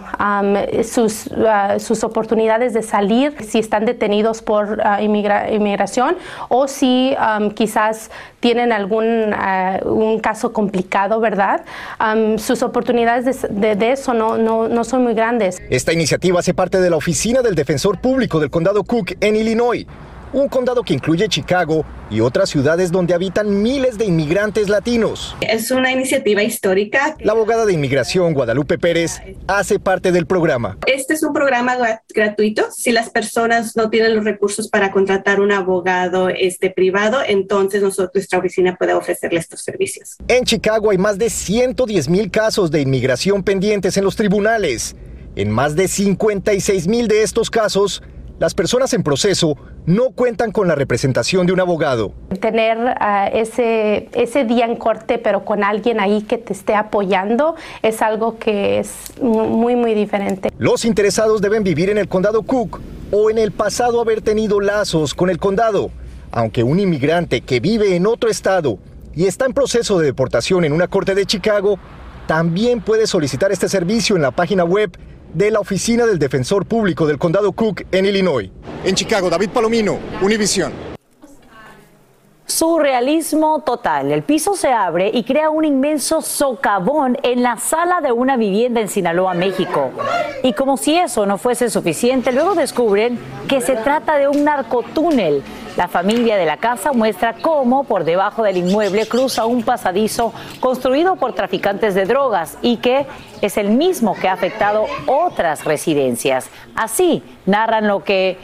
sus, 0.84 1.30
ah, 1.48 1.78
sus 1.80 2.04
oportunidades 2.04 2.74
de 2.76 2.84
salir, 2.84 3.34
si 3.44 3.58
están 3.58 3.86
detenidos 3.86 4.44
por 4.44 4.80
ah, 4.86 5.02
inmigra- 5.02 5.52
inmigración 5.52 6.16
o 6.48 6.68
si 6.68 7.16
quizás 7.56 8.12
tienen 8.40 8.72
algún 8.72 9.34
ah, 9.34 9.80
un 9.84 10.20
caso 10.20 10.54
complicado, 10.54 11.20
¿verdad? 11.20 11.66
Sus 12.38 12.62
oportunidades 12.62 13.26
de, 13.26 13.48
de- 13.50 13.76
de 13.76 13.92
eso 13.94 14.14
no, 14.14 14.38
no, 14.38 14.68
no 14.68 14.84
son 14.84 15.04
muy 15.04 15.16
grandes. 15.16 15.58
Esta 15.72 15.92
iniciativa 15.92 16.40
hace 16.40 16.54
parte 16.54 16.80
de 16.80 16.90
la 16.92 16.98
oficina 16.98 17.42
del 17.42 17.56
defensor 17.56 18.00
público 18.00 18.40
del 18.40 18.52
condado 18.52 18.84
Cook 18.84 19.14
en 19.22 19.36
Illinois, 19.36 19.88
un 20.34 20.48
condado 20.50 20.84
que 20.84 20.94
incluye 20.94 21.28
Chicago 21.30 21.86
y 22.10 22.20
otras 22.22 22.50
ciudades 22.50 22.92
donde 22.92 23.14
habitan 23.14 23.62
miles 23.62 23.98
de 23.98 24.06
inmigrantes 24.06 24.70
latinos. 24.70 25.36
Es 25.42 25.72
una 25.72 25.92
iniciativa 25.92 26.44
histórica. 26.44 27.16
La 27.20 27.34
abogada 27.34 27.66
de 27.66 27.74
inmigración 27.74 28.34
Guadalupe 28.34 28.78
Pérez 28.78 29.22
hace 29.48 29.80
parte 29.80 30.12
del 30.12 30.26
programa. 30.26 30.78
Este 30.86 31.14
es 31.14 31.24
un 31.24 31.34
programa 31.34 31.76
gra- 31.78 32.02
gratuito. 32.14 32.66
Si 32.72 32.92
las 32.92 33.10
personas 33.10 33.76
no 33.76 33.90
tienen 33.90 34.16
los 34.16 34.26
recursos 34.26 34.70
para 34.70 34.92
contratar 34.92 35.40
un 35.42 35.52
abogado 35.52 36.30
este, 36.30 36.70
privado, 36.70 37.20
entonces 37.28 37.82
nosotros, 37.82 38.12
nuestra 38.16 38.40
oficina 38.40 38.76
puede 38.78 38.94
ofrecerle 38.94 39.40
estos 39.40 39.62
servicios. 39.62 40.18
En 40.28 40.44
Chicago 40.46 40.92
hay 40.92 40.98
más 40.98 41.18
de 41.18 41.30
110 41.30 42.10
mil 42.10 42.32
casos 42.32 42.72
de 42.72 42.82
inmigración 42.82 43.44
pendientes 43.44 43.98
en 43.98 44.04
los 44.04 44.16
tribunales. 44.16 44.96
En 45.36 45.52
más 45.52 45.76
de 45.76 45.88
56 45.88 46.88
mil 46.88 47.08
de 47.08 47.22
estos 47.24 47.50
casos, 47.50 48.02
las 48.40 48.54
personas 48.54 48.94
en 48.94 49.04
proceso 49.04 49.56
no 49.88 50.12
cuentan 50.12 50.52
con 50.52 50.68
la 50.68 50.76
representación 50.76 51.48
de 51.48 51.54
un 51.54 51.62
abogado. 51.62 52.12
Tener 52.42 52.78
ah, 53.00 53.30
ese, 53.34 54.10
ese 54.14 54.44
día 54.44 54.66
en 54.66 54.76
corte, 54.76 55.18
pero 55.18 55.46
con 55.46 55.64
alguien 55.64 56.02
ahí 56.02 56.24
que 56.24 56.38
te 56.38 56.52
esté 56.52 56.76
apoyando, 56.76 57.56
es 57.82 58.02
algo 58.02 58.38
que 58.38 58.80
es 58.80 59.14
muy, 59.22 59.78
muy 59.78 59.94
diferente. 59.94 60.52
Los 60.58 60.84
interesados 60.84 61.42
deben 61.42 61.64
vivir 61.64 61.90
en 61.90 61.98
el 61.98 62.10
condado 62.10 62.44
Cook 62.44 62.82
o 63.12 63.30
en 63.30 63.38
el 63.38 63.54
pasado 63.54 64.02
haber 64.02 64.22
tenido 64.22 64.60
lazos 64.60 65.14
con 65.14 65.30
el 65.30 65.40
condado, 65.40 65.90
aunque 66.32 66.64
un 66.64 66.82
inmigrante 66.82 67.40
que 67.40 67.62
vive 67.62 67.96
en 67.96 68.08
otro 68.08 68.30
estado 68.30 68.80
y 69.16 69.26
está 69.26 69.46
en 69.46 69.54
proceso 69.54 69.98
de 70.00 70.06
deportación 70.08 70.66
en 70.66 70.74
una 70.74 70.90
corte 70.90 71.16
de 71.16 71.26
Chicago, 71.26 71.80
también 72.28 72.82
puede 72.82 73.08
solicitar 73.08 73.54
este 73.54 73.70
servicio 73.70 74.18
en 74.18 74.22
la 74.22 74.32
página 74.32 74.66
web 74.66 74.92
de 75.34 75.52
la 75.52 75.60
Oficina 75.60 76.06
del 76.06 76.20
Defensor 76.20 76.66
Público 76.66 77.06
del 77.06 77.18
Condado 77.18 77.52
Cook 77.52 77.84
en 77.92 78.06
Illinois. 78.06 78.50
En 78.84 78.96
Chicago, 78.96 79.30
David 79.30 79.50
Palomino, 79.50 80.00
Univision. 80.22 80.97
Surrealismo 82.48 83.60
total. 83.60 84.10
El 84.10 84.24
piso 84.24 84.56
se 84.56 84.72
abre 84.72 85.12
y 85.14 85.26
crea 85.26 85.50
un 85.50 85.66
inmenso 85.66 86.22
socavón 86.22 87.18
en 87.22 87.44
la 87.44 87.58
sala 87.58 88.00
de 88.00 88.14
una 88.14 88.38
vivienda 88.38 88.80
en 88.80 88.88
Sinaloa, 88.88 89.34
México. 89.34 89.92
Y 90.44 90.54
como 90.54 90.78
si 90.78 90.96
eso 90.96 91.26
no 91.26 91.38
fuese 91.38 91.70
suficiente, 91.70 92.32
luego 92.32 92.56
descubren 92.56 93.20
que 93.50 93.60
se 93.60 93.76
trata 93.76 94.18
de 94.18 94.30
un 94.30 94.46
narcotúnel. 94.46 95.44
La 95.76 95.90
familia 95.90 96.38
de 96.38 96.46
la 96.46 96.56
casa 96.56 96.94
muestra 96.94 97.36
cómo 97.42 97.84
por 97.84 98.06
debajo 98.06 98.44
del 98.44 98.56
inmueble 98.56 99.08
cruza 99.08 99.46
un 99.46 99.64
pasadizo 99.64 100.34
construido 100.62 101.18
por 101.18 101.34
traficantes 101.34 101.96
de 101.96 102.06
drogas 102.06 102.58
y 102.62 102.78
que 102.78 103.06
es 103.42 103.58
el 103.58 103.72
mismo 103.72 104.16
que 104.16 104.30
ha 104.30 104.34
afectado 104.34 104.86
otras 105.06 105.66
residencias. 105.66 106.50
Así 106.76 107.22
narran 107.46 107.88
lo 107.88 108.06
que 108.06 108.38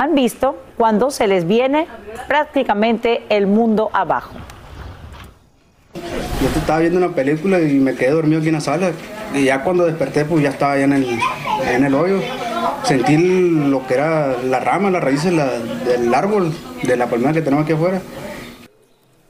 han 0.00 0.14
visto 0.14 0.56
cuando 0.78 1.10
se 1.10 1.26
les 1.26 1.46
viene 1.46 1.86
prácticamente 2.26 3.22
el 3.28 3.46
mundo 3.46 3.90
abajo. 3.92 4.32
Yo 6.40 6.48
estaba 6.58 6.78
viendo 6.78 6.96
una 6.96 7.14
película 7.14 7.60
y 7.60 7.74
me 7.74 7.94
quedé 7.94 8.12
dormido 8.12 8.38
aquí 8.38 8.48
en 8.48 8.54
la 8.54 8.62
sala. 8.62 8.92
Y 9.34 9.44
ya 9.44 9.62
cuando 9.62 9.84
desperté, 9.84 10.24
pues 10.24 10.42
ya 10.42 10.48
estaba 10.48 10.72
allá 10.72 10.84
en 10.84 10.94
el, 10.94 11.18
en 11.70 11.84
el 11.84 11.94
hoyo. 11.94 12.18
Sentí 12.84 13.18
lo 13.18 13.86
que 13.86 13.92
era 13.92 14.38
la 14.42 14.60
rama, 14.60 14.90
las 14.90 15.04
raíces 15.04 15.32
del 15.32 16.14
árbol, 16.14 16.50
de 16.82 16.96
la 16.96 17.06
palmera 17.06 17.34
que 17.34 17.42
tenemos 17.42 17.64
aquí 17.64 17.74
afuera. 17.74 18.00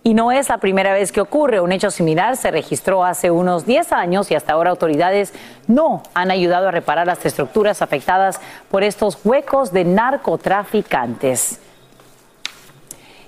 Y 0.02 0.14
no 0.14 0.32
es 0.32 0.48
la 0.48 0.58
primera 0.58 0.94
vez 0.94 1.12
que 1.12 1.20
ocurre. 1.20 1.60
Un 1.60 1.72
hecho 1.72 1.90
similar 1.90 2.36
se 2.36 2.50
registró 2.50 3.04
hace 3.04 3.30
unos 3.30 3.66
10 3.66 3.92
años 3.92 4.30
y 4.30 4.34
hasta 4.34 4.54
ahora 4.54 4.70
autoridades 4.70 5.34
no 5.66 6.02
han 6.14 6.30
ayudado 6.30 6.68
a 6.68 6.70
reparar 6.70 7.06
las 7.06 7.24
estructuras 7.26 7.82
afectadas 7.82 8.40
por 8.70 8.82
estos 8.82 9.18
huecos 9.24 9.72
de 9.72 9.84
narcotraficantes. 9.84 11.60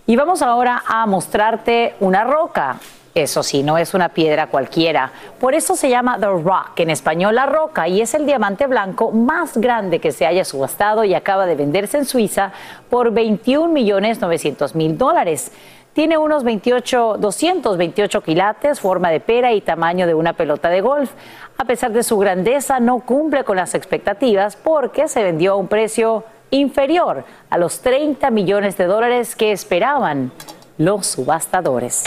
Y 0.07 0.17
vamos 0.17 0.41
ahora 0.41 0.83
a 0.87 1.05
mostrarte 1.07 1.95
una 2.01 2.25
roca. 2.25 2.79
Eso 3.15 3.43
sí, 3.43 3.63
no 3.63 3.77
es 3.77 3.93
una 3.93 4.09
piedra 4.09 4.47
cualquiera. 4.47 5.13
Por 5.39 5.55
eso 5.55 5.77
se 5.77 5.91
llama 5.91 6.19
The 6.19 6.27
Rock, 6.27 6.81
en 6.81 6.89
español 6.89 7.35
la 7.35 7.45
roca, 7.45 7.87
y 7.87 8.01
es 8.01 8.15
el 8.15 8.25
diamante 8.25 8.67
blanco 8.67 9.11
más 9.11 9.59
grande 9.59 9.99
que 9.99 10.13
se 10.13 10.25
haya 10.25 10.47
subastado 10.47 11.05
y 11.05 11.13
acaba 11.13 11.45
de 11.45 11.55
venderse 11.55 11.99
en 11.99 12.07
Suiza 12.07 12.53
por 12.89 13.13
21 13.13 13.71
millones 13.71 14.23
900 14.23 14.75
mil 14.75 14.97
dólares. 14.97 15.53
Tiene 15.93 16.17
unos 16.17 16.43
28, 16.43 17.17
228 17.19 18.23
quilates, 18.23 18.81
forma 18.81 19.11
de 19.11 19.21
pera 19.21 19.53
y 19.53 19.61
tamaño 19.61 20.07
de 20.07 20.15
una 20.15 20.33
pelota 20.33 20.71
de 20.71 20.81
golf. 20.81 21.11
A 21.59 21.65
pesar 21.67 21.93
de 21.93 22.03
su 22.03 22.17
grandeza, 22.19 22.81
no 22.81 23.01
cumple 23.01 23.45
con 23.45 23.57
las 23.57 23.75
expectativas 23.75 24.57
porque 24.57 25.07
se 25.07 25.23
vendió 25.23 25.53
a 25.53 25.57
un 25.57 25.69
precio 25.69 26.25
inferior 26.51 27.25
a 27.51 27.59
los 27.59 27.81
30 27.81 28.31
millones 28.31 28.79
de 28.79 28.87
dólares 28.87 29.37
que 29.37 29.53
esperaban 29.53 30.33
los 30.79 31.07
subastadores. 31.09 32.05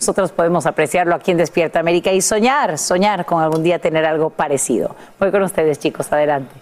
Nosotros 0.00 0.32
podemos 0.32 0.66
apreciarlo 0.66 1.14
aquí 1.14 1.30
en 1.30 1.36
Despierta 1.36 1.78
América 1.78 2.12
y 2.12 2.20
soñar, 2.20 2.76
soñar 2.78 3.24
con 3.24 3.40
algún 3.40 3.62
día 3.62 3.78
tener 3.78 4.04
algo 4.04 4.30
parecido. 4.30 4.96
Voy 5.20 5.30
con 5.30 5.42
ustedes, 5.42 5.78
chicos, 5.78 6.12
adelante. 6.12 6.54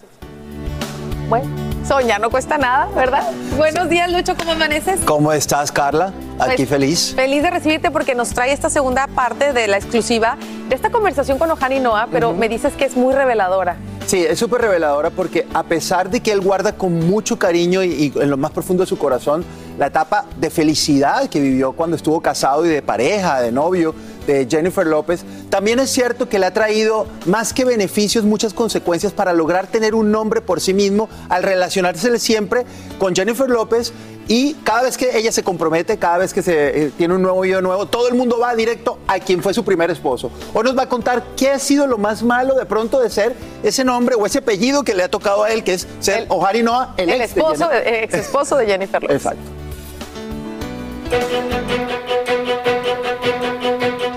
Bueno, 1.29 1.49
soñar 1.87 2.21
no 2.21 2.31
cuesta 2.31 2.59
nada, 2.59 2.89
¿verdad? 2.95 3.23
Buenos 3.57 3.89
días, 3.89 4.11
Lucho, 4.11 4.35
¿cómo 4.37 4.53
amaneces? 4.53 5.01
¿Cómo 5.05 5.33
estás, 5.33 5.71
Carla? 5.71 6.13
Aquí 6.39 6.57
Pues, 6.57 6.69
feliz. 6.69 7.15
Feliz 7.15 7.43
de 7.43 7.51
recibirte 7.51 7.91
porque 7.91 8.15
nos 8.15 8.31
trae 8.31 8.53
esta 8.53 8.69
segunda 8.71 9.07
parte 9.07 9.53
de 9.53 9.69
la 9.69 9.77
exclusiva 9.77 10.37
de 10.69 10.75
esta 10.75 10.91
conversación 10.91 11.39
con 11.39 11.51
Ohani 11.51 11.79
Noah, 11.81 12.09
pero 12.11 12.33
me 12.33 12.49
dices 12.49 12.73
que 12.75 12.85
es 12.85 12.97
muy 12.97 13.15
reveladora. 13.15 13.77
Sí, 14.07 14.25
es 14.25 14.39
súper 14.39 14.61
reveladora 14.63 15.11
porque 15.11 15.47
a 15.53 15.65
pesar 15.65 16.11
de 16.11 16.21
que 16.21 16.33
él 16.33 16.41
guarda 16.41 16.73
con 16.73 17.09
mucho 17.09 17.39
cariño 17.39 17.83
y, 17.83 17.89
y 17.89 18.13
en 18.21 18.31
lo 18.31 18.37
más 18.37 18.51
profundo 18.53 18.83
de 18.85 18.89
su 18.89 18.99
corazón 18.99 19.45
la 19.79 19.87
etapa 19.89 20.25
de 20.39 20.49
felicidad 20.49 21.29
que 21.29 21.41
vivió 21.41 21.73
cuando 21.73 21.97
estuvo 21.97 22.21
casado 22.21 22.65
y 22.65 22.69
de 22.69 22.83
pareja, 22.83 23.41
de 23.41 23.53
novio, 23.53 23.95
de 24.27 24.47
Jennifer 24.49 24.87
López, 24.87 25.25
también 25.51 25.79
es 25.79 25.91
cierto 25.91 26.29
que 26.29 26.39
le 26.39 26.47
ha 26.47 26.53
traído 26.53 27.07
más 27.25 27.53
que 27.53 27.65
beneficios, 27.65 28.25
muchas 28.25 28.53
consecuencias 28.53 29.13
para 29.13 29.33
lograr 29.33 29.67
tener 29.67 29.95
un 29.95 30.11
nombre 30.11 30.41
por 30.41 30.61
sí 30.61 30.75
mismo 30.75 31.09
al 31.29 31.43
relacionarse 31.43 32.19
siempre 32.19 32.65
con 32.99 33.15
Jennifer 33.15 33.49
López 33.49 33.93
y 34.29 34.55
cada 34.65 34.83
vez 34.83 34.97
que 34.97 35.17
ella 35.17 35.31
se 35.31 35.45
compromete, 35.45 35.99
cada 35.99 36.19
vez 36.19 36.35
que 36.35 36.43
se 36.43 36.87
eh, 36.87 36.91
tiene 36.97 37.15
un 37.15 37.23
nuevo 37.23 37.41
video 37.41 37.63
nuevo, 37.63 37.87
todo 37.87 38.09
el 38.09 38.15
mundo 38.15 38.39
va 38.41 38.55
directo 38.57 38.99
a 39.07 39.21
quien 39.21 39.43
fue 39.43 39.55
su 39.55 39.65
primer 39.65 39.91
esposo. 39.91 40.31
Hoy 40.53 40.65
nos 40.65 40.77
va 40.77 40.83
a 40.83 40.89
contar 40.89 41.25
qué 41.37 41.51
ha 41.51 41.59
sido 41.59 41.87
lo 41.87 41.97
más 41.97 42.23
malo 42.23 42.55
de 42.55 42.67
pronto 42.67 42.99
de 42.99 43.09
ser 43.09 43.35
ese 43.63 43.85
nombre 43.85 44.17
o 44.17 44.27
ese 44.27 44.39
apellido 44.39 44.83
que 44.83 44.95
le 44.95 45.05
ha 45.05 45.09
tocado 45.09 45.45
a 45.45 45.51
él, 45.51 45.63
que 45.63 45.75
es 45.75 45.87
ser 46.01 46.27
Ohari 46.29 46.63
Noah, 46.63 46.95
el, 46.97 47.11
El 47.11 47.21
ex 47.21 47.35
de 47.35 47.41
esposo, 47.41 47.73
eh, 47.73 48.05
ex 48.05 48.15
esposo 48.15 48.57
de 48.57 48.67
Jennifer 48.67 49.01
López. 49.01 49.17
Exacto. 49.17 49.43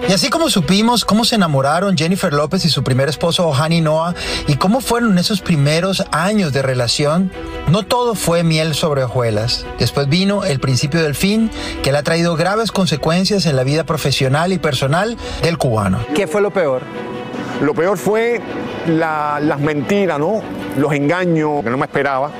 Y 0.09 0.11
así 0.11 0.29
como 0.31 0.49
supimos 0.49 1.05
cómo 1.05 1.23
se 1.23 1.35
enamoraron 1.35 1.95
Jennifer 1.95 2.33
López 2.33 2.65
y 2.65 2.69
su 2.69 2.83
primer 2.83 3.09
esposo 3.09 3.47
Ohani 3.47 3.79
Noah 3.79 4.15
y 4.47 4.55
cómo 4.55 4.81
fueron 4.81 5.19
esos 5.19 5.41
primeros 5.41 6.03
años 6.11 6.51
de 6.51 6.63
relación, 6.63 7.31
no 7.67 7.83
todo 7.83 8.15
fue 8.15 8.43
miel 8.43 8.73
sobre 8.73 9.03
hojuelas. 9.03 9.67
Después 9.77 10.09
vino 10.09 10.45
el 10.45 10.59
principio 10.59 11.03
del 11.03 11.13
fin, 11.13 11.51
que 11.83 11.91
le 11.91 11.99
ha 11.99 12.03
traído 12.03 12.35
graves 12.35 12.71
consecuencias 12.71 13.45
en 13.45 13.55
la 13.55 13.63
vida 13.63 13.83
profesional 13.83 14.51
y 14.51 14.57
personal 14.57 15.15
del 15.43 15.59
cubano. 15.59 15.99
¿Qué 16.15 16.25
fue 16.25 16.41
lo 16.41 16.49
peor? 16.49 16.81
Lo 17.61 17.75
peor 17.75 17.95
fue 17.99 18.41
la- 18.87 19.39
las 19.39 19.59
mentiras, 19.59 20.17
¿no? 20.17 20.41
Los 20.75 20.91
engaños 20.91 21.63
que 21.63 21.69
no 21.69 21.77
me 21.77 21.85
esperaba 21.85 22.31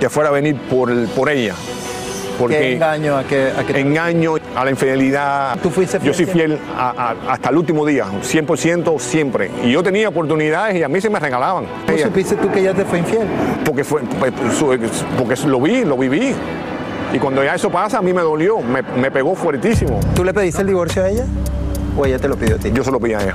que 0.00 0.08
fuera 0.08 0.30
a 0.30 0.32
venir 0.32 0.56
por, 0.70 0.90
por 1.08 1.28
ella. 1.28 1.54
Porque 2.42 2.58
¿Qué 2.58 2.72
engaño? 2.74 3.16
¿A 3.16 3.24
qué, 3.24 3.52
a 3.56 3.78
engaño 3.78 4.34
a 4.56 4.64
la 4.64 4.70
infidelidad. 4.70 5.58
¿Tú 5.62 5.70
fuiste 5.70 5.98
Yo 6.02 6.12
soy 6.12 6.26
fiel 6.26 6.56
fiel 6.56 6.58
a- 6.76 7.14
a- 7.28 7.32
hasta 7.32 7.50
el 7.50 7.56
último 7.56 7.86
día, 7.86 8.06
100% 8.22 8.98
siempre. 8.98 9.50
Y 9.64 9.70
yo 9.72 9.82
tenía 9.82 10.08
oportunidades 10.08 10.76
y 10.76 10.82
a 10.82 10.88
mí 10.88 11.00
se 11.00 11.08
me 11.08 11.20
regalaban. 11.20 11.66
¿Cómo 11.86 11.96
Ella- 11.96 12.06
supiste 12.06 12.34
tú 12.36 12.50
que 12.50 12.60
ella 12.60 12.74
te 12.74 12.84
fue 12.84 12.98
infiel? 12.98 13.26
porque, 13.64 13.84
fue, 13.84 14.00
pues, 14.18 14.32
porque 15.18 15.36
lo 15.46 15.60
vi, 15.60 15.84
lo 15.84 15.96
viví. 15.96 16.34
Y 17.12 17.18
cuando 17.18 17.44
ya 17.44 17.54
eso 17.54 17.70
pasa, 17.70 17.98
a 17.98 18.02
mí 18.02 18.12
me 18.12 18.22
dolió, 18.22 18.60
me, 18.60 18.82
me 19.00 19.10
pegó 19.10 19.34
fuertísimo. 19.34 20.00
¿Tú 20.14 20.24
le 20.24 20.32
pediste 20.34 20.62
el 20.62 20.66
divorcio 20.68 21.04
a 21.04 21.08
ella? 21.10 21.24
¿O 21.96 22.04
ella 22.06 22.18
te 22.18 22.26
lo 22.26 22.36
pidió 22.36 22.56
a 22.56 22.58
ti? 22.58 22.70
Yo 22.72 22.82
se 22.82 22.90
lo 22.90 22.98
pedí 22.98 23.14
a 23.14 23.20
ella. 23.22 23.34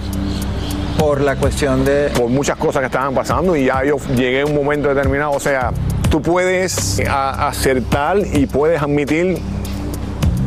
Por 0.97 1.22
la 1.22 1.36
cuestión 1.36 1.86
de... 1.86 2.10
Por 2.18 2.28
muchas 2.28 2.58
cosas 2.58 2.80
que 2.82 2.88
estaban 2.88 3.14
pasando 3.14 3.55
y 3.55 3.66
ya 3.66 3.84
yo 3.84 3.97
llegué 4.16 4.41
a 4.41 4.45
un 4.47 4.55
momento 4.55 4.89
determinado. 4.89 5.32
O 5.32 5.39
sea, 5.39 5.72
tú 6.10 6.22
puedes 6.22 7.01
a- 7.08 7.47
acertar 7.49 8.18
y 8.34 8.45
puedes 8.45 8.82
admitir, 8.82 9.38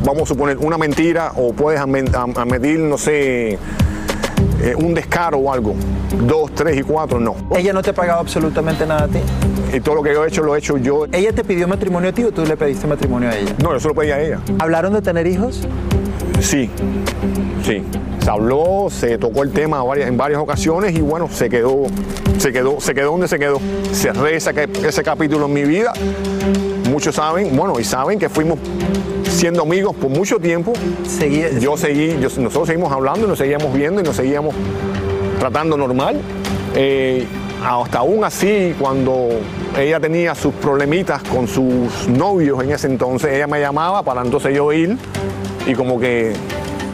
vamos 0.05 0.23
a 0.23 0.27
suponer, 0.27 0.59
una 0.59 0.79
mentira 0.79 1.33
o 1.37 1.53
puedes 1.53 1.81
admitir, 1.81 2.79
no 2.81 2.99
sé, 2.99 3.59
eh, 4.63 4.75
un 4.77 4.95
descaro 4.95 5.39
o 5.39 5.53
algo. 5.53 5.75
Dos, 6.27 6.53
tres 6.55 6.79
y 6.79 6.83
cuatro, 6.83 7.19
no. 7.21 7.35
¿Ella 7.57 7.73
no 7.73 7.83
te 7.83 7.91
ha 7.91 7.95
pagado 7.95 8.21
absolutamente 8.21 8.87
nada 8.87 9.05
a 9.05 9.09
ti? 9.09 9.19
Y 9.73 9.81
todo 9.81 9.97
lo 9.97 10.03
que 10.03 10.13
yo 10.13 10.25
he 10.25 10.29
hecho, 10.29 10.43
lo 10.43 10.55
he 10.55 10.59
hecho 10.59 10.77
yo. 10.79 11.07
¿Ella 11.13 11.33
te 11.33 11.45
pidió 11.45 11.69
matrimonio 11.69 12.11
a 12.11 12.13
ti 12.13 12.25
o 12.25 12.33
tú 12.33 12.45
le 12.45 12.57
pediste 12.57 12.87
matrimonio 12.87 13.29
a 13.31 13.37
ella? 13.37 13.55
No, 13.63 13.73
yo 13.73 13.81
se 13.81 13.89
lo 13.89 13.95
pedí 13.95 14.11
a 14.11 14.21
ella. 14.21 14.41
¿Hablaron 14.59 14.93
de 14.93 15.03
tener 15.03 15.27
hijos? 15.27 15.67
Sí, 16.41 16.69
sí. 17.65 17.83
Se 18.23 18.31
habló, 18.31 18.89
se 18.91 19.17
tocó 19.19 19.43
el 19.43 19.51
tema 19.53 19.83
varias- 19.83 20.09
en 20.09 20.17
varias 20.17 20.41
ocasiones 20.41 20.95
y 20.95 21.01
bueno, 21.01 21.29
se 21.31 21.49
quedó, 21.49 21.85
se 22.39 22.53
quedó, 22.53 22.81
se 22.81 22.95
quedó 22.95 23.13
donde 23.13 23.29
se 23.29 23.39
quedó. 23.39 23.61
Cerré 23.93 24.37
ese, 24.37 24.53
ese 24.87 25.03
capítulo 25.03 25.47
en 25.47 25.53
mi 25.55 25.63
vida. 25.63 25.93
Muchos 26.91 27.15
saben, 27.15 27.55
bueno, 27.57 27.79
y 27.79 27.85
saben 27.85 28.19
que 28.19 28.29
fuimos 28.29 28.59
siendo 29.29 29.63
amigos 29.63 29.95
por 29.95 30.11
mucho 30.11 30.39
tiempo. 30.39 30.73
yo 31.61 31.77
seguí, 31.77 32.17
yo- 32.21 32.29
nosotros 32.39 32.67
seguimos 32.67 32.93
hablando 32.93 33.27
y 33.27 33.29
nos 33.29 33.39
seguíamos 33.39 33.73
viendo 33.73 34.01
y 34.01 34.05
nos 34.05 34.17
seguíamos 34.17 34.55
tratando 35.39 35.77
normal. 35.77 36.21
Eh, 36.75 37.25
hasta 37.65 37.99
aún 37.99 38.25
así, 38.25 38.75
cuando 38.79 39.29
ella 39.79 40.01
tenía 40.01 40.35
sus 40.35 40.53
problemitas 40.55 41.23
con 41.23 41.47
sus 41.47 42.09
novios 42.09 42.63
en 42.65 42.73
ese 42.73 42.87
entonces, 42.87 43.33
ella 43.35 43.47
me 43.47 43.61
llamaba 43.61 44.03
para 44.03 44.23
entonces 44.23 44.55
yo 44.55 44.73
ir 44.73 44.97
y 45.67 45.75
como 45.75 46.01
que, 46.01 46.33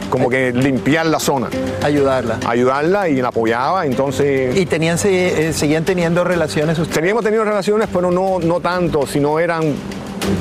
como 0.09 0.29
que 0.29 0.51
limpiar 0.51 1.05
la 1.05 1.19
zona. 1.19 1.47
Ayudarla. 1.87 2.39
Ayudarla 2.45 3.09
y 3.09 3.21
la 3.21 3.29
apoyaba, 3.29 3.85
entonces... 3.85 4.55
¿Y 4.55 4.65
tenían, 4.65 4.97
eh, 5.05 5.51
seguían 5.53 5.85
teniendo 5.85 6.23
relaciones 6.23 6.77
ustedes? 6.77 6.95
Teníamos 6.95 7.23
tenido 7.23 7.45
relaciones, 7.45 7.87
pero 7.91 8.11
no, 8.11 8.39
no 8.39 8.59
tanto, 8.59 9.07
sino 9.07 9.39
eran, 9.39 9.73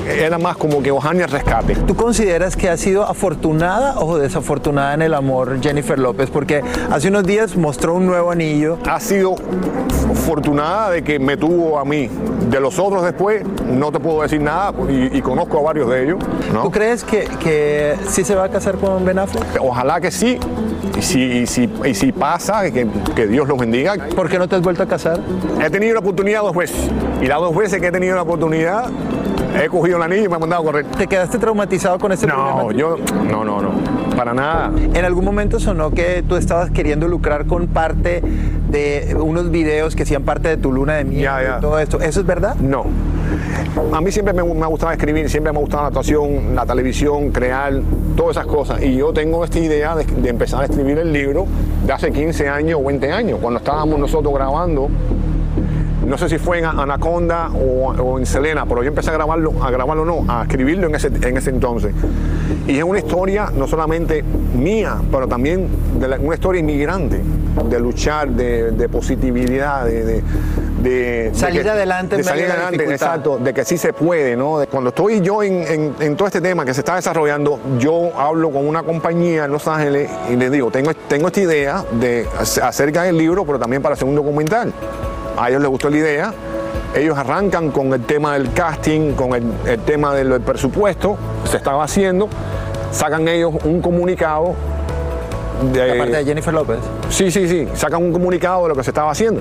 era 0.09 0.39
más 0.39 0.57
como 0.57 0.83
que 0.83 0.91
Ojani 0.91 1.23
al 1.23 1.31
rescate. 1.31 1.75
¿Tú 1.75 1.95
consideras 1.95 2.57
que 2.57 2.69
ha 2.69 2.77
sido 2.77 3.05
afortunada 3.05 4.01
o 4.01 4.19
desafortunada 4.19 4.95
en 4.95 5.03
el 5.03 5.15
amor 5.15 5.61
Jennifer 5.61 5.99
López? 5.99 6.31
Porque 6.31 6.63
hace 6.91 7.09
unos 7.09 7.25
días 7.25 7.57
mostró 7.57 7.95
un 7.95 8.07
nuevo 8.07 8.31
anillo. 8.31 8.79
Ha 8.89 9.01
sido 9.01 9.35
afortunada 10.11 10.91
de 10.91 11.03
que 11.03 11.19
me 11.19 11.37
tuvo 11.37 11.79
a 11.79 11.85
mí. 11.85 12.09
De 12.51 12.61
los 12.61 12.79
otros 12.79 13.03
después 13.03 13.43
no 13.67 13.91
te 13.91 13.99
puedo 13.99 14.23
decir 14.23 14.41
nada 14.41 14.73
y, 14.89 15.19
y 15.19 15.23
conozco 15.23 15.59
a 15.59 15.63
varios 15.63 15.91
de 15.91 16.05
ellos. 16.05 16.19
¿no? 16.53 16.63
¿Tú 16.63 16.71
crees 16.71 17.03
que, 17.05 17.25
que 17.43 17.97
sí 18.09 18.25
se 18.25 18.35
va 18.35 18.45
a 18.45 18.49
casar 18.49 18.77
con 18.77 19.05
Ben 19.05 19.19
Affleck? 19.19 19.45
Ojalá 19.61 20.01
que 20.01 20.11
sí. 20.11 20.39
Y 20.97 21.03
si, 21.03 21.21
y 21.21 21.47
si, 21.47 21.71
y 21.85 21.95
si 21.95 22.13
pasa, 22.13 22.71
que, 22.71 22.87
que 23.15 23.27
Dios 23.27 23.47
los 23.49 23.59
bendiga. 23.59 23.95
¿Por 24.15 24.31
qué 24.31 24.39
no 24.39 24.49
te 24.49 24.57
has 24.57 24.63
vuelto 24.63 24.83
a 24.83 24.87
casar? 24.87 25.21
He 25.63 25.69
tenido 25.69 25.95
la 25.95 26.01
oportunidad 26.01 26.41
dos 26.43 26.57
veces. 26.57 26.91
Y 27.21 27.27
las 27.27 27.39
dos 27.39 27.55
veces 27.55 27.81
que 27.81 27.89
he 27.89 27.93
tenido 27.93 28.15
la 28.17 28.23
oportunidad, 28.23 28.87
he 29.63 29.69
cogido 29.69 29.97
el 29.97 30.03
anillo 30.03 30.25
y 30.25 30.29
me 30.29 30.37
he 30.37 30.39
mandado 30.39 30.63
a 30.63 30.65
correr. 30.65 30.87
¿Te 30.87 31.07
quedaste 31.07 31.39
traumatizado 31.39 31.99
con 31.99 32.13
ese 32.13 32.27
No, 32.27 32.71
yo, 32.73 32.97
no, 33.31 33.45
no, 33.45 33.61
no. 33.63 33.71
Para 34.17 34.33
nada. 34.35 34.71
En 34.95 35.05
algún 35.05 35.25
momento 35.25 35.61
sonó 35.61 35.91
que 35.91 36.25
tú 36.27 36.37
estabas 36.37 36.71
queriendo 36.71 37.09
lucrar 37.09 37.47
con 37.47 37.67
parte 37.69 38.23
de 38.69 39.17
unos 39.19 39.51
videos 39.51 39.95
que 39.95 40.03
hacían 40.05 40.23
parte 40.25 40.49
de 40.49 40.57
tu 40.57 40.73
luna 40.73 40.95
de 40.95 41.05
miel 41.05 41.23
Ya, 41.23 41.43
ya. 41.43 41.59
y 41.59 41.61
todo 41.61 41.79
esto. 41.79 42.01
¿Eso 42.01 42.21
es 42.21 42.27
verdad? 42.27 42.57
No. 42.57 42.85
A 43.93 44.01
mí 44.01 44.11
siempre 44.11 44.33
me, 44.33 44.43
me 44.43 44.63
ha 44.65 44.69
gustado 44.69 44.93
escribir, 44.93 45.29
siempre 45.29 45.53
me 45.53 45.59
ha 45.59 45.61
gustado 45.61 45.83
la 45.83 45.89
actuación, 45.89 46.55
la 46.55 46.65
televisión, 46.65 47.31
crear, 47.31 47.75
todas 48.17 48.37
esas 48.37 48.47
cosas. 48.47 48.83
Y 48.83 48.97
yo 48.97 49.13
tengo 49.13 49.45
esta 49.45 49.59
idea 49.59 49.95
de, 49.95 50.05
de 50.05 50.29
empezar 50.31 50.63
a 50.63 50.65
escribir 50.65 50.99
el 50.99 51.13
libro 51.13 51.47
de 51.85 51.93
hace 51.93 52.11
15 52.11 52.49
años 52.49 52.81
o 52.83 52.87
20 52.87 53.13
años, 53.13 53.39
cuando 53.41 53.59
estábamos 53.59 53.99
nosotros 53.99 54.33
grabando 54.35 54.89
no 56.07 56.17
sé 56.19 56.29
si 56.29 56.39
fue 56.39 56.59
en 56.59 56.65
Anaconda 56.67 57.51
o, 57.51 57.91
o, 57.93 58.19
en 58.19 58.27
Selena, 58.27 58.65
pero 58.67 58.83
yo 58.83 58.89
empecé 58.89 59.11
a 59.11 59.15
grabarlo, 59.15 59.53
a 59.63 59.71
grabarlo 59.71 60.05
no, 60.05 60.25
a 60.29 60.43
escribirlo 60.43 60.87
en 60.87 60.95
ese, 60.95 61.09
en 61.09 61.37
ese 61.37 61.51
entonces. 61.51 61.93
Y 62.67 62.79
es 62.79 62.85
una 62.85 62.99
historia 62.99 63.51
no 63.55 63.67
solamente 63.67 64.23
mía, 64.55 64.97
pero 65.11 65.27
también 65.29 65.69
de 66.01 66.09
la, 66.09 66.17
una 66.19 66.35
historia 66.35 66.61
inmigrante, 66.61 67.21
de 67.69 67.81
luchar, 67.81 68.29
de, 68.31 68.71
de 68.73 68.89
positividad, 68.89 69.85
de, 69.85 70.05
de 70.05 70.23
de 70.77 71.31
salir 71.35 71.61
de 71.61 71.65
que, 71.65 71.71
adelante 71.71 72.17
de 72.19 72.23
salir 72.23 72.45
adelante, 72.45 72.73
dificultad. 72.75 73.07
exacto, 73.09 73.39
de 73.39 73.55
que 73.55 73.65
sí 73.65 73.79
se 73.79 73.93
puede, 73.95 74.37
¿no? 74.37 74.59
De 74.59 74.67
cuando 74.67 74.91
estoy 74.91 75.21
yo 75.23 75.43
en, 75.43 75.63
en- 75.67 75.95
en 75.99 76.17
todo 76.17 76.29
este 76.29 76.41
tema 76.43 76.65
que 76.67 76.75
se 76.75 76.83
está 76.83 76.95
desarrollando, 76.97 77.59
yo 77.79 78.11
hablo 78.17 78.51
con 78.51 78.69
una 78.69 78.83
compañía 78.83 79.47
en 79.47 79.53
Los 79.53 79.67
Ángeles 79.67 80.11
y 80.31 80.37
les 80.37 80.53
digo, 80.53 80.71
tengo, 80.71 80.93
tengo 81.09 81.29
esta 81.29 81.41
idea 81.41 81.85
de 81.99 82.27
acerca 82.63 83.03
del 83.05 83.17
libro, 83.17 83.45
pero 83.47 83.59
también 83.59 83.83
para 83.83 83.95
hacer 83.95 84.07
un 84.07 84.15
documental. 84.15 84.73
A 85.37 85.49
ellos 85.49 85.61
les 85.61 85.71
gustó 85.71 85.91
la 85.91 85.97
idea, 85.97 86.35
ellos 86.95 87.17
arrancan 87.17 87.71
con 87.71 87.93
el 87.93 88.03
tema 88.03 88.35
del 88.35 88.53
casting, 88.53 89.13
con 89.13 89.35
el, 89.35 89.53
el 89.67 89.81
tema 89.81 90.15
del, 90.15 90.31
del 90.31 90.41
presupuesto, 90.41 91.17
se 91.45 91.59
estaba 91.59 91.85
haciendo, 91.85 92.29
sacan 92.91 93.29
ellos 93.29 93.53
un 93.65 93.81
comunicado 93.83 94.55
de, 95.73 95.87
La 95.87 95.99
parte 95.99 96.17
de 96.17 96.25
Jennifer 96.25 96.53
López. 96.53 96.79
Sí, 97.09 97.31
sí, 97.31 97.49
sí. 97.49 97.69
Sacan 97.75 98.03
un 98.03 98.13
comunicado 98.13 98.65
de 98.65 98.69
lo 98.71 98.75
que 98.75 98.85
se 98.85 98.91
estaba 98.91 99.11
haciendo. 99.11 99.41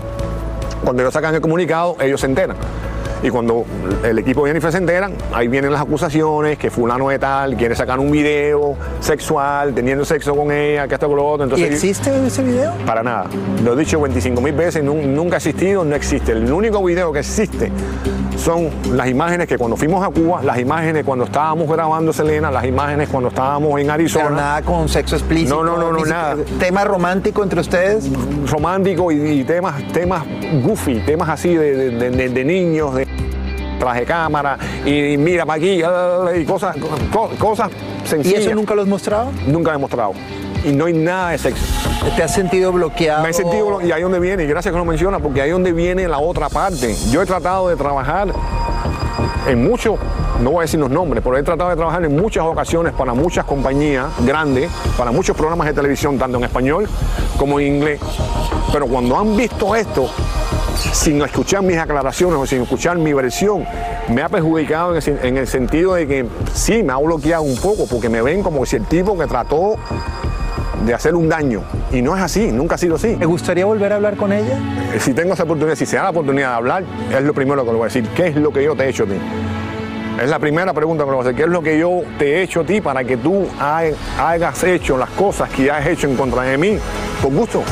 Cuando 0.83 1.01
ellos 1.01 1.13
sacan 1.13 1.33
el 1.35 1.41
comunicado, 1.41 1.95
ellos 1.99 2.21
se 2.21 2.27
enteran. 2.27 2.57
Y 3.25 3.31
cuando 3.31 3.65
el 4.03 4.19
equipo 4.19 4.43
de 4.43 4.51
Jennifer 4.51 4.71
se 4.71 4.77
enteran, 4.77 5.13
ahí 5.33 5.47
vienen 5.47 5.71
las 5.71 5.81
acusaciones, 5.81 6.59
que 6.59 6.69
fulano 6.69 7.09
de 7.09 7.17
tal 7.17 7.55
quiere 7.57 7.73
sacar 7.75 7.99
un 7.99 8.11
video 8.11 8.75
sexual, 8.99 9.73
teniendo 9.73 10.05
sexo 10.05 10.35
con 10.35 10.51
ella, 10.51 10.87
que 10.87 10.93
esto 10.93 11.07
con 11.07 11.15
lo 11.15 11.25
otro. 11.25 11.45
Entonces, 11.45 11.71
¿Y 11.71 11.73
existe 11.73 12.11
ese 12.27 12.43
video? 12.43 12.73
Para 12.85 13.01
nada. 13.01 13.25
Lo 13.63 13.73
he 13.73 13.77
dicho 13.77 13.99
25 13.99 14.39
mil 14.41 14.53
veces, 14.53 14.83
nun- 14.83 15.07
nunca 15.15 15.35
ha 15.35 15.37
existido, 15.37 15.83
no 15.83 15.95
existe. 15.95 16.33
El 16.33 16.53
único 16.53 16.83
video 16.83 17.11
que 17.11 17.19
existe 17.19 17.71
son 18.37 18.69
las 18.95 19.07
imágenes 19.09 19.47
que 19.47 19.57
cuando 19.57 19.75
fuimos 19.75 20.05
a 20.05 20.11
Cuba, 20.11 20.43
las 20.43 20.59
imágenes 20.59 21.03
cuando 21.03 21.25
estábamos 21.25 21.67
grabando 21.67 22.13
Selena, 22.13 22.51
las 22.51 22.65
imágenes 22.65 23.09
cuando 23.09 23.29
estábamos 23.29 23.79
en 23.81 23.89
Arizona. 23.89 24.25
Pero 24.25 24.35
nada 24.35 24.61
con 24.61 24.87
sexo 24.87 25.15
explícito. 25.15 25.63
No, 25.63 25.77
no, 25.77 25.77
no, 25.79 25.91
no, 25.97 26.05
nada. 26.05 26.35
¿Tema 26.59 26.83
romántico 26.83 27.41
entre 27.41 27.61
ustedes? 27.61 28.07
Romántico 28.51 29.11
y, 29.11 29.15
y 29.39 29.43
temas, 29.45 29.81
temas 29.93 30.23
goofy, 30.63 30.99
temas 30.99 31.29
así 31.29 31.55
de, 31.55 31.75
de- 31.75 31.89
de- 31.91 32.09
de- 32.11 32.29
de 32.29 32.43
niños, 32.45 32.93
de 32.93 33.07
traje 33.79 34.03
cámara 34.05 34.57
y, 34.85 35.17
mira 35.17 35.45
para 35.45 35.57
aquí 35.57 35.81
y 36.39 36.45
cosas, 36.45 36.75
co- 37.11 37.29
cosas 37.39 37.69
sencillas. 38.05 38.41
eso 38.41 38.55
nunca 38.55 38.75
lo 38.75 38.81
has 38.83 38.87
mostrado? 38.87 39.31
Nunca 39.47 39.71
lo 39.71 39.77
he 39.77 39.81
mostrado. 39.81 40.13
Y 40.63 40.71
no 40.71 40.85
hay 40.85 40.93
nada 40.93 41.29
de 41.31 41.37
sexo. 41.37 41.63
¿Te 42.15 42.23
has 42.23 42.33
sentido 42.33 42.71
bloqueado? 42.71 43.23
Me 43.23 43.29
he 43.29 43.33
sentido 43.33 43.81
y 43.81 43.91
ahí 43.91 44.01
donde 44.01 44.19
viene, 44.19 44.43
y 44.43 44.47
gracias 44.47 44.71
que 44.71 44.77
lo 44.77 44.85
menciona, 44.85 45.19
porque 45.19 45.41
ahí 45.41 45.51
donde 45.51 45.73
viene 45.73 46.07
la 46.07 46.17
otra 46.19 46.49
parte. 46.49 46.95
Yo 47.11 47.21
he 47.21 47.25
tratado 47.25 47.69
de 47.69 47.75
trabajar 47.75 48.29
en 49.47 49.63
muchos, 49.63 49.99
no 50.41 50.49
voy 50.51 50.59
a 50.59 50.61
decir 50.63 50.79
los 50.79 50.89
nombres, 50.89 51.23
pero 51.23 51.37
he 51.37 51.43
tratado 51.43 51.69
de 51.69 51.75
trabajar 51.75 52.03
en 52.03 52.15
muchas 52.15 52.43
ocasiones 52.45 52.93
para 52.93 53.13
muchas 53.13 53.45
compañías 53.45 54.07
grandes, 54.25 54.71
para 54.97 55.11
muchos 55.11 55.35
programas 55.37 55.67
de 55.67 55.73
televisión, 55.73 56.17
tanto 56.17 56.37
en 56.39 56.43
español 56.45 56.87
como 57.37 57.59
en 57.59 57.75
inglés. 57.75 57.99
Pero 58.73 58.87
cuando 58.87 59.17
han 59.17 59.37
visto 59.37 59.75
esto, 59.75 60.09
sin 60.75 61.21
escuchar 61.21 61.61
mis 61.63 61.77
aclaraciones 61.77 62.37
o 62.37 62.45
sin 62.45 62.61
escuchar 62.63 62.97
mi 62.97 63.13
versión, 63.13 63.65
me 64.09 64.21
ha 64.21 64.29
perjudicado 64.29 64.91
en 64.91 64.95
el, 64.97 65.01
sen- 65.03 65.19
en 65.23 65.37
el 65.37 65.47
sentido 65.47 65.93
de 65.95 66.07
que 66.07 66.25
sí, 66.53 66.83
me 66.83 66.93
ha 66.93 66.97
bloqueado 66.97 67.43
un 67.43 67.55
poco, 67.57 67.85
porque 67.89 68.09
me 68.09 68.21
ven 68.21 68.43
como 68.43 68.65
si 68.65 68.75
el 68.75 68.85
tipo 68.85 69.17
que 69.17 69.25
trató 69.25 69.75
de 70.85 70.93
hacer 70.93 71.15
un 71.15 71.27
daño. 71.29 71.63
Y 71.91 72.01
no 72.01 72.15
es 72.15 72.21
así, 72.21 72.51
nunca 72.51 72.75
ha 72.75 72.77
sido 72.77 72.95
así. 72.95 73.15
¿Te 73.15 73.25
gustaría 73.25 73.65
volver 73.65 73.91
a 73.93 73.95
hablar 73.95 74.15
con 74.17 74.31
ella? 74.31 74.57
Eh, 74.93 74.99
Si 74.99 75.13
tengo 75.13 75.33
esa 75.33 75.43
oportunidad, 75.43 75.75
si 75.75 75.85
se 75.85 75.95
da 75.95 76.03
la 76.03 76.09
oportunidad 76.11 76.49
de 76.49 76.55
hablar, 76.55 76.83
es 77.11 77.23
lo 77.23 77.33
primero 77.33 77.63
que 77.65 77.71
le 77.71 77.77
voy 77.77 77.83
a 77.83 77.85
decir. 77.85 78.07
¿Qué 78.09 78.27
es 78.27 78.35
lo 78.35 78.51
que 78.51 78.63
yo 78.63 78.75
te 78.75 78.83
he 78.85 78.89
hecho 78.89 79.03
a 79.03 79.07
ti? 79.07 79.15
Es 80.21 80.29
la 80.29 80.39
primera 80.39 80.71
pregunta 80.73 81.03
que 81.03 81.09
le 81.09 81.15
voy 81.15 81.25
a 81.25 81.29
hacer. 81.29 81.35
¿Qué 81.35 81.43
es 81.43 81.49
lo 81.49 81.61
que 81.61 81.79
yo 81.79 82.01
te 82.19 82.35
he 82.37 82.43
hecho 82.43 82.61
a 82.61 82.65
ti 82.65 82.79
para 82.81 83.03
que 83.03 83.17
tú 83.17 83.47
ha- 83.59 83.81
hayas 84.19 84.63
hecho 84.63 84.97
las 84.97 85.09
cosas 85.09 85.49
que 85.49 85.69
has 85.71 85.85
hecho 85.87 86.07
en 86.07 86.15
contra 86.15 86.43
de 86.43 86.57
mí 86.57 86.77
por 87.21 87.33
gusto? 87.33 87.63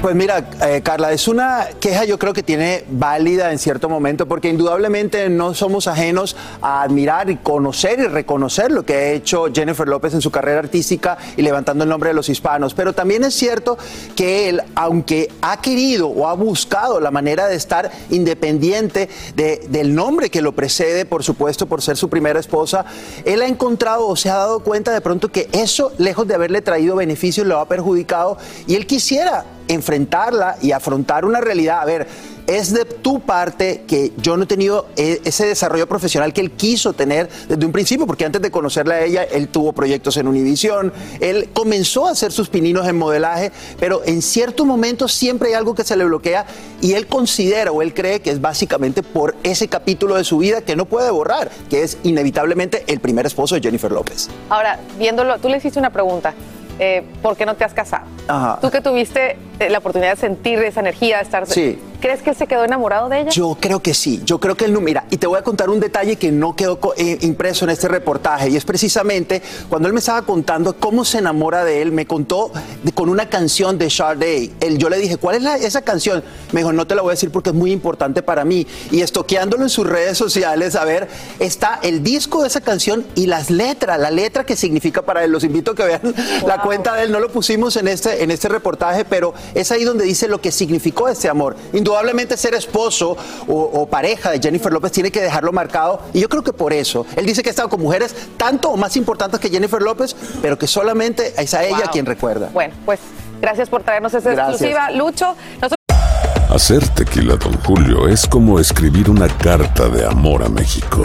Pues 0.00 0.14
mira, 0.14 0.48
eh, 0.66 0.80
Carla, 0.82 1.12
es 1.12 1.28
una 1.28 1.68
queja 1.78 2.06
yo 2.06 2.18
creo 2.18 2.32
que 2.32 2.42
tiene 2.42 2.84
válida 2.88 3.52
en 3.52 3.58
cierto 3.58 3.90
momento 3.90 4.26
porque 4.26 4.48
indudablemente 4.48 5.28
no 5.28 5.52
somos 5.52 5.86
ajenos 5.88 6.36
a 6.62 6.80
admirar 6.80 7.28
y 7.28 7.36
conocer 7.36 7.98
y 7.98 8.06
reconocer 8.06 8.72
lo 8.72 8.82
que 8.86 8.94
ha 8.94 9.10
hecho 9.10 9.48
Jennifer 9.52 9.86
López 9.86 10.14
en 10.14 10.22
su 10.22 10.30
carrera 10.30 10.60
artística 10.60 11.18
y 11.36 11.42
levantando 11.42 11.84
el 11.84 11.90
nombre 11.90 12.08
de 12.10 12.14
los 12.14 12.30
hispanos. 12.30 12.72
Pero 12.72 12.94
también 12.94 13.24
es 13.24 13.34
cierto 13.34 13.76
que 14.16 14.48
él, 14.48 14.62
aunque 14.74 15.28
ha 15.42 15.60
querido 15.60 16.08
o 16.08 16.26
ha 16.28 16.32
buscado 16.34 16.98
la 16.98 17.10
manera 17.10 17.46
de 17.48 17.56
estar 17.56 17.90
independiente 18.08 19.10
de- 19.36 19.66
del 19.68 19.94
nombre 19.94 20.30
que 20.30 20.40
lo 20.40 20.52
precede, 20.52 21.04
por 21.04 21.22
supuesto, 21.24 21.66
por 21.66 21.82
ser 21.82 21.98
su 21.98 22.08
primera 22.08 22.40
esposa, 22.40 22.86
él 23.26 23.42
ha 23.42 23.46
encontrado 23.46 24.06
o 24.08 24.16
se 24.16 24.30
ha 24.30 24.36
dado 24.36 24.60
cuenta 24.60 24.92
de 24.94 25.02
pronto 25.02 25.28
que 25.30 25.50
eso, 25.52 25.92
lejos 25.98 26.26
de 26.26 26.36
haberle 26.36 26.62
traído 26.62 26.96
beneficios, 26.96 27.46
lo 27.46 27.58
ha 27.58 27.68
perjudicado 27.68 28.38
y 28.66 28.76
él 28.76 28.86
quisiera 28.86 29.44
enfrentarla 29.68 30.56
y 30.60 30.72
afrontar 30.72 31.24
una 31.24 31.40
realidad. 31.40 31.80
A 31.80 31.84
ver, 31.84 32.06
es 32.50 32.72
de 32.72 32.84
tu 32.84 33.20
parte 33.20 33.84
que 33.86 34.12
yo 34.16 34.36
no 34.36 34.42
he 34.42 34.46
tenido 34.46 34.88
eh, 34.96 35.20
ese 35.24 35.46
desarrollo 35.46 35.86
profesional 35.86 36.32
que 36.32 36.40
él 36.40 36.50
quiso 36.50 36.92
tener 36.92 37.28
desde 37.48 37.64
un 37.64 37.70
principio, 37.70 38.06
porque 38.06 38.24
antes 38.24 38.42
de 38.42 38.50
conocerla 38.50 38.96
a 38.96 39.04
ella, 39.04 39.22
él 39.22 39.48
tuvo 39.48 39.72
proyectos 39.72 40.16
en 40.16 40.26
Univisión, 40.26 40.92
él 41.20 41.48
comenzó 41.52 42.08
a 42.08 42.10
hacer 42.10 42.32
sus 42.32 42.48
pininos 42.48 42.88
en 42.88 42.98
modelaje, 42.98 43.52
pero 43.78 44.02
en 44.04 44.20
ciertos 44.20 44.66
momentos 44.66 45.12
siempre 45.12 45.50
hay 45.50 45.54
algo 45.54 45.76
que 45.76 45.84
se 45.84 45.96
le 45.96 46.04
bloquea 46.04 46.44
y 46.80 46.94
él 46.94 47.06
considera 47.06 47.70
o 47.70 47.82
él 47.82 47.94
cree 47.94 48.20
que 48.20 48.30
es 48.30 48.40
básicamente 48.40 49.04
por 49.04 49.36
ese 49.44 49.68
capítulo 49.68 50.16
de 50.16 50.24
su 50.24 50.38
vida 50.38 50.62
que 50.62 50.74
no 50.74 50.86
puede 50.86 51.10
borrar, 51.10 51.50
que 51.68 51.84
es 51.84 51.98
inevitablemente 52.02 52.82
el 52.88 52.98
primer 52.98 53.26
esposo 53.26 53.54
de 53.54 53.60
Jennifer 53.60 53.92
López. 53.92 54.28
Ahora, 54.48 54.80
viéndolo, 54.98 55.38
tú 55.38 55.48
le 55.48 55.58
hiciste 55.58 55.78
una 55.78 55.90
pregunta. 55.90 56.34
Eh, 56.80 57.04
¿Por 57.22 57.36
qué 57.36 57.44
no 57.44 57.54
te 57.54 57.64
has 57.64 57.74
casado? 57.74 58.06
Ajá. 58.26 58.58
Tú 58.60 58.70
que 58.70 58.80
tuviste 58.80 59.36
eh, 59.58 59.68
la 59.68 59.78
oportunidad 59.78 60.12
de 60.12 60.20
sentir 60.20 60.58
esa 60.60 60.80
energía, 60.80 61.18
de 61.18 61.22
estar... 61.22 61.46
Sí. 61.46 61.78
¿Crees 62.00 62.22
que 62.22 62.34
se 62.34 62.46
quedó 62.46 62.64
enamorado 62.64 63.08
de 63.08 63.20
ella? 63.20 63.30
Yo 63.30 63.56
creo 63.60 63.80
que 63.82 63.92
sí, 63.94 64.22
yo 64.24 64.40
creo 64.40 64.56
que 64.56 64.64
él 64.64 64.72
no, 64.72 64.80
mira, 64.80 65.04
y 65.10 65.18
te 65.18 65.26
voy 65.26 65.38
a 65.38 65.42
contar 65.42 65.68
un 65.70 65.80
detalle 65.80 66.16
que 66.16 66.32
no 66.32 66.56
quedó 66.56 66.78
eh, 66.96 67.18
impreso 67.20 67.64
en 67.64 67.70
este 67.70 67.88
reportaje, 67.88 68.48
y 68.48 68.56
es 68.56 68.64
precisamente 68.64 69.42
cuando 69.68 69.86
él 69.88 69.94
me 69.94 70.00
estaba 70.00 70.22
contando 70.22 70.74
cómo 70.76 71.04
se 71.04 71.18
enamora 71.18 71.64
de 71.64 71.82
él, 71.82 71.92
me 71.92 72.06
contó 72.06 72.50
de- 72.82 72.92
con 72.92 73.08
una 73.10 73.28
canción 73.28 73.76
de 73.78 73.90
Sade. 73.90 74.50
Él, 74.60 74.78
yo 74.78 74.88
le 74.88 74.96
dije, 74.98 75.16
¿cuál 75.18 75.36
es 75.36 75.42
la- 75.42 75.56
esa 75.56 75.82
canción? 75.82 76.24
Me 76.52 76.60
dijo, 76.60 76.72
no 76.72 76.86
te 76.86 76.94
la 76.94 77.02
voy 77.02 77.10
a 77.10 77.12
decir 77.14 77.30
porque 77.30 77.50
es 77.50 77.56
muy 77.56 77.70
importante 77.72 78.22
para 78.22 78.44
mí. 78.44 78.66
Y 78.90 79.02
estoqueándolo 79.02 79.62
en 79.62 79.68
sus 79.70 79.86
redes 79.86 80.16
sociales, 80.16 80.76
a 80.76 80.84
ver, 80.84 81.08
está 81.38 81.78
el 81.82 82.02
disco 82.02 82.42
de 82.42 82.48
esa 82.48 82.60
canción 82.62 83.06
y 83.14 83.26
las 83.26 83.50
letras, 83.50 83.98
la 84.00 84.10
letra 84.10 84.44
que 84.44 84.56
significa 84.56 85.02
para 85.02 85.22
él. 85.24 85.30
Los 85.32 85.44
invito 85.44 85.72
a 85.72 85.74
que 85.74 85.84
vean 85.84 86.00
la 86.46 86.62
cuenta 86.62 86.94
de 86.96 87.04
él, 87.04 87.12
no 87.12 87.20
lo 87.20 87.30
pusimos 87.30 87.76
en 87.76 87.88
este, 87.88 88.22
en 88.22 88.30
este 88.30 88.48
reportaje, 88.48 89.04
pero 89.04 89.34
es 89.54 89.70
ahí 89.70 89.84
donde 89.84 90.04
dice 90.04 90.28
lo 90.28 90.40
que 90.40 90.50
significó 90.50 91.08
este 91.08 91.28
amor. 91.28 91.56
Indudablemente 91.90 92.36
ser 92.36 92.54
esposo 92.54 93.16
o, 93.48 93.54
o 93.54 93.86
pareja 93.86 94.30
de 94.30 94.38
Jennifer 94.40 94.72
López 94.72 94.92
tiene 94.92 95.10
que 95.10 95.20
dejarlo 95.20 95.50
marcado 95.52 96.00
y 96.12 96.20
yo 96.20 96.28
creo 96.28 96.44
que 96.44 96.52
por 96.52 96.72
eso. 96.72 97.04
Él 97.16 97.26
dice 97.26 97.42
que 97.42 97.48
ha 97.48 97.50
estado 97.50 97.68
con 97.68 97.80
mujeres 97.80 98.14
tanto 98.36 98.70
o 98.70 98.76
más 98.76 98.96
importantes 98.96 99.40
que 99.40 99.50
Jennifer 99.50 99.82
López, 99.82 100.14
pero 100.40 100.56
que 100.56 100.68
solamente 100.68 101.34
es 101.36 101.52
a 101.52 101.64
ella 101.64 101.78
Wow. 101.78 101.90
quien 101.92 102.06
recuerda. 102.06 102.48
Bueno, 102.52 102.74
pues 102.86 103.00
gracias 103.40 103.68
por 103.68 103.82
traernos 103.82 104.14
esta 104.14 104.30
Gracias. 104.30 104.60
exclusiva. 104.62 104.90
Lucho, 104.92 105.34
nosotros... 105.60 105.76
Hacer 106.54 106.86
tequila, 106.90 107.34
Don 107.36 107.54
Julio, 107.64 108.06
es 108.06 108.24
como 108.26 108.60
escribir 108.60 109.10
una 109.10 109.26
carta 109.26 109.88
de 109.88 110.06
amor 110.06 110.44
a 110.44 110.48
México. 110.48 111.02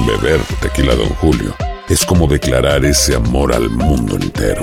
Beber 0.00 0.40
tequila, 0.62 0.94
Don 0.94 1.08
Julio, 1.16 1.54
es 1.88 2.04
como 2.06 2.26
declarar 2.28 2.84
ese 2.84 3.16
amor 3.16 3.52
al 3.52 3.68
mundo 3.68 4.14
entero. 4.16 4.62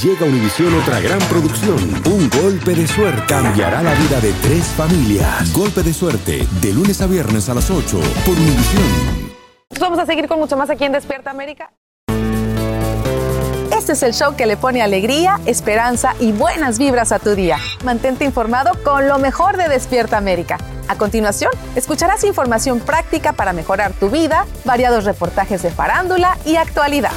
Llega 0.00 0.24
Univisión 0.24 0.72
otra 0.80 1.00
gran 1.00 1.18
producción. 1.28 1.76
Un 2.06 2.30
golpe 2.30 2.74
de 2.74 2.86
suerte 2.86 3.24
cambiará 3.28 3.82
la 3.82 3.92
vida 3.94 4.20
de 4.20 4.32
tres 4.42 4.64
familias. 4.68 5.52
Golpe 5.52 5.82
de 5.82 5.92
suerte, 5.92 6.46
de 6.60 6.72
lunes 6.72 7.02
a 7.02 7.06
viernes 7.06 7.48
a 7.50 7.54
las 7.54 7.70
8 7.70 8.00
por 8.24 8.34
Univisión. 8.34 9.32
Vamos 9.78 9.98
a 9.98 10.06
seguir 10.06 10.28
con 10.28 10.38
mucho 10.38 10.56
más 10.56 10.70
aquí 10.70 10.84
en 10.84 10.92
Despierta 10.92 11.30
América. 11.30 11.72
Este 13.76 13.92
es 13.92 14.02
el 14.02 14.14
show 14.14 14.34
que 14.34 14.46
le 14.46 14.56
pone 14.56 14.80
alegría, 14.80 15.40
esperanza 15.44 16.14
y 16.20 16.32
buenas 16.32 16.78
vibras 16.78 17.12
a 17.12 17.18
tu 17.18 17.34
día. 17.34 17.58
Mantente 17.84 18.24
informado 18.24 18.70
con 18.82 19.08
lo 19.08 19.18
mejor 19.18 19.56
de 19.56 19.68
Despierta 19.68 20.16
América. 20.16 20.56
A 20.88 20.96
continuación, 20.96 21.50
escucharás 21.76 22.24
información 22.24 22.80
práctica 22.80 23.34
para 23.34 23.52
mejorar 23.52 23.92
tu 23.92 24.08
vida, 24.08 24.46
variados 24.64 25.04
reportajes 25.04 25.62
de 25.62 25.70
farándula 25.70 26.38
y 26.46 26.56
actualidad. 26.56 27.12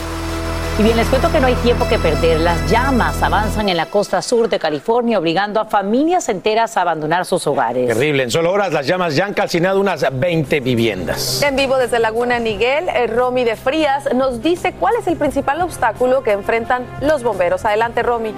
Y 0.77 0.83
bien, 0.83 0.97
les 0.97 1.07
cuento 1.07 1.31
que 1.31 1.39
no 1.39 1.47
hay 1.47 1.55
tiempo 1.55 1.87
que 1.87 1.97
perder. 1.97 2.41
Las 2.41 2.69
llamas 2.69 3.23
avanzan 3.23 3.69
en 3.69 3.77
la 3.77 3.85
costa 3.85 4.21
sur 4.21 4.49
de 4.49 4.59
California, 4.59 5.17
obligando 5.17 5.61
a 5.61 5.65
familias 5.65 6.27
enteras 6.27 6.75
a 6.75 6.81
abandonar 6.81 7.25
sus 7.25 7.47
hogares. 7.47 7.87
Terrible. 7.87 8.23
En 8.23 8.29
solo 8.31 8.51
horas 8.51 8.73
las 8.73 8.85
llamas 8.85 9.15
ya 9.15 9.25
han 9.25 9.33
calcinado 9.33 9.79
unas 9.79 10.05
20 10.11 10.59
viviendas. 10.59 11.41
En 11.43 11.55
vivo 11.55 11.77
desde 11.77 11.99
Laguna 11.99 12.39
Niguel, 12.39 12.89
eh, 12.89 13.07
Romy 13.07 13.45
de 13.45 13.55
Frías 13.55 14.13
nos 14.13 14.41
dice 14.41 14.73
cuál 14.73 14.95
es 14.99 15.07
el 15.07 15.15
principal 15.15 15.61
obstáculo 15.61 16.23
que 16.23 16.33
enfrentan 16.33 16.85
los 16.99 17.23
bomberos. 17.23 17.63
Adelante, 17.63 18.03
Romy. 18.03 18.33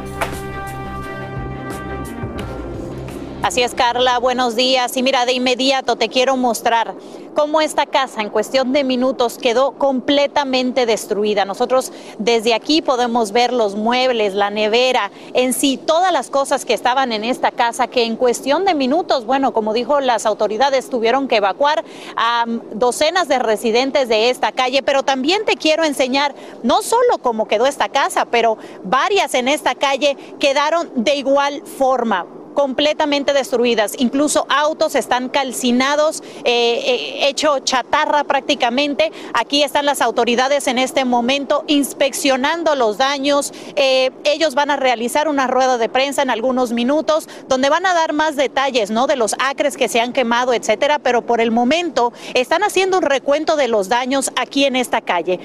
Así 3.41 3.63
es, 3.63 3.73
Carla, 3.73 4.19
buenos 4.19 4.55
días. 4.55 4.95
Y 4.95 5.01
mira, 5.01 5.25
de 5.25 5.33
inmediato 5.33 5.95
te 5.95 6.09
quiero 6.09 6.37
mostrar 6.37 6.93
cómo 7.37 7.61
esta 7.61 7.85
casa 7.85 8.21
en 8.21 8.31
cuestión 8.31 8.73
de 8.73 8.83
minutos 8.83 9.37
quedó 9.37 9.73
completamente 9.73 10.87
destruida. 10.87 11.45
Nosotros 11.45 11.91
desde 12.17 12.55
aquí 12.55 12.81
podemos 12.81 13.31
ver 13.31 13.53
los 13.53 13.75
muebles, 13.75 14.33
la 14.33 14.49
nevera, 14.49 15.11
en 15.35 15.53
sí, 15.53 15.77
todas 15.77 16.11
las 16.11 16.31
cosas 16.31 16.65
que 16.65 16.73
estaban 16.73 17.11
en 17.11 17.23
esta 17.23 17.51
casa 17.51 17.85
que 17.85 18.05
en 18.05 18.15
cuestión 18.15 18.65
de 18.65 18.73
minutos, 18.73 19.27
bueno, 19.27 19.53
como 19.53 19.73
dijo 19.73 19.99
las 19.99 20.25
autoridades, 20.25 20.89
tuvieron 20.89 21.27
que 21.27 21.35
evacuar 21.35 21.85
a 22.15 22.45
docenas 22.73 23.27
de 23.27 23.37
residentes 23.37 24.09
de 24.09 24.31
esta 24.31 24.51
calle, 24.51 24.81
pero 24.81 25.03
también 25.03 25.45
te 25.45 25.57
quiero 25.57 25.83
enseñar 25.83 26.33
no 26.63 26.81
solo 26.81 27.19
cómo 27.21 27.47
quedó 27.47 27.67
esta 27.67 27.89
casa, 27.89 28.25
pero 28.25 28.57
varias 28.83 29.35
en 29.35 29.47
esta 29.47 29.75
calle 29.75 30.17
quedaron 30.39 30.89
de 30.95 31.17
igual 31.17 31.61
forma 31.77 32.25
completamente 32.57 33.33
destruidas. 33.33 33.93
Incluso 33.99 34.47
autos 34.49 34.95
están 34.95 35.29
calcinados, 35.29 36.23
eh, 36.43 36.43
eh, 36.43 37.29
hecho 37.29 37.59
chatarra 37.59 38.23
prácticamente. 38.23 39.11
Aquí 39.35 39.61
están 39.61 39.85
las 39.85 40.01
autoridades 40.01 40.65
en 40.65 40.79
este 40.79 41.05
momento 41.05 41.65
inspeccionando 41.67 42.73
los 42.73 42.97
daños. 42.97 43.53
Eh, 43.75 44.09
ellos 44.23 44.55
van 44.55 44.71
a 44.71 44.75
realizar 44.75 45.27
una 45.27 45.45
rueda 45.45 45.77
de 45.77 45.87
prensa 45.87 46.23
en 46.23 46.31
algunos 46.31 46.71
minutos 46.71 47.29
donde 47.47 47.69
van 47.69 47.85
a 47.85 47.93
dar 47.93 48.13
más 48.13 48.35
detalles, 48.35 48.89
¿no? 48.89 49.05
De 49.05 49.17
los 49.17 49.35
acres 49.37 49.77
que 49.77 49.87
se 49.87 50.01
han 50.01 50.11
quemado, 50.11 50.51
etcétera. 50.55 50.97
Pero 50.97 51.21
por 51.21 51.41
el 51.41 51.51
momento 51.51 52.11
están 52.33 52.63
haciendo 52.63 52.97
un 52.97 53.03
recuento 53.03 53.55
de 53.55 53.67
los 53.67 53.87
daños 53.87 54.31
aquí 54.35 54.65
en 54.65 54.77
esta 54.77 55.01
calle. 55.01 55.39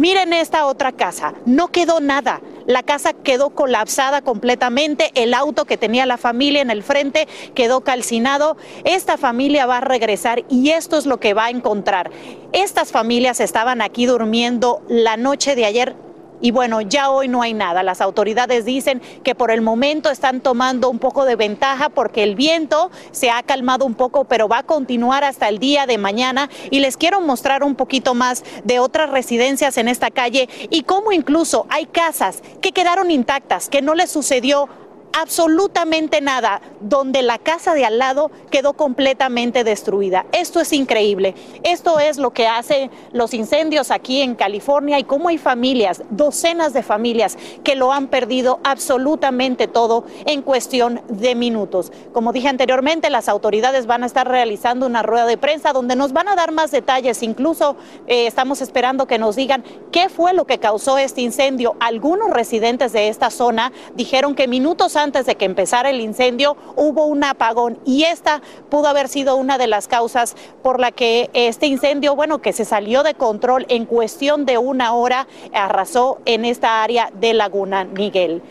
Miren 0.00 0.32
esta 0.32 0.64
otra 0.64 0.92
casa, 0.92 1.34
no 1.44 1.68
quedó 1.68 2.00
nada. 2.00 2.40
La 2.64 2.82
casa 2.82 3.12
quedó 3.12 3.50
colapsada 3.50 4.22
completamente, 4.22 5.10
el 5.14 5.34
auto 5.34 5.66
que 5.66 5.76
tenía 5.76 6.06
la 6.06 6.16
familia 6.16 6.62
en 6.62 6.70
el 6.70 6.82
frente 6.82 7.28
quedó 7.54 7.82
calcinado. 7.82 8.56
Esta 8.84 9.18
familia 9.18 9.66
va 9.66 9.76
a 9.76 9.82
regresar 9.82 10.42
y 10.48 10.70
esto 10.70 10.96
es 10.96 11.04
lo 11.04 11.20
que 11.20 11.34
va 11.34 11.44
a 11.44 11.50
encontrar. 11.50 12.10
Estas 12.54 12.92
familias 12.92 13.40
estaban 13.40 13.82
aquí 13.82 14.06
durmiendo 14.06 14.80
la 14.88 15.18
noche 15.18 15.54
de 15.54 15.66
ayer 15.66 15.94
y 16.40 16.50
bueno, 16.50 16.80
ya 16.80 17.10
hoy 17.10 17.28
no 17.28 17.42
hay 17.42 17.54
nada. 17.54 17.82
Las 17.82 18.00
autoridades 18.00 18.64
dicen 18.64 19.00
que 19.22 19.34
por 19.34 19.50
el 19.50 19.60
momento 19.60 20.10
están 20.10 20.40
tomando 20.40 20.88
un 20.88 20.98
poco 20.98 21.24
de 21.24 21.36
ventaja 21.36 21.88
porque 21.88 22.22
el 22.22 22.34
viento 22.34 22.90
se 23.12 23.30
ha 23.30 23.42
calmado 23.42 23.84
un 23.84 23.94
poco, 23.94 24.24
pero 24.24 24.48
va 24.48 24.58
a 24.58 24.62
continuar 24.62 25.24
hasta 25.24 25.48
el 25.48 25.58
día 25.58 25.86
de 25.86 25.98
mañana. 25.98 26.48
Y 26.70 26.80
les 26.80 26.96
quiero 26.96 27.20
mostrar 27.20 27.62
un 27.62 27.74
poquito 27.74 28.14
más 28.14 28.44
de 28.64 28.78
otras 28.78 29.10
residencias 29.10 29.76
en 29.76 29.88
esta 29.88 30.10
calle 30.10 30.48
y 30.70 30.82
cómo 30.82 31.12
incluso 31.12 31.66
hay 31.68 31.86
casas 31.86 32.42
que 32.60 32.72
quedaron 32.72 33.10
intactas, 33.10 33.68
que 33.68 33.82
no 33.82 33.94
les 33.94 34.10
sucedió 34.10 34.68
absolutamente 35.12 36.20
nada, 36.20 36.60
donde 36.80 37.22
la 37.22 37.38
casa 37.38 37.74
de 37.74 37.84
al 37.84 37.98
lado 37.98 38.30
quedó 38.50 38.74
completamente 38.74 39.64
destruida. 39.64 40.26
Esto 40.32 40.60
es 40.60 40.72
increíble. 40.72 41.34
Esto 41.62 41.98
es 41.98 42.18
lo 42.18 42.32
que 42.32 42.46
hacen 42.46 42.90
los 43.12 43.34
incendios 43.34 43.90
aquí 43.90 44.22
en 44.22 44.34
California 44.34 44.98
y 44.98 45.04
cómo 45.04 45.28
hay 45.28 45.38
familias, 45.38 46.02
docenas 46.10 46.72
de 46.72 46.82
familias 46.82 47.36
que 47.64 47.74
lo 47.74 47.92
han 47.92 48.08
perdido 48.08 48.60
absolutamente 48.64 49.68
todo 49.68 50.04
en 50.26 50.42
cuestión 50.42 51.02
de 51.08 51.34
minutos. 51.34 51.92
Como 52.12 52.32
dije 52.32 52.48
anteriormente, 52.48 53.10
las 53.10 53.28
autoridades 53.28 53.86
van 53.86 54.02
a 54.02 54.06
estar 54.06 54.28
realizando 54.28 54.86
una 54.86 55.02
rueda 55.02 55.26
de 55.26 55.38
prensa 55.38 55.72
donde 55.72 55.96
nos 55.96 56.12
van 56.12 56.28
a 56.28 56.36
dar 56.36 56.52
más 56.52 56.70
detalles. 56.70 57.22
Incluso 57.22 57.76
eh, 58.06 58.26
estamos 58.26 58.60
esperando 58.60 59.06
que 59.06 59.18
nos 59.18 59.36
digan 59.36 59.64
qué 59.92 60.08
fue 60.08 60.32
lo 60.32 60.46
que 60.46 60.58
causó 60.58 60.98
este 60.98 61.20
incendio. 61.20 61.76
Algunos 61.80 62.30
residentes 62.30 62.92
de 62.92 63.08
esta 63.08 63.30
zona 63.30 63.72
dijeron 63.94 64.34
que 64.34 64.48
minutos 64.48 64.96
antes 65.00 65.26
de 65.26 65.34
que 65.34 65.44
empezara 65.44 65.90
el 65.90 66.00
incendio 66.00 66.56
hubo 66.76 67.06
un 67.06 67.24
apagón 67.24 67.78
y 67.84 68.04
esta 68.04 68.42
pudo 68.68 68.88
haber 68.88 69.08
sido 69.08 69.36
una 69.36 69.58
de 69.58 69.66
las 69.66 69.88
causas 69.88 70.36
por 70.62 70.80
la 70.80 70.92
que 70.92 71.30
este 71.34 71.66
incendio, 71.66 72.14
bueno, 72.14 72.40
que 72.40 72.52
se 72.52 72.64
salió 72.64 73.02
de 73.02 73.14
control 73.14 73.66
en 73.68 73.86
cuestión 73.86 74.46
de 74.46 74.58
una 74.58 74.94
hora, 74.94 75.26
arrasó 75.52 76.18
en 76.24 76.44
esta 76.44 76.82
área 76.82 77.10
de 77.20 77.34
Laguna 77.34 77.84
Miguel. 77.84 78.42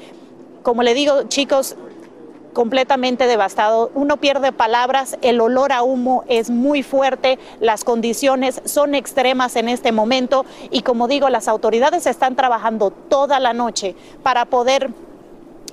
Como 0.63 0.83
le 0.83 0.93
digo, 0.93 1.23
chicos, 1.29 1.75
completamente 2.53 3.27
devastado. 3.27 3.91
Uno 3.93 4.17
pierde 4.17 4.51
palabras, 4.51 5.17
el 5.21 5.39
olor 5.41 5.71
a 5.71 5.83
humo 5.83 6.23
es 6.27 6.49
muy 6.49 6.83
fuerte, 6.83 7.39
las 7.59 7.83
condiciones 7.83 8.61
son 8.65 8.95
extremas 8.95 9.55
en 9.55 9.69
este 9.69 9.91
momento 9.91 10.45
y 10.71 10.81
como 10.81 11.07
digo, 11.07 11.29
las 11.29 11.47
autoridades 11.47 12.05
están 12.05 12.35
trabajando 12.35 12.91
toda 12.91 13.39
la 13.39 13.53
noche 13.53 13.95
para 14.23 14.45
poder 14.45 14.91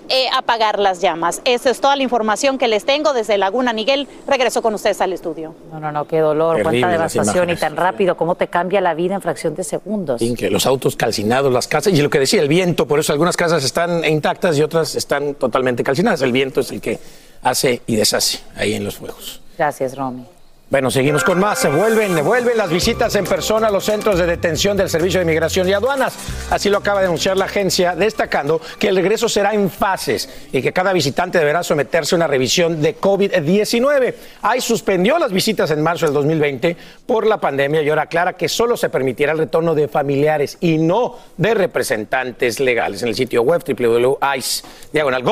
eh, 0.08 0.26
apagar 0.34 0.78
las 0.78 1.00
llamas. 1.00 1.40
Esa 1.44 1.70
es 1.70 1.80
toda 1.80 1.96
la 1.96 2.02
información 2.02 2.58
que 2.58 2.68
les 2.68 2.84
tengo 2.84 3.12
desde 3.12 3.38
Laguna 3.38 3.72
Niguel. 3.72 4.08
Regreso 4.26 4.62
con 4.62 4.74
ustedes 4.74 5.00
al 5.00 5.12
estudio. 5.12 5.54
No, 5.72 5.80
no, 5.80 5.92
no, 5.92 6.06
qué 6.06 6.20
dolor, 6.20 6.62
cuánta 6.62 6.88
devastación 6.88 7.50
y 7.50 7.56
tan 7.56 7.76
rápido, 7.76 8.16
cómo 8.16 8.34
te 8.34 8.48
cambia 8.48 8.80
la 8.80 8.94
vida 8.94 9.14
en 9.14 9.22
fracción 9.22 9.54
de 9.54 9.64
segundos. 9.64 10.20
que 10.36 10.50
los 10.50 10.66
autos 10.66 10.96
calcinados, 10.96 11.52
las 11.52 11.68
casas, 11.68 11.92
y 11.92 12.02
lo 12.02 12.10
que 12.10 12.18
decía, 12.18 12.40
el 12.40 12.48
viento, 12.48 12.86
por 12.86 13.00
eso 13.00 13.12
algunas 13.12 13.36
casas 13.36 13.64
están 13.64 14.04
intactas 14.04 14.58
y 14.58 14.62
otras 14.62 14.94
están 14.94 15.34
totalmente 15.34 15.82
calcinadas. 15.82 16.22
El 16.22 16.32
viento 16.32 16.60
es 16.60 16.70
el 16.70 16.80
que 16.80 16.98
hace 17.42 17.82
y 17.86 17.96
deshace 17.96 18.40
ahí 18.56 18.74
en 18.74 18.84
los 18.84 18.96
fuegos. 18.96 19.40
Gracias, 19.56 19.96
Romy. 19.96 20.35
Bueno, 20.68 20.90
seguimos 20.90 21.22
con 21.22 21.38
más. 21.38 21.60
Se 21.60 21.68
vuelven, 21.68 22.24
vuelven 22.24 22.58
las 22.58 22.68
visitas 22.68 23.14
en 23.14 23.24
persona 23.24 23.68
a 23.68 23.70
los 23.70 23.84
centros 23.84 24.18
de 24.18 24.26
detención 24.26 24.76
del 24.76 24.90
Servicio 24.90 25.20
de 25.20 25.24
Migración 25.24 25.68
y 25.68 25.72
Aduanas. 25.72 26.14
Así 26.50 26.68
lo 26.70 26.78
acaba 26.78 26.98
de 26.98 27.06
anunciar 27.06 27.36
la 27.36 27.44
agencia, 27.44 27.94
destacando 27.94 28.60
que 28.76 28.88
el 28.88 28.96
regreso 28.96 29.28
será 29.28 29.54
en 29.54 29.70
fases 29.70 30.28
y 30.50 30.60
que 30.60 30.72
cada 30.72 30.92
visitante 30.92 31.38
deberá 31.38 31.62
someterse 31.62 32.16
a 32.16 32.18
una 32.18 32.26
revisión 32.26 32.82
de 32.82 32.96
COVID-19. 32.98 34.14
Ahí 34.42 34.60
suspendió 34.60 35.20
las 35.20 35.30
visitas 35.30 35.70
en 35.70 35.80
marzo 35.80 36.06
del 36.06 36.14
2020 36.14 36.76
por 37.06 37.28
la 37.28 37.38
pandemia 37.38 37.82
y 37.82 37.88
ahora 37.88 38.02
aclara 38.02 38.32
que 38.32 38.48
solo 38.48 38.76
se 38.76 38.88
permitirá 38.88 39.30
el 39.30 39.38
retorno 39.38 39.72
de 39.72 39.86
familiares 39.86 40.58
y 40.60 40.78
no 40.78 41.14
de 41.36 41.54
representantes 41.54 42.58
legales. 42.58 43.02
En 43.02 43.08
el 43.10 43.14
sitio 43.14 43.42
web 43.42 43.62
www.ice 43.64 44.64
diagonal 44.92 45.22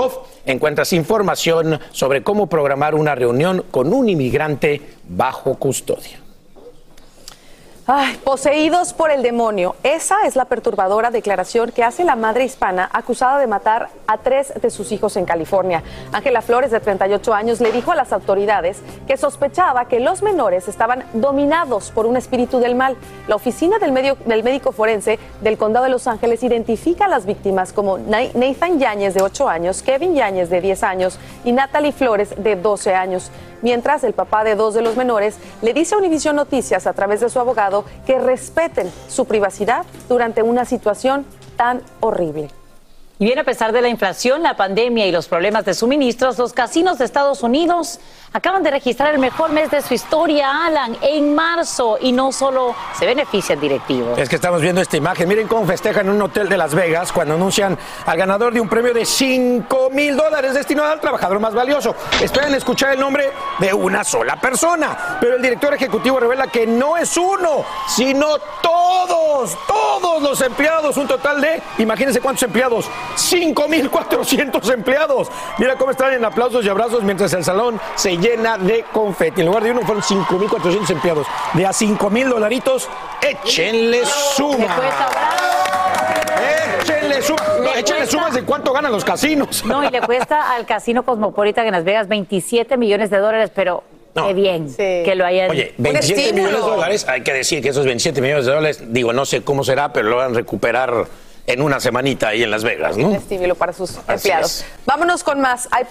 encuentras 0.47 0.93
información 0.93 1.81
sobre 1.91 2.23
cómo 2.23 2.47
programar 2.47 2.95
una 2.95 3.17
reunión 3.17 3.65
con 3.73 3.93
un 3.93 4.09
inmigrante 4.09 4.81
bajo 5.09 5.55
custodia. 5.57 6.25
Ay, 7.87 8.17
poseídos 8.25 8.95
por 8.95 9.11
el 9.11 9.23
demonio. 9.23 9.77
Esa 9.83 10.27
es 10.27 10.37
la 10.37 10.47
perturbadora 10.47 11.11
declaración 11.11 11.71
que 11.71 11.85
hace 11.85 12.03
la 12.03 12.17
madre 12.17 12.47
hispana 12.47 12.89
acusada 12.91 13.39
de 13.39 13.47
matar 13.47 13.91
a 14.07 14.17
tres 14.17 14.55
de 14.59 14.71
sus 14.71 14.91
hijos 14.91 15.19
en 15.19 15.27
California. 15.27 15.83
Ángela 16.11 16.41
Flores, 16.41 16.71
de 16.71 16.81
38 16.81 17.35
años, 17.35 17.61
le 17.61 17.73
dijo 17.73 17.93
a 17.93 17.95
las 17.95 18.15
autoridades 18.15 18.81
que 19.07 19.19
sospechaba 19.19 19.87
que 19.87 20.01
los 20.01 20.23
menores 20.23 20.67
estaban 20.67 21.05
dominados 21.13 21.91
por 21.91 22.07
un 22.07 22.17
espíritu 22.17 22.59
del 22.59 22.75
mal. 22.75 22.97
La 23.29 23.37
oficina 23.37 23.79
del, 23.79 23.93
medio, 23.93 24.17
del 24.25 24.43
médico 24.43 24.73
forense 24.73 25.19
del 25.43 25.59
condado 25.59 25.85
de 25.85 25.91
Los 25.91 26.07
Ángeles 26.07 26.43
identifica 26.43 27.05
a 27.05 27.09
las 27.09 27.27
víctimas 27.27 27.75
como 27.75 27.99
Nathan 27.99 28.79
Yáñez, 28.79 29.13
de 29.13 29.21
8 29.21 29.47
años, 29.47 29.83
Kevin 29.83 30.15
Yáñez, 30.15 30.49
de 30.49 30.63
10 30.63 30.83
años, 30.85 31.19
y 31.45 31.53
Natalie 31.53 31.93
Flores, 31.93 32.31
de 32.43 32.57
12 32.57 32.95
años 32.95 33.31
mientras 33.65 34.05
el 34.05 34.13
papá 34.13 34.45
de 34.45 34.55
dos 34.55 34.75
de 34.75 34.83
los 34.83 34.97
menores 34.97 35.37
le 35.63 35.73
dice 35.73 35.97
a 35.97 35.99
Univision 35.99 36.37
Noticias 36.37 36.87
a 36.87 36.93
través 36.93 37.21
de 37.21 37.31
su 37.31 37.41
abogado 37.41 37.85
que 38.07 38.21
respeten 38.21 38.93
su 39.09 39.25
privacidad 39.25 39.85
durante 40.09 40.43
una 40.43 40.65
situación 40.65 41.27
tan 41.57 41.83
horrible. 42.01 42.51
Y 43.19 43.27
bien, 43.27 43.39
a 43.39 43.45
pesar 43.45 43.73
de 43.73 43.81
la 43.81 43.89
inflación, 43.89 44.43
la 44.43 44.57
pandemia 44.57 45.07
y 45.07 45.13
los 45.13 45.29
problemas 45.29 45.65
de 45.65 45.75
suministros, 45.75 46.37
los 46.37 46.53
casinos 46.53 46.99
de 46.99 47.05
Estados 47.05 47.43
Unidos 47.45 48.01
acaban 48.35 48.65
de 48.65 48.71
registrar 48.73 49.15
el 49.15 49.21
mejor 49.21 49.53
mes 49.53 49.71
de 49.71 49.81
su 49.81 49.95
historia, 49.95 50.67
Alan, 50.67 50.97
en 51.01 51.35
marzo. 51.37 51.99
Y 52.01 52.11
no 52.11 52.33
solo 52.33 52.75
se 52.99 53.07
benefician 53.07 53.61
directivos. 53.61 54.19
Es 54.19 54.29
que 54.29 54.35
estamos 54.35 54.61
viendo 54.61 54.81
esta 54.81 54.97
imagen. 54.97 55.29
Miren 55.29 55.47
cómo 55.47 55.65
festejan 55.65 56.07
en 56.07 56.15
un 56.15 56.23
hotel 56.23 56.49
de 56.49 56.57
Las 56.57 56.75
Vegas 56.75 57.13
cuando 57.13 57.35
anuncian 57.35 57.79
al 58.05 58.19
ganador 58.19 58.53
de 58.53 58.61
un 58.61 58.69
premio 58.69 58.93
de 58.93 59.05
5 59.05 59.91
mil 59.91 60.17
dólares 60.17 60.53
destinado 60.53 60.91
al 60.91 61.01
trabajador 61.01 61.39
más 61.39 61.55
valioso. 61.55 61.95
Esperan 62.21 62.53
escuchar 62.55 62.93
el 62.93 62.99
nombre 62.99 63.31
de 63.61 63.73
una 63.73 64.03
sola 64.03 64.35
persona. 64.37 65.19
Pero 65.21 65.37
el 65.37 65.43
director 65.43 65.73
ejecutivo 65.73 66.19
revela 66.19 66.49
que 66.49 66.67
no 66.67 66.97
es 66.97 67.17
uno, 67.17 67.65
sino 67.87 68.39
todos, 68.61 69.57
todos 69.69 70.23
los 70.23 70.41
empleados. 70.41 70.97
Un 70.97 71.07
total 71.07 71.41
de, 71.41 71.63
imagínense 71.79 72.21
cuántos 72.21 72.43
empleados, 72.43 72.87
5.400 73.15 74.73
empleados. 74.73 75.29
Mira 75.59 75.77
cómo 75.77 75.93
están 75.93 76.15
en 76.15 76.25
aplausos 76.25 76.65
y 76.65 76.69
abrazos 76.69 77.05
mientras 77.05 77.33
el 77.33 77.45
salón 77.45 77.81
se 77.95 78.24
llena 78.25 78.57
de 78.57 78.85
confeti. 78.93 79.43
En 79.43 79.49
lugar 79.49 79.63
de 79.63 79.71
uno 79.73 79.83
fueron 79.83 80.03
5.400 80.03 80.91
empleados. 80.91 81.27
De 81.53 81.67
a 81.67 81.71
5.000 81.71 82.29
dolaritos, 82.29 82.89
échenle 83.21 84.05
suma. 84.35 84.77
Échenle 86.81 87.23
suma. 87.23 87.43
échenle 87.77 88.07
sumas 88.07 88.35
de 88.35 88.43
cuánto 88.43 88.73
ganan 88.73 88.93
los 88.93 89.05
casinos. 89.05 89.65
No, 89.65 89.85
y 89.85 89.91
le 89.91 90.01
cuesta 90.01 90.55
al 90.55 90.65
casino 90.65 91.05
Cosmopolitan 91.05 91.67
en 91.67 91.73
Las 91.73 91.85
Vegas 91.85 92.09
27 92.09 92.77
millones 92.77 93.11
de 93.11 93.19
dólares, 93.19 93.51
pero 93.55 93.85
Qué 94.15 94.33
bien 94.33 94.73
que 94.77 95.15
lo 95.17 95.27
hayan. 95.27 95.51
Oye, 95.51 95.75
27 95.77 96.33
millones 96.35 96.55
de 96.55 96.61
dólares, 96.61 97.07
hay 97.09 97.23
que 97.23 97.33
decir 97.33 97.61
que 97.61 97.71
esos 97.71 97.85
27 97.85 98.21
millones 98.21 98.47
de 98.47 98.53
dólares, 98.53 98.83
digo, 98.93 99.13
no 99.13 99.27
sé 99.27 99.43
cómo 99.43 99.65
será, 99.65 99.93
pero 99.93 100.09
lo 100.09 100.17
van 100.17 100.31
a 100.31 100.35
recuperar 100.35 101.07
en 101.47 101.61
una 101.61 101.81
semanita 101.81 102.29
ahí 102.29 102.45
en 102.45 102.51
Las 102.53 102.63
Vegas, 102.63 102.97
¿no? 102.97 103.09
Un 103.09 103.55
para 103.59 103.73
sus 103.73 103.99
empleados. 104.09 104.65
Vámonos 104.87 105.25
con 105.25 105.41
más. 105.41 105.69
Hay 105.73 105.85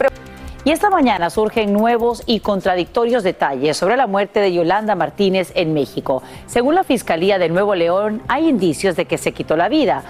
y 0.66 0.72
esta 0.72 0.90
mañana 0.90 1.30
surgen 1.30 1.74
nuevos 1.74 2.24
y 2.26 2.40
contradictorios 2.40 3.24
detalles 3.24 3.76
sobre 3.76 3.98
la 3.98 4.08
muerte 4.08 4.40
de 4.40 4.54
Yolanda 4.54 4.96
Martínez 4.96 5.52
en 5.56 5.74
México. 5.74 6.24
Según 6.46 6.76
la 6.76 6.86
Fiscalía 6.86 7.38
de 7.38 7.50
Nuevo 7.50 7.76
León, 7.76 8.22
hay 8.30 8.48
indicios 8.48 8.96
de 8.96 9.06
que 9.06 9.18
se 9.18 9.34
quitó 9.34 9.58
la 9.58 9.68
vida 9.68 10.04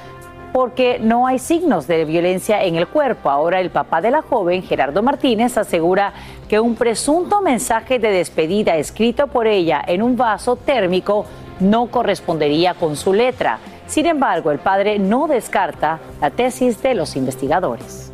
porque 0.51 0.99
no 0.99 1.25
hay 1.25 1.39
signos 1.39 1.87
de 1.87 2.05
violencia 2.05 2.63
en 2.63 2.75
el 2.75 2.87
cuerpo. 2.87 3.31
Ahora 3.31 3.59
el 3.59 3.71
papá 3.71 4.01
de 4.01 4.11
la 4.11 4.21
joven, 4.21 4.61
Gerardo 4.61 5.01
Martínez, 5.01 5.57
asegura 5.57 6.13
que 6.47 6.59
un 6.59 6.75
presunto 6.75 7.41
mensaje 7.41 7.97
de 7.97 8.11
despedida 8.11 8.75
escrito 8.75 9.25
por 9.25 9.47
ella 9.47 9.83
en 9.87 10.03
un 10.03 10.15
vaso 10.15 10.55
térmico 10.55 11.25
no 11.59 11.87
correspondería 11.87 12.75
con 12.75 12.95
su 12.95 13.13
letra. 13.13 13.57
Sin 13.87 14.05
embargo, 14.05 14.51
el 14.51 14.59
padre 14.59 14.99
no 14.99 15.27
descarta 15.27 15.99
la 16.21 16.29
tesis 16.29 16.83
de 16.83 16.93
los 16.93 17.15
investigadores. 17.15 18.12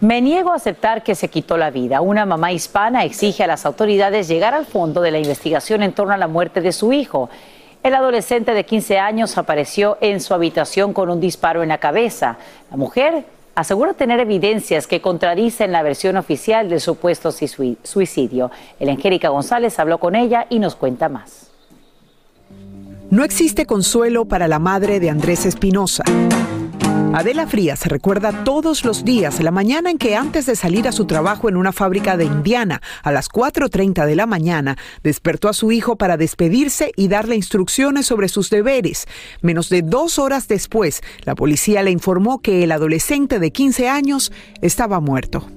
Me 0.00 0.22
niego 0.22 0.52
a 0.52 0.54
aceptar 0.54 1.02
que 1.02 1.14
se 1.14 1.28
quitó 1.28 1.58
la 1.58 1.70
vida. 1.70 2.00
Una 2.00 2.24
mamá 2.24 2.52
hispana 2.52 3.04
exige 3.04 3.44
a 3.44 3.46
las 3.46 3.66
autoridades 3.66 4.28
llegar 4.28 4.54
al 4.54 4.64
fondo 4.64 5.02
de 5.02 5.10
la 5.10 5.18
investigación 5.18 5.82
en 5.82 5.92
torno 5.92 6.14
a 6.14 6.16
la 6.16 6.26
muerte 6.26 6.62
de 6.62 6.72
su 6.72 6.94
hijo. 6.94 7.28
El 7.82 7.94
adolescente 7.94 8.54
de 8.54 8.64
15 8.64 8.98
años 8.98 9.36
apareció 9.36 9.98
en 10.00 10.20
su 10.20 10.32
habitación 10.32 10.94
con 10.94 11.10
un 11.10 11.20
disparo 11.20 11.62
en 11.62 11.68
la 11.68 11.78
cabeza. 11.78 12.38
La 12.70 12.78
mujer 12.78 13.26
asegura 13.54 13.92
tener 13.92 14.20
evidencias 14.20 14.86
que 14.86 15.02
contradicen 15.02 15.70
la 15.70 15.82
versión 15.82 16.16
oficial 16.16 16.70
del 16.70 16.80
supuesto 16.80 17.30
suicidio. 17.30 18.50
El 18.78 18.88
Angélica 18.88 19.28
González 19.28 19.78
habló 19.78 19.98
con 19.98 20.14
ella 20.14 20.46
y 20.48 20.60
nos 20.60 20.76
cuenta 20.76 21.10
más. 21.10 21.50
No 23.10 23.22
existe 23.22 23.66
consuelo 23.66 24.24
para 24.24 24.48
la 24.48 24.58
madre 24.58 24.98
de 24.98 25.10
Andrés 25.10 25.44
Espinosa. 25.44 26.04
Adela 27.12 27.48
Frías 27.48 27.86
recuerda 27.86 28.44
todos 28.44 28.84
los 28.84 29.04
días 29.04 29.40
la 29.42 29.50
mañana 29.50 29.90
en 29.90 29.98
que 29.98 30.14
antes 30.14 30.46
de 30.46 30.54
salir 30.54 30.86
a 30.86 30.92
su 30.92 31.06
trabajo 31.06 31.48
en 31.48 31.56
una 31.56 31.72
fábrica 31.72 32.16
de 32.16 32.24
Indiana 32.24 32.80
a 33.02 33.10
las 33.10 33.28
4.30 33.28 34.06
de 34.06 34.14
la 34.14 34.26
mañana, 34.26 34.76
despertó 35.02 35.48
a 35.48 35.52
su 35.52 35.72
hijo 35.72 35.96
para 35.96 36.16
despedirse 36.16 36.92
y 36.94 37.08
darle 37.08 37.34
instrucciones 37.34 38.06
sobre 38.06 38.28
sus 38.28 38.48
deberes. 38.48 39.08
Menos 39.42 39.70
de 39.70 39.82
dos 39.82 40.20
horas 40.20 40.46
después, 40.46 41.00
la 41.24 41.34
policía 41.34 41.82
le 41.82 41.90
informó 41.90 42.40
que 42.40 42.62
el 42.62 42.70
adolescente 42.70 43.40
de 43.40 43.50
15 43.50 43.88
años 43.88 44.30
estaba 44.62 45.00
muerto. 45.00 45.48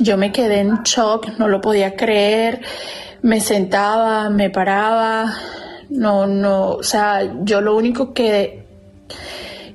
Yo 0.00 0.16
me 0.16 0.32
quedé 0.32 0.58
en 0.58 0.82
shock, 0.82 1.38
no 1.38 1.46
lo 1.46 1.60
podía 1.60 1.94
creer, 1.94 2.62
me 3.22 3.40
sentaba, 3.40 4.28
me 4.28 4.50
paraba, 4.50 5.32
no, 5.88 6.26
no, 6.26 6.72
o 6.72 6.82
sea, 6.82 7.32
yo 7.44 7.60
lo 7.60 7.76
único 7.76 8.12
que 8.12 8.66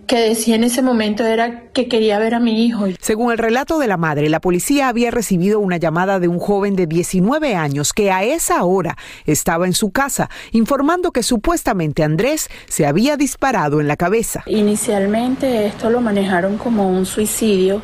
que 0.08 0.20
decía 0.20 0.56
en 0.56 0.64
ese 0.64 0.82
momento 0.82 1.26
era 1.26 1.70
que 1.74 1.88
quería 1.88 2.20
ver 2.20 2.36
a 2.36 2.40
mi 2.40 2.66
hijo. 2.66 2.86
Según 3.00 3.32
el 3.32 3.38
relato 3.38 3.80
de 3.80 3.88
la 3.88 3.98
madre, 3.98 4.30
la 4.30 4.42
policía 4.42 4.88
había 4.88 5.12
recibido 5.12 5.60
una 5.60 5.78
llamada 5.78 6.20
de 6.20 6.28
un 6.28 6.40
joven 6.40 6.76
de 6.76 6.88
19 6.88 7.56
años 7.56 7.94
que 7.94 8.12
a 8.12 8.24
esa 8.24 8.64
hora 8.64 8.98
estaba 9.26 9.66
en 9.66 9.74
su 9.74 9.92
casa, 9.92 10.30
informando 10.52 11.12
que 11.12 11.24
supuestamente 11.24 12.04
Andrés 12.04 12.50
se 12.68 12.86
había 12.86 13.18
disparado 13.18 13.80
en 13.80 13.88
la 13.88 13.98
cabeza. 13.98 14.44
Inicialmente 14.48 15.66
esto 15.66 15.90
lo 15.90 16.02
manejaron 16.02 16.58
como 16.58 16.90
un 16.90 17.06
suicidio 17.06 17.82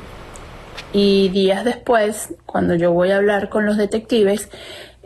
y 0.93 1.29
días 1.29 1.65
después, 1.65 2.33
cuando 2.45 2.75
yo 2.75 2.91
voy 2.91 3.11
a 3.11 3.17
hablar 3.17 3.49
con 3.49 3.65
los 3.65 3.77
detectives, 3.77 4.49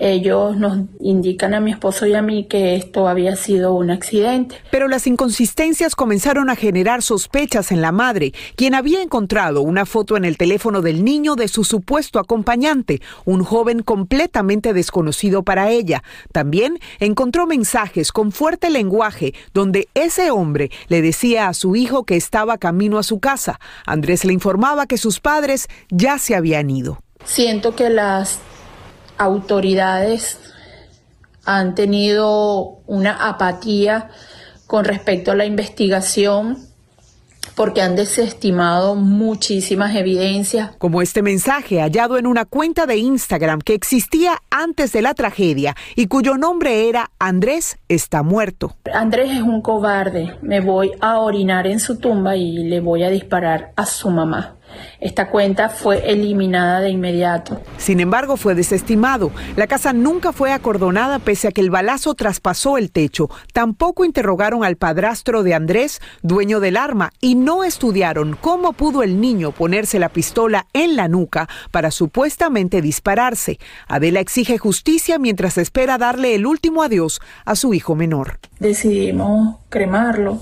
ellos 0.02 0.58
nos 0.58 0.80
indican 1.00 1.54
a 1.54 1.60
mi 1.60 1.72
esposo 1.72 2.08
y 2.08 2.16
a 2.16 2.24
mí 2.24 2.46
que 2.46 2.76
esto 2.76 3.08
había 3.08 3.36
sido 3.36 3.76
un 3.76 3.92
accidente. 3.92 4.56
Pero 4.72 4.88
las 4.88 5.06
inconsistencias 5.06 5.96
comenzaron 5.96 6.50
a 6.50 6.56
generar 6.56 7.04
sospechas 7.04 7.72
en 7.72 7.82
la 7.82 7.92
madre, 7.92 8.34
quien 8.56 8.74
había 8.74 9.04
encontrado 9.04 9.62
una 9.62 9.86
foto 9.86 10.18
en 10.18 10.26
el 10.26 10.38
teléfono 10.38 10.82
del 10.82 11.04
niño 11.04 11.36
de 11.36 11.48
su 11.48 11.64
supuesto 11.64 12.18
acompañante, 12.18 13.00
un 13.26 13.44
joven 13.44 13.84
completamente 13.84 14.74
desconocido 14.74 15.44
para 15.44 15.70
ella. 15.70 16.04
También 16.32 16.80
encontró 17.00 17.46
mensajes 17.46 18.12
con 18.12 18.32
fuerte 18.32 18.72
lenguaje 18.72 19.36
donde 19.54 19.88
ese 19.94 20.32
hombre 20.32 20.72
le 20.88 21.04
decía 21.04 21.48
a 21.48 21.54
su 21.54 21.76
hijo 21.76 22.06
que 22.06 22.16
estaba 22.16 22.58
camino 22.58 22.98
a 22.98 23.04
su 23.04 23.20
casa. 23.20 23.60
Andrés 23.86 24.26
le 24.26 24.34
informaba 24.34 24.88
que 24.88 24.98
sus 24.98 25.20
padres 25.20 25.68
ya 25.92 26.18
se 26.18 26.34
habían 26.34 26.72
ido. 26.72 27.04
Siento 27.24 27.76
que 27.76 27.92
las 27.92 28.40
autoridades 29.18 30.40
han 31.46 31.76
tenido 31.76 32.80
una 32.88 33.30
apatía 33.30 34.10
con 34.68 34.86
respecto 34.86 35.32
a 35.32 35.36
la 35.36 35.46
investigación 35.46 36.72
porque 37.56 37.82
han 37.82 37.96
desestimado 37.96 38.96
muchísimas 38.96 39.96
evidencias. 39.96 40.72
Como 40.78 41.02
este 41.02 41.22
mensaje 41.22 41.82
hallado 41.82 42.18
en 42.18 42.28
una 42.28 42.46
cuenta 42.46 42.86
de 42.86 42.98
Instagram 42.98 43.60
que 43.62 43.74
existía 43.74 44.42
antes 44.50 44.92
de 44.92 45.02
la 45.02 45.14
tragedia 45.14 45.76
y 45.96 46.08
cuyo 46.08 46.38
nombre 46.38 46.88
era 46.90 47.12
Andrés 47.20 47.78
está 47.90 48.24
muerto. 48.24 48.76
Andrés 48.94 49.32
es 49.32 49.42
un 49.42 49.62
cobarde. 49.62 50.38
Me 50.42 50.62
voy 50.62 50.92
a 51.02 51.20
orinar 51.20 51.68
en 51.68 51.80
su 51.80 51.98
tumba 51.98 52.36
y 52.36 52.64
le 52.64 52.80
voy 52.80 53.04
a 53.04 53.10
disparar 53.10 53.74
a 53.76 53.86
su 53.86 54.10
mamá. 54.10 54.56
Esta 55.00 55.30
cuenta 55.30 55.70
fue 55.70 56.12
eliminada 56.12 56.82
de 56.82 56.90
inmediato. 56.90 57.62
Sin 57.78 58.00
embargo, 58.00 58.38
fue 58.38 58.56
desestimado. 58.56 59.32
La 59.56 59.68
casa 59.68 59.94
nunca 59.94 60.32
fue 60.32 60.52
acordonada 60.52 61.20
pese 61.20 61.48
a 61.48 61.52
que 61.52 61.62
el 61.62 61.70
balazo 61.70 62.14
traspasó 62.14 62.78
el 62.78 62.92
techo. 62.92 63.30
Tampoco 63.54 64.06
interrogaron 64.06 64.64
al 64.64 64.76
padrastro 64.76 65.44
de 65.44 65.54
Andrés, 65.54 66.02
dueño 66.22 66.60
del 66.60 66.78
arma, 66.78 67.12
y 67.20 67.36
no 67.36 67.64
estudiaron 67.64 68.38
cómo 68.40 68.74
pudo 68.74 69.04
el 69.04 69.20
niño 69.20 69.52
ponerse 69.52 70.00
la 70.00 70.10
pistola 70.10 70.68
en 70.74 70.96
la 70.96 71.08
nuca 71.08 71.48
para 71.72 71.92
supuestamente 71.92 72.82
dispararse. 72.82 73.60
Adela 73.88 74.20
exige 74.20 74.58
justicia 74.58 75.18
mientras 75.20 75.58
espera 75.58 75.98
darle 75.98 76.36
el 76.36 76.46
último 76.46 76.84
adiós 76.84 77.22
a 77.46 77.56
su 77.56 77.74
hijo 77.74 77.96
menor. 77.96 78.40
Decidimos 78.60 79.58
cremarlo 79.70 80.40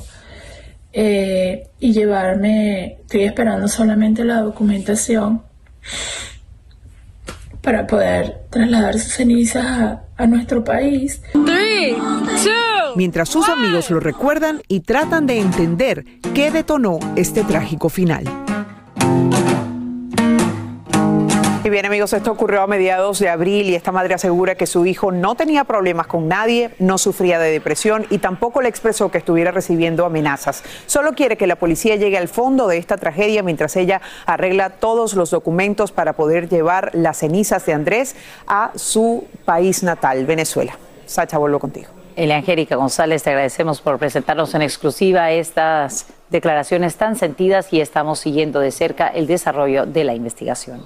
eh, 0.93 1.67
y 1.79 1.93
llevarme, 1.93 2.97
estoy 3.01 3.23
esperando 3.23 3.67
solamente 3.67 4.23
la 4.23 4.41
documentación 4.41 5.41
para 7.61 7.85
poder 7.85 8.45
trasladar 8.49 8.97
sus 8.97 9.13
cenizas 9.13 9.65
a, 9.65 10.03
a 10.17 10.27
nuestro 10.27 10.63
país. 10.63 11.21
Three, 11.31 11.95
two, 12.43 12.95
mientras 12.95 13.29
sus 13.29 13.47
amigos 13.49 13.89
lo 13.91 13.99
recuerdan 13.99 14.61
y 14.67 14.81
tratan 14.81 15.27
de 15.27 15.39
entender 15.39 16.05
qué 16.33 16.51
detonó 16.51 16.99
este 17.15 17.43
trágico 17.43 17.89
final. 17.89 18.23
Bien 21.69 21.85
amigos, 21.85 22.13
esto 22.13 22.31
ocurrió 22.31 22.63
a 22.63 22.67
mediados 22.67 23.19
de 23.19 23.29
abril 23.29 23.69
y 23.69 23.75
esta 23.75 23.91
madre 23.91 24.15
asegura 24.15 24.55
que 24.55 24.65
su 24.65 24.87
hijo 24.87 25.11
no 25.11 25.35
tenía 25.35 25.65
problemas 25.65 26.07
con 26.07 26.27
nadie, 26.27 26.71
no 26.79 26.97
sufría 26.97 27.37
de 27.37 27.51
depresión 27.51 28.07
y 28.09 28.17
tampoco 28.17 28.61
le 28.61 28.69
expresó 28.69 29.11
que 29.11 29.19
estuviera 29.19 29.51
recibiendo 29.51 30.03
amenazas. 30.03 30.63
Solo 30.87 31.13
quiere 31.13 31.37
que 31.37 31.45
la 31.45 31.57
policía 31.57 31.95
llegue 31.95 32.17
al 32.17 32.27
fondo 32.27 32.67
de 32.67 32.77
esta 32.77 32.97
tragedia 32.97 33.43
mientras 33.43 33.75
ella 33.75 34.01
arregla 34.25 34.71
todos 34.71 35.13
los 35.13 35.29
documentos 35.29 35.91
para 35.91 36.13
poder 36.13 36.49
llevar 36.49 36.89
las 36.93 37.17
cenizas 37.17 37.67
de 37.67 37.73
Andrés 37.73 38.15
a 38.47 38.71
su 38.75 39.27
país 39.45 39.83
natal, 39.83 40.25
Venezuela. 40.25 40.75
Sacha, 41.05 41.37
vuelvo 41.37 41.59
contigo. 41.59 41.89
Elia 42.15 42.37
Angélica 42.37 42.77
González, 42.77 43.21
te 43.21 43.29
agradecemos 43.29 43.79
por 43.79 43.99
presentarnos 43.99 44.55
en 44.55 44.63
exclusiva 44.63 45.31
estas 45.31 46.07
declaraciones 46.31 46.95
tan 46.95 47.15
sentidas 47.15 47.71
y 47.71 47.79
estamos 47.79 48.19
siguiendo 48.19 48.59
de 48.59 48.71
cerca 48.71 49.07
el 49.07 49.27
desarrollo 49.27 49.85
de 49.85 50.03
la 50.03 50.15
investigación. 50.15 50.81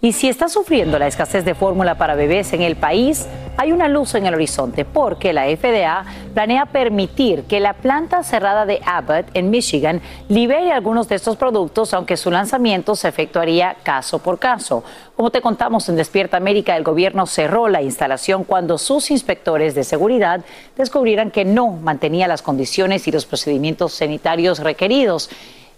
Y 0.00 0.12
si 0.12 0.28
está 0.28 0.48
sufriendo 0.48 0.96
la 1.00 1.08
escasez 1.08 1.44
de 1.44 1.56
fórmula 1.56 1.96
para 1.96 2.14
bebés 2.14 2.52
en 2.52 2.62
el 2.62 2.76
país, 2.76 3.26
hay 3.56 3.72
una 3.72 3.88
luz 3.88 4.14
en 4.14 4.26
el 4.26 4.34
horizonte 4.34 4.84
porque 4.84 5.32
la 5.32 5.46
FDA 5.46 6.04
planea 6.34 6.66
permitir 6.66 7.42
que 7.48 7.58
la 7.58 7.72
planta 7.72 8.22
cerrada 8.22 8.64
de 8.64 8.80
Abbott 8.86 9.26
en 9.34 9.50
Michigan 9.50 10.00
libere 10.28 10.70
algunos 10.70 11.08
de 11.08 11.16
estos 11.16 11.36
productos, 11.36 11.94
aunque 11.94 12.16
su 12.16 12.30
lanzamiento 12.30 12.94
se 12.94 13.08
efectuaría 13.08 13.74
caso 13.82 14.20
por 14.20 14.38
caso. 14.38 14.84
Como 15.16 15.30
te 15.30 15.40
contamos 15.40 15.88
en 15.88 15.96
Despierta 15.96 16.36
América, 16.36 16.76
el 16.76 16.84
gobierno 16.84 17.26
cerró 17.26 17.66
la 17.66 17.82
instalación 17.82 18.44
cuando 18.44 18.78
sus 18.78 19.10
inspectores 19.10 19.74
de 19.74 19.82
seguridad 19.82 20.44
descubrieran 20.76 21.32
que 21.32 21.44
no 21.44 21.72
mantenía 21.72 22.28
las 22.28 22.42
condiciones 22.42 23.08
y 23.08 23.10
los 23.10 23.26
procedimientos 23.26 23.94
sanitarios 23.94 24.60
requeridos. 24.60 25.28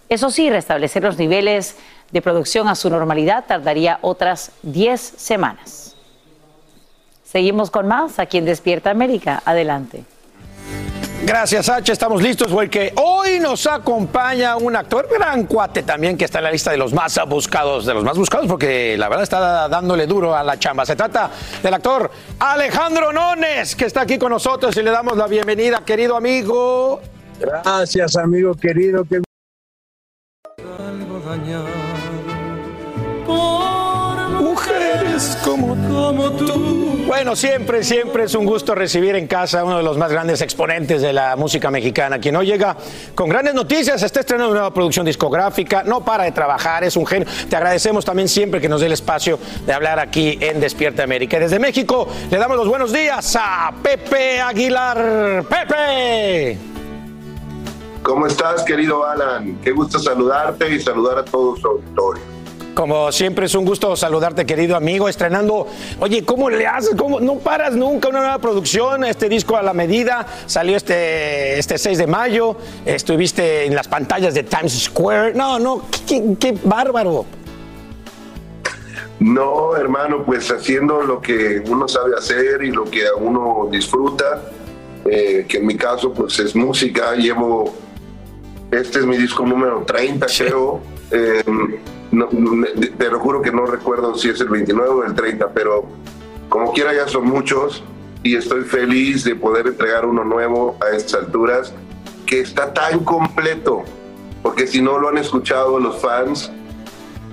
Eso 0.09 0.29
sí, 0.29 0.49
restablecer 0.51 1.01
los 1.01 1.17
niveles 1.17 1.77
de 2.11 2.21
producción 2.21 2.67
a 2.67 2.75
su 2.75 2.89
normalidad 2.89 3.45
tardaría 3.47 3.99
otras 4.01 4.51
10 4.63 4.99
semanas. 4.99 5.95
Seguimos 7.23 7.71
con 7.71 7.87
más 7.87 8.19
aquí 8.19 8.37
en 8.37 8.45
Despierta 8.45 8.89
América. 8.89 9.41
Adelante. 9.45 10.03
Gracias, 11.23 11.69
H. 11.69 11.91
Estamos 11.91 12.21
listos 12.21 12.51
porque 12.51 12.91
hoy 12.95 13.39
nos 13.39 13.67
acompaña 13.67 14.57
un 14.57 14.75
actor, 14.75 15.07
gran 15.09 15.45
cuate 15.45 15.83
también, 15.83 16.17
que 16.17 16.25
está 16.25 16.39
en 16.39 16.45
la 16.45 16.51
lista 16.51 16.71
de 16.71 16.77
los 16.77 16.93
más 16.93 17.19
buscados, 17.27 17.85
de 17.85 17.93
los 17.93 18.03
más 18.03 18.17
buscados, 18.17 18.47
porque 18.47 18.97
la 18.97 19.07
verdad 19.07 19.23
está 19.23 19.69
dándole 19.69 20.07
duro 20.07 20.35
a 20.35 20.43
la 20.43 20.57
chamba. 20.57 20.85
Se 20.85 20.95
trata 20.95 21.29
del 21.61 21.73
actor 21.73 22.11
Alejandro 22.39 23.13
Nones, 23.13 23.75
que 23.75 23.85
está 23.85 24.01
aquí 24.01 24.17
con 24.17 24.31
nosotros 24.31 24.75
y 24.75 24.81
le 24.81 24.89
damos 24.89 25.15
la 25.15 25.27
bienvenida, 25.27 25.83
querido 25.85 26.17
amigo. 26.17 26.99
Gracias, 27.39 28.15
amigo 28.15 28.55
querido. 28.55 29.05
Que... 29.05 29.21
Mujeres 31.23 31.70
como, 35.51 35.75
como 35.75 36.31
tú. 36.31 37.03
Bueno, 37.07 37.35
siempre, 37.35 37.83
siempre 37.83 38.23
es 38.23 38.35
un 38.35 38.45
gusto 38.45 38.73
recibir 38.73 39.15
en 39.15 39.27
casa 39.27 39.59
a 39.59 39.65
uno 39.65 39.77
de 39.77 39.83
los 39.83 39.97
más 39.97 40.11
grandes 40.11 40.41
exponentes 40.41 41.01
de 41.01 41.11
la 41.11 41.35
música 41.35 41.69
mexicana, 41.69 42.19
quien 42.19 42.35
hoy 42.37 42.45
llega 42.45 42.77
con 43.15 43.27
grandes 43.27 43.53
noticias, 43.53 44.01
está 44.01 44.21
estrenando 44.21 44.51
una 44.51 44.61
nueva 44.61 44.73
producción 44.73 45.05
discográfica, 45.05 45.83
no 45.83 46.05
para 46.05 46.23
de 46.23 46.31
trabajar, 46.31 46.83
es 46.83 46.95
un 46.95 47.05
genio. 47.05 47.27
Te 47.49 47.55
agradecemos 47.55 48.05
también 48.05 48.29
siempre 48.29 48.61
que 48.61 48.69
nos 48.69 48.79
dé 48.79 48.87
el 48.87 48.93
espacio 48.93 49.39
de 49.65 49.73
hablar 49.73 49.99
aquí 49.99 50.37
en 50.39 50.61
Despierta 50.61 51.03
América. 51.03 51.37
Desde 51.37 51.59
México 51.59 52.07
le 52.29 52.37
damos 52.37 52.55
los 52.55 52.67
buenos 52.69 52.93
días 52.93 53.35
a 53.37 53.73
Pepe 53.83 54.39
Aguilar. 54.39 55.43
Pepe. 55.49 56.57
¿Cómo 58.03 58.25
estás, 58.25 58.63
querido 58.63 59.05
Alan? 59.05 59.59
Qué 59.61 59.71
gusto 59.71 59.99
saludarte 59.99 60.73
y 60.73 60.79
saludar 60.79 61.19
a 61.19 61.25
todo 61.25 61.57
su 61.57 61.67
auditorio. 61.67 62.40
Como 62.73 63.11
siempre 63.11 63.47
es 63.47 63.55
un 63.55 63.65
gusto 63.65 63.95
saludarte, 63.95 64.45
querido 64.45 64.75
amigo, 64.75 65.09
estrenando. 65.09 65.67
Oye, 65.99 66.23
¿cómo 66.23 66.49
le 66.49 66.65
haces? 66.65 66.95
¿Cómo 66.95 67.19
no 67.19 67.35
paras 67.39 67.73
nunca 67.73 68.07
una 68.09 68.19
nueva 68.19 68.39
producción? 68.39 69.03
Este 69.03 69.27
disco 69.27 69.57
a 69.57 69.61
la 69.61 69.73
medida 69.73 70.25
salió 70.45 70.77
este, 70.77 71.59
este 71.59 71.77
6 71.77 71.97
de 71.97 72.07
mayo. 72.07 72.55
Estuviste 72.85 73.65
en 73.65 73.75
las 73.75 73.87
pantallas 73.87 74.33
de 74.33 74.43
Times 74.43 74.83
Square. 74.83 75.33
No, 75.33 75.59
no, 75.59 75.85
qué, 76.07 76.35
qué 76.39 76.57
bárbaro. 76.63 77.25
No, 79.21 79.75
hermano, 79.75 80.23
pues 80.25 80.49
haciendo 80.49 81.03
lo 81.03 81.21
que 81.21 81.61
uno 81.69 81.87
sabe 81.87 82.15
hacer 82.17 82.63
y 82.63 82.71
lo 82.71 82.85
que 82.85 83.05
a 83.05 83.13
uno 83.15 83.67
disfruta, 83.69 84.49
eh, 85.05 85.45
que 85.47 85.57
en 85.57 85.67
mi 85.67 85.77
caso 85.77 86.11
pues 86.11 86.39
es 86.39 86.55
música, 86.55 87.13
llevo, 87.13 87.71
este 88.71 88.97
es 88.97 89.05
mi 89.05 89.17
disco 89.17 89.45
número 89.45 89.83
30 89.85 90.25
creo, 90.25 90.81
eh, 91.11 91.43
no, 92.11 92.27
te 92.97 93.09
lo 93.09 93.19
juro 93.19 93.41
que 93.41 93.51
no 93.51 93.65
recuerdo 93.65 94.15
si 94.15 94.29
es 94.29 94.41
el 94.41 94.49
29 94.49 94.89
o 94.89 95.03
el 95.03 95.15
30, 95.15 95.49
pero 95.53 95.85
como 96.49 96.73
quiera 96.73 96.93
ya 96.93 97.07
son 97.07 97.25
muchos 97.25 97.83
y 98.23 98.35
estoy 98.35 98.63
feliz 98.63 99.23
de 99.23 99.35
poder 99.35 99.67
entregar 99.67 100.05
uno 100.05 100.23
nuevo 100.23 100.77
a 100.81 100.95
estas 100.95 101.23
alturas 101.25 101.73
que 102.25 102.41
está 102.41 102.73
tan 102.73 102.99
completo, 102.99 103.83
porque 104.43 104.67
si 104.67 104.81
no 104.81 104.99
lo 104.99 105.09
han 105.09 105.17
escuchado 105.17 105.79
los 105.79 105.99
fans, 105.99 106.51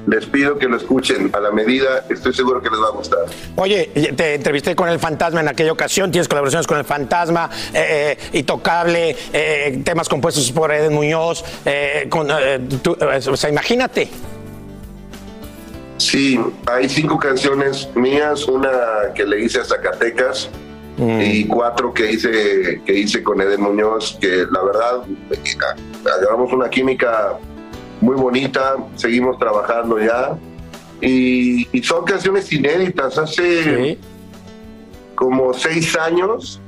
les 0.07 0.25
pido 0.25 0.59
que 0.59 0.67
lo 0.67 0.77
escuchen 0.77 1.31
a 1.35 1.41
la 1.41 1.51
medida, 1.51 2.05
estoy 2.09 2.33
seguro 2.33 2.63
que 2.63 2.71
les 2.71 2.81
va 2.81 2.87
a 2.87 2.91
gustar. 2.93 3.21
Oye, 3.57 3.91
te 4.17 4.35
entrevisté 4.35 4.75
con 4.75 4.89
el 4.89 4.99
Fantasma 4.99 5.41
en 5.41 5.49
aquella 5.49 5.73
ocasión, 5.73 6.11
tienes 6.11 6.29
colaboraciones 6.29 6.67
con 6.67 6.79
el 6.79 6.85
Fantasma, 6.85 7.51
eh, 7.75 8.17
eh, 8.33 8.39
Intocable, 8.39 9.15
eh, 9.33 9.83
temas 9.85 10.09
compuestos 10.09 10.51
por 10.53 10.73
Eden 10.73 10.95
Muñoz, 10.95 11.45
con, 12.09 12.31
o 12.31 13.37
sea, 13.37 13.51
imagínate. 13.51 14.09
Sí, 15.99 16.39
hay 16.67 16.89
cinco 16.89 17.19
canciones 17.19 17.89
mías, 17.97 18.47
una 18.47 18.71
que 19.15 19.27
le 19.27 19.45
hice 19.45 19.61
a 19.61 19.65
Zacatecas 19.65 20.49
mm. 20.97 21.21
y 21.21 21.45
cuatro 21.47 21.93
que 21.93 22.13
hice, 22.13 22.81
que 22.87 22.95
hice 22.95 23.23
con 23.23 23.41
Eden 23.41 23.61
Muñoz, 23.61 24.17
que 24.21 24.47
la 24.51 24.63
verdad 24.63 25.03
agarramos 26.17 26.53
una 26.53 26.71
química 26.71 27.37
muy 28.01 28.15
bonita, 28.15 28.77
seguimos 28.95 29.39
trabajando 29.39 29.99
ya. 29.99 30.39
Y, 31.01 31.67
son 31.83 32.05
canciones 32.05 32.53
inéditas. 32.53 33.19
Hace 33.19 33.99
como 35.17 35.53
seis 35.53 35.97
años 35.97 36.61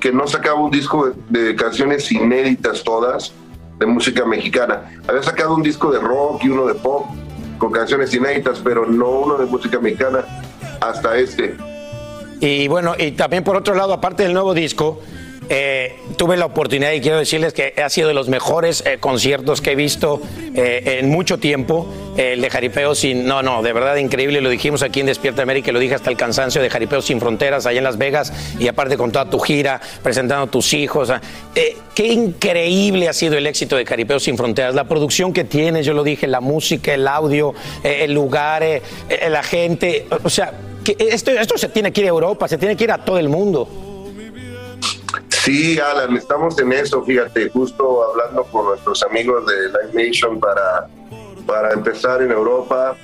que 0.00 0.12
no 0.12 0.26
sacaba 0.26 0.60
un 0.60 0.70
disco 0.70 1.10
de, 1.28 1.42
de, 1.44 1.56
canciones 1.56 2.10
inéditas 2.10 2.82
todas 2.82 3.32
de 3.78 3.86
música 3.86 4.24
mexicana. 4.24 5.02
Había 5.06 5.22
sacado 5.22 5.54
un 5.54 5.62
disco 5.62 5.90
de 5.90 5.98
rock 5.98 6.44
y 6.44 6.48
uno 6.48 6.66
de 6.66 6.74
pop 6.74 7.06
con 7.58 7.72
canciones 7.72 8.14
inéditas, 8.14 8.60
pero 8.62 8.86
no 8.86 9.10
uno 9.10 9.36
de 9.36 9.46
música 9.46 9.78
mexicana 9.80 10.24
hasta 10.80 11.16
este. 11.16 11.56
Y 12.40 12.68
bueno, 12.68 12.94
y 12.96 13.12
también 13.12 13.44
por 13.44 13.56
otro 13.56 13.74
lado, 13.74 13.92
aparte 13.92 14.22
del 14.22 14.32
nuevo 14.32 14.54
disco, 14.54 15.00
eh, 15.50 15.96
tuve 16.16 16.36
la 16.36 16.44
oportunidad 16.44 16.92
y 16.92 17.00
quiero 17.00 17.18
decirles 17.18 17.54
que 17.54 17.72
ha 17.82 17.88
sido 17.88 18.08
de 18.08 18.14
los 18.14 18.28
mejores 18.28 18.84
eh, 18.84 18.98
conciertos 19.00 19.62
que 19.62 19.72
he 19.72 19.74
visto 19.76 20.20
eh, 20.54 20.98
en 21.00 21.08
mucho 21.08 21.38
tiempo. 21.38 21.86
el 22.18 22.42
de 22.42 22.50
Jaripeo 22.50 22.94
sin. 22.94 23.26
No, 23.26 23.42
no, 23.42 23.62
de 23.62 23.72
verdad 23.72 23.96
increíble. 23.96 24.40
Lo 24.40 24.50
dijimos 24.50 24.82
aquí 24.82 25.00
en 25.00 25.06
Despierta 25.06 25.42
América, 25.42 25.72
lo 25.72 25.78
dije 25.78 25.94
hasta 25.94 26.10
el 26.10 26.16
cansancio 26.16 26.60
de 26.60 26.68
Jaripeo 26.68 27.00
sin 27.00 27.18
fronteras 27.18 27.64
allá 27.64 27.78
en 27.78 27.84
Las 27.84 27.96
Vegas 27.96 28.32
y 28.58 28.68
aparte 28.68 28.96
con 28.98 29.10
toda 29.10 29.30
tu 29.30 29.38
gira, 29.38 29.80
presentando 30.02 30.44
a 30.44 30.50
tus 30.50 30.74
hijos. 30.74 31.10
qué 31.94 32.06
increíble 32.06 33.08
ha 33.08 33.12
sido 33.12 33.38
el 33.38 33.46
éxito 33.46 33.76
de 33.76 33.86
Jaripeo 33.86 34.20
sin 34.20 34.36
fronteras. 34.36 34.74
La 34.74 34.84
producción 34.84 35.32
que 35.32 35.44
tienes, 35.44 35.86
yo 35.86 35.94
lo 35.94 36.04
dije, 36.04 36.26
la 36.26 36.40
música, 36.40 36.92
el 36.92 37.08
audio, 37.08 37.54
el 37.82 38.12
lugar, 38.12 38.64
la 39.28 39.42
gente. 39.42 40.06
O 40.22 40.28
sea, 40.28 40.52
esto, 40.98 41.30
esto 41.30 41.56
se 41.56 41.68
tiene 41.68 41.92
que 41.92 42.02
ir 42.02 42.06
a 42.06 42.10
Europa, 42.10 42.48
se 42.48 42.58
tiene 42.58 42.76
que 42.76 42.84
ir 42.84 42.92
a 42.92 42.98
todo 42.98 43.18
el 43.18 43.28
mundo. 43.28 43.87
Sí, 45.48 45.80
Alan, 45.80 46.14
estamos 46.14 46.58
en 46.58 46.74
eso, 46.74 47.02
fíjate, 47.02 47.48
justo 47.48 48.04
hablando 48.04 48.44
con 48.52 48.66
nuestros 48.66 49.02
amigos 49.02 49.46
de 49.46 49.68
Live 49.68 50.08
Nation 50.08 50.38
para, 50.38 50.86
para 51.46 51.72
empezar 51.72 52.20
en 52.20 52.32
Europa. 52.32 52.94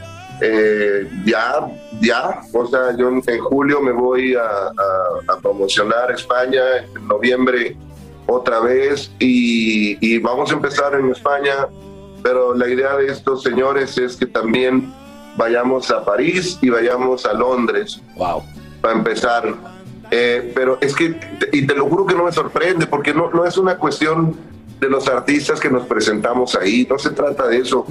Eh, 0.42 1.08
ya, 1.24 1.66
ya, 2.02 2.42
o 2.52 2.66
sea, 2.66 2.94
yo 2.98 3.08
en 3.08 3.40
julio 3.40 3.80
me 3.80 3.92
voy 3.92 4.34
a, 4.34 4.72
promocionar 5.40 6.10
España, 6.10 6.60
en 6.94 7.08
noviembre 7.08 7.78
otra 8.26 8.60
vez 8.60 9.10
y, 9.18 9.96
y, 10.06 10.18
vamos 10.18 10.50
a 10.50 10.56
empezar 10.56 10.94
en 10.96 11.10
España, 11.12 11.68
pero 12.22 12.54
la 12.54 12.68
idea 12.68 12.94
de 12.98 13.06
estos 13.06 13.42
señores 13.42 13.96
es 13.96 14.18
que 14.18 14.26
también 14.26 14.92
vayamos 15.38 15.90
a 15.90 16.04
París 16.04 16.58
y 16.60 16.68
vayamos 16.68 17.24
a 17.24 17.32
Londres. 17.32 18.02
Wow. 18.16 18.42
Para 18.82 18.98
empezar 18.98 19.73
eh, 20.16 20.52
pero 20.54 20.78
es 20.80 20.94
que, 20.94 21.18
y 21.50 21.66
te 21.66 21.74
lo 21.74 21.86
juro 21.86 22.06
que 22.06 22.14
no 22.14 22.22
me 22.22 22.30
sorprende, 22.30 22.86
porque 22.86 23.12
no, 23.12 23.32
no 23.32 23.44
es 23.44 23.58
una 23.58 23.78
cuestión 23.78 24.36
de 24.78 24.88
los 24.88 25.08
artistas 25.08 25.58
que 25.58 25.68
nos 25.68 25.86
presentamos 25.86 26.54
ahí, 26.54 26.86
no 26.88 27.00
se 27.00 27.10
trata 27.10 27.48
de 27.48 27.58
eso. 27.58 27.84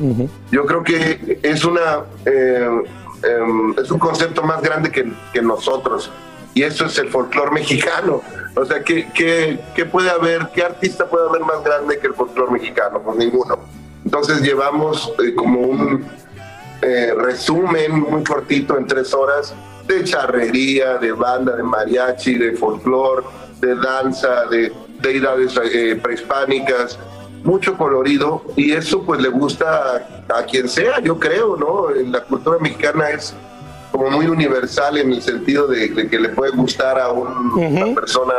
Yo 0.49 0.65
creo 0.65 0.83
que 0.83 1.39
es 1.43 1.65
una... 1.65 2.05
Eh, 2.25 2.81
em, 3.23 3.75
es 3.77 3.91
un 3.91 3.99
concepto 3.99 4.41
más 4.41 4.61
grande 4.61 4.89
que, 4.89 5.11
que 5.33 5.41
nosotros. 5.41 6.09
Y 6.53 6.63
eso 6.63 6.85
es 6.85 6.97
el 6.97 7.09
folclore 7.09 7.51
mexicano. 7.51 8.21
O 8.55 8.63
sea, 8.63 8.81
¿qué, 8.83 9.09
qué, 9.13 9.59
qué 9.75 9.83
puede 9.83 10.09
haber, 10.09 10.47
qué 10.55 10.63
artista 10.63 11.05
puede 11.09 11.27
haber 11.27 11.41
más 11.41 11.61
grande 11.61 11.99
que 11.99 12.07
el 12.07 12.13
folclore 12.13 12.53
mexicano? 12.53 13.01
Pues 13.03 13.17
ninguno. 13.17 13.59
Entonces 14.05 14.39
llevamos 14.39 15.11
eh, 15.25 15.35
como 15.35 15.59
un 15.59 16.05
resumen 16.81 17.99
muy 17.99 18.23
cortito 18.23 18.77
en 18.77 18.87
tres 18.87 19.13
horas 19.13 19.53
de 19.87 20.03
charrería, 20.03 20.97
de 20.97 21.11
banda, 21.11 21.55
de 21.55 21.63
mariachi, 21.63 22.35
de 22.35 22.53
folclore, 22.53 23.25
de 23.59 23.75
danza, 23.75 24.45
de 24.45 24.71
deidades 25.01 25.59
eh, 25.71 25.99
prehispánicas, 26.01 26.97
mucho 27.43 27.77
colorido 27.77 28.43
y 28.55 28.71
eso 28.71 29.03
pues 29.03 29.21
le 29.21 29.29
gusta 29.29 30.07
a, 30.29 30.43
quien 30.43 30.69
sea, 30.69 31.01
yo 31.01 31.19
creo, 31.19 31.57
¿no? 31.57 31.89
La 31.89 32.21
cultura 32.21 32.57
mexicana 32.59 33.09
es 33.09 33.35
como 33.91 34.09
muy 34.09 34.27
universal 34.27 34.97
en 34.97 35.11
el 35.13 35.21
sentido 35.21 35.67
de, 35.67 35.91
que 36.09 36.19
le 36.19 36.29
puede 36.29 36.51
gustar 36.51 36.99
a 36.99 37.11
una 37.11 37.93
persona 37.93 38.33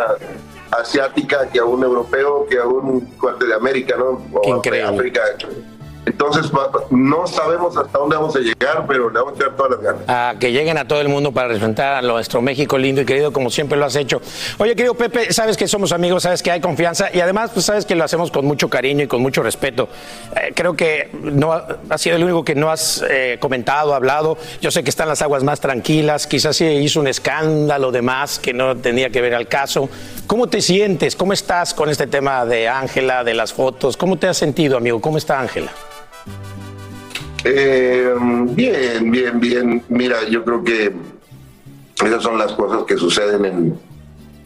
asiática 0.71 1.49
que 1.53 1.61
a 1.61 1.65
un 1.65 1.85
europeo, 1.85 2.47
que 2.49 2.59
a 2.59 2.67
un 2.67 3.09
de 3.39 3.55
América, 3.55 3.97
¿no? 3.97 4.23
O 4.33 4.55
África. 4.55 5.21
Entonces, 6.07 6.51
no 6.91 7.27
sabemos 7.27 7.77
hasta 7.77 7.99
dónde 7.99 8.17
vamos 8.17 8.37
a 8.37 8.39
llegar, 8.39 8.85
pero 8.87 9.09
le 9.09 9.19
vamos 9.19 9.35
a 9.35 9.37
echar 9.37 9.57
todas 9.57 9.73
las 9.73 9.81
ganas. 9.81 10.03
A 10.09 10.35
que 10.39 10.53
lleguen 10.53 10.77
a 10.77 10.87
todo 10.87 11.01
el 11.01 11.09
mundo 11.09 11.33
para 11.33 11.49
representar 11.49 11.95
a 11.95 12.03
nuestro 12.03 12.43
México 12.43 12.77
lindo 12.77 13.01
y 13.01 13.05
querido, 13.07 13.33
como 13.33 13.51
siempre 13.51 13.79
lo 13.79 13.87
has 13.87 13.97
hecho. 13.97 14.21
Oye, 14.59 14.77
querido 14.77 14.95
Pepe, 14.95 15.33
sabes 15.33 15.57
que 15.57 15.67
somos 15.67 15.93
amigos, 15.93 16.23
sabes 16.23 16.43
que 16.43 16.51
hay 16.51 16.61
confianza 16.61 17.09
y 17.13 17.21
además, 17.21 17.51
pues 17.55 17.67
sabes 17.67 17.87
que 17.87 17.95
lo 17.95 18.05
hacemos 18.05 18.31
con 18.31 18.45
mucho 18.45 18.69
cariño 18.69 19.05
y 19.05 19.07
con 19.07 19.23
mucho 19.23 19.43
respeto. 19.43 19.89
Eh, 20.37 20.53
creo 20.55 20.77
que 20.77 21.11
no 21.23 21.53
ha 21.53 21.99
sido 21.99 22.17
el 22.17 22.25
único 22.25 22.45
que 22.45 22.55
no 22.55 22.71
has 22.71 23.05
eh, 23.09 23.39
comentado, 23.41 23.95
hablado. 23.95 24.37
Yo 24.61 24.71
sé 24.71 24.85
que 24.85 24.91
están 24.91 25.09
las 25.09 25.23
aguas 25.23 25.43
más 25.43 25.61
tranquilas, 25.61 26.27
quizás 26.27 26.57
sí 26.57 26.67
hizo 26.67 27.01
un 27.01 27.09
escándalo 27.09 27.93
de 27.93 28.03
más 28.03 28.39
que 28.39 28.53
no 28.53 28.77
tenía 28.77 29.11
que 29.11 29.21
ver 29.21 29.35
al 29.35 29.49
caso. 29.49 29.89
¿Cómo 30.27 30.49
te 30.49 30.61
sientes? 30.61 31.17
¿Cómo 31.17 31.33
estás 31.33 31.73
con 31.73 31.89
este 31.89 32.07
tema 32.07 32.45
de 32.45 32.69
Ángela, 32.69 33.25
de 33.25 33.35
las 33.35 33.53
fotos? 33.53 33.97
¿Cómo 33.97 34.17
te 34.17 34.27
has 34.27 34.37
sentido, 34.37 34.77
amigo? 34.77 35.01
¿Cómo 35.01 35.19
está 35.19 35.41
Ángela? 35.41 35.73
Eh, 37.45 38.15
bien, 38.51 39.11
bien, 39.11 39.39
bien. 39.39 39.83
Mira, 39.89 40.25
yo 40.29 40.45
creo 40.45 40.65
que 40.65 40.93
esas 42.05 42.23
son 42.23 42.39
las 42.39 42.53
cosas 42.53 42.85
que 42.85 42.97
suceden 42.97 43.45
en, 43.45 43.79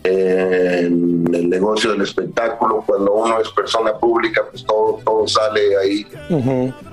el 0.04 1.48
negocio 1.48 1.92
del 1.92 2.02
espectáculo. 2.02 2.82
Cuando 2.86 3.12
uno 3.12 3.40
es 3.40 3.48
persona 3.50 3.92
pública, 3.94 4.42
pues 4.50 4.64
todo, 4.64 5.00
todo 5.04 5.28
sale 5.28 5.76
ahí 5.76 6.06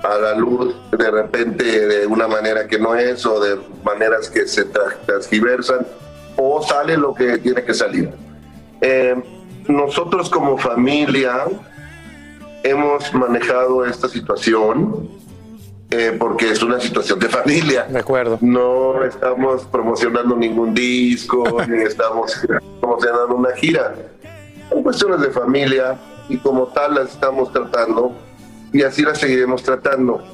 a 0.02 0.18
la 0.18 0.34
luz 0.34 0.74
de 0.92 1.10
repente 1.10 1.86
de 1.86 2.06
una 2.06 2.28
manera 2.28 2.66
que 2.66 2.78
no 2.78 2.94
es 2.94 3.24
o 3.24 3.40
de 3.40 3.58
maneras 3.84 4.28
que 4.28 4.46
se 4.46 4.64
transgiversan 5.06 5.86
o 6.36 6.62
sale 6.62 6.96
lo 6.96 7.14
que 7.14 7.38
tiene 7.38 7.64
que 7.64 7.74
salir. 7.74 8.10
Eh, 8.80 9.14
nosotros 9.66 10.28
como 10.28 10.58
familia 10.58 11.44
hemos 12.62 13.14
manejado 13.14 13.84
esta 13.86 14.08
situación 14.08 15.08
eh, 15.90 16.16
porque 16.18 16.50
es 16.50 16.62
una 16.62 16.80
situación 16.80 17.18
de 17.18 17.28
familia. 17.28 17.84
De 17.84 18.00
acuerdo. 18.00 18.38
No 18.40 19.04
estamos 19.04 19.64
promocionando 19.66 20.36
ningún 20.36 20.74
disco, 20.74 21.58
ni 21.68 21.82
estamos 21.82 22.32
promocionando 22.80 23.36
una 23.36 23.52
gira. 23.52 23.94
Son 24.68 24.82
cuestiones 24.82 25.20
de 25.20 25.30
familia 25.30 25.96
y 26.28 26.38
como 26.38 26.66
tal 26.66 26.96
las 26.96 27.12
estamos 27.12 27.52
tratando 27.52 28.12
y 28.72 28.82
así 28.82 29.02
las 29.02 29.18
seguiremos 29.18 29.62
tratando. 29.62 30.24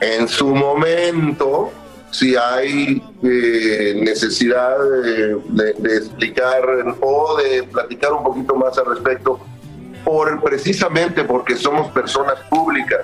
En 0.00 0.26
su 0.26 0.54
momento, 0.54 1.70
si 2.10 2.34
hay 2.34 3.02
eh, 3.22 4.00
necesidad 4.02 4.78
de, 5.48 5.96
explicar 5.96 6.62
o 7.00 7.36
de 7.36 7.62
platicar 7.64 8.12
un 8.14 8.24
poquito 8.24 8.54
más 8.54 8.76
al 8.78 8.86
respecto, 8.86 9.38
por, 10.02 10.42
precisamente 10.42 11.24
porque 11.24 11.56
somos 11.56 11.90
personas 11.92 12.38
públicas 12.50 13.00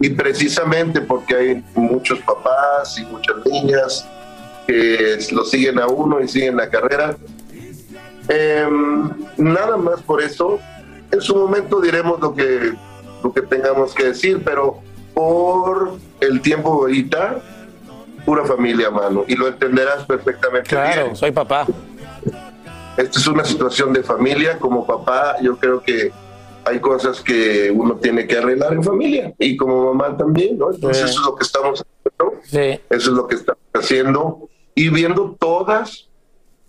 y 0.00 0.10
precisamente 0.10 1.00
porque 1.00 1.34
hay 1.34 1.64
muchos 1.74 2.18
papás 2.20 2.98
y 2.98 3.04
muchas 3.06 3.36
niñas 3.46 4.06
que 4.66 5.18
lo 5.32 5.44
siguen 5.44 5.78
a 5.78 5.86
uno 5.86 6.20
y 6.20 6.28
siguen 6.28 6.56
la 6.56 6.68
carrera. 6.68 7.16
Em, 8.28 9.10
nada 9.36 9.76
más 9.76 10.00
por 10.02 10.22
eso, 10.22 10.58
en 11.10 11.20
su 11.20 11.36
momento 11.36 11.80
diremos 11.80 12.20
lo 12.20 12.34
que, 12.34 12.72
lo 13.22 13.32
que 13.32 13.42
tengamos 13.42 13.94
que 13.94 14.06
decir, 14.06 14.42
pero 14.44 14.80
por 15.12 15.98
el 16.20 16.40
tiempo 16.40 16.72
ahorita, 16.72 17.42
pura 18.24 18.44
familia, 18.44 18.90
mano, 18.90 19.24
y 19.28 19.36
lo 19.36 19.48
entenderás 19.48 20.04
perfectamente. 20.06 20.70
Claro, 20.70 21.14
soy 21.14 21.30
papá. 21.30 21.66
Esta 22.96 23.18
es 23.18 23.26
una 23.26 23.44
situación 23.44 23.92
de 23.92 24.02
familia, 24.02 24.58
como 24.58 24.86
papá, 24.86 25.36
yo 25.42 25.56
creo 25.56 25.82
que 25.82 26.12
hay 26.64 26.80
cosas 26.80 27.20
que 27.20 27.70
uno 27.70 27.96
tiene 27.96 28.26
que 28.26 28.38
arreglar 28.38 28.72
en 28.72 28.82
familia 28.82 29.34
y 29.38 29.56
como 29.56 29.92
mamá 29.92 30.16
también, 30.16 30.58
¿no? 30.58 30.72
Entonces 30.72 31.10
eso 31.10 31.20
es 31.20 31.26
lo 31.26 31.34
que 31.34 31.44
estamos 31.44 31.84
haciendo, 31.84 32.80
eso 32.90 33.10
es 33.10 33.16
lo 33.16 33.26
que 33.26 33.34
estamos 33.36 33.62
haciendo 33.72 34.48
y 34.74 34.88
viendo 34.88 35.36
todas 35.38 36.08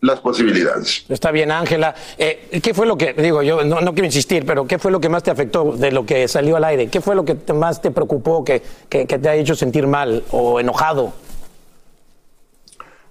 las 0.01 0.19
posibilidades. 0.19 1.05
Está 1.09 1.31
bien, 1.31 1.51
Ángela. 1.51 1.95
Eh, 2.17 2.59
¿Qué 2.61 2.73
fue 2.73 2.85
lo 2.85 2.97
que, 2.97 3.13
digo, 3.13 3.41
yo 3.41 3.63
no, 3.63 3.93
quiero 3.93 4.05
insistir, 4.05 4.45
pero 4.45 4.67
qué 4.67 4.77
fue 4.77 4.91
lo 4.91 4.99
que 4.99 5.09
más 5.09 5.23
te 5.23 5.31
afectó 5.31 5.71
de 5.71 5.91
lo 5.91 6.05
que 6.05 6.27
salió 6.27 6.57
al 6.57 6.63
aire? 6.65 6.87
¿Qué 6.89 7.01
fue 7.01 7.15
lo 7.15 7.25
que 7.25 7.35
más 7.53 7.81
te 7.81 7.91
preocupó, 7.91 8.43
que, 8.43 8.61
que 8.89 9.05
te 9.05 9.29
ha 9.29 9.35
hecho 9.35 9.55
sentir 9.55 9.87
mal 9.87 10.23
o 10.31 10.59
enojado? 10.59 11.13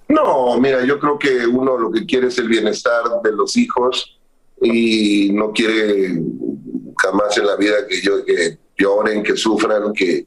No, 0.07 0.59
mira, 0.59 0.85
yo 0.85 0.99
creo 0.99 1.17
que 1.17 1.47
uno 1.47 1.77
lo 1.77 1.91
que 1.91 2.05
quiere 2.05 2.27
es 2.27 2.37
el 2.37 2.47
bienestar 2.47 3.03
de 3.23 3.31
los 3.31 3.57
hijos 3.57 4.17
y 4.61 5.31
no 5.33 5.51
quiere 5.51 6.21
jamás 7.01 7.37
en 7.37 7.47
la 7.47 7.55
vida 7.55 7.87
que, 7.87 8.01
yo, 8.01 8.23
que 8.25 8.57
lloren, 8.77 9.23
que 9.23 9.35
sufran, 9.35 9.93
que 9.93 10.25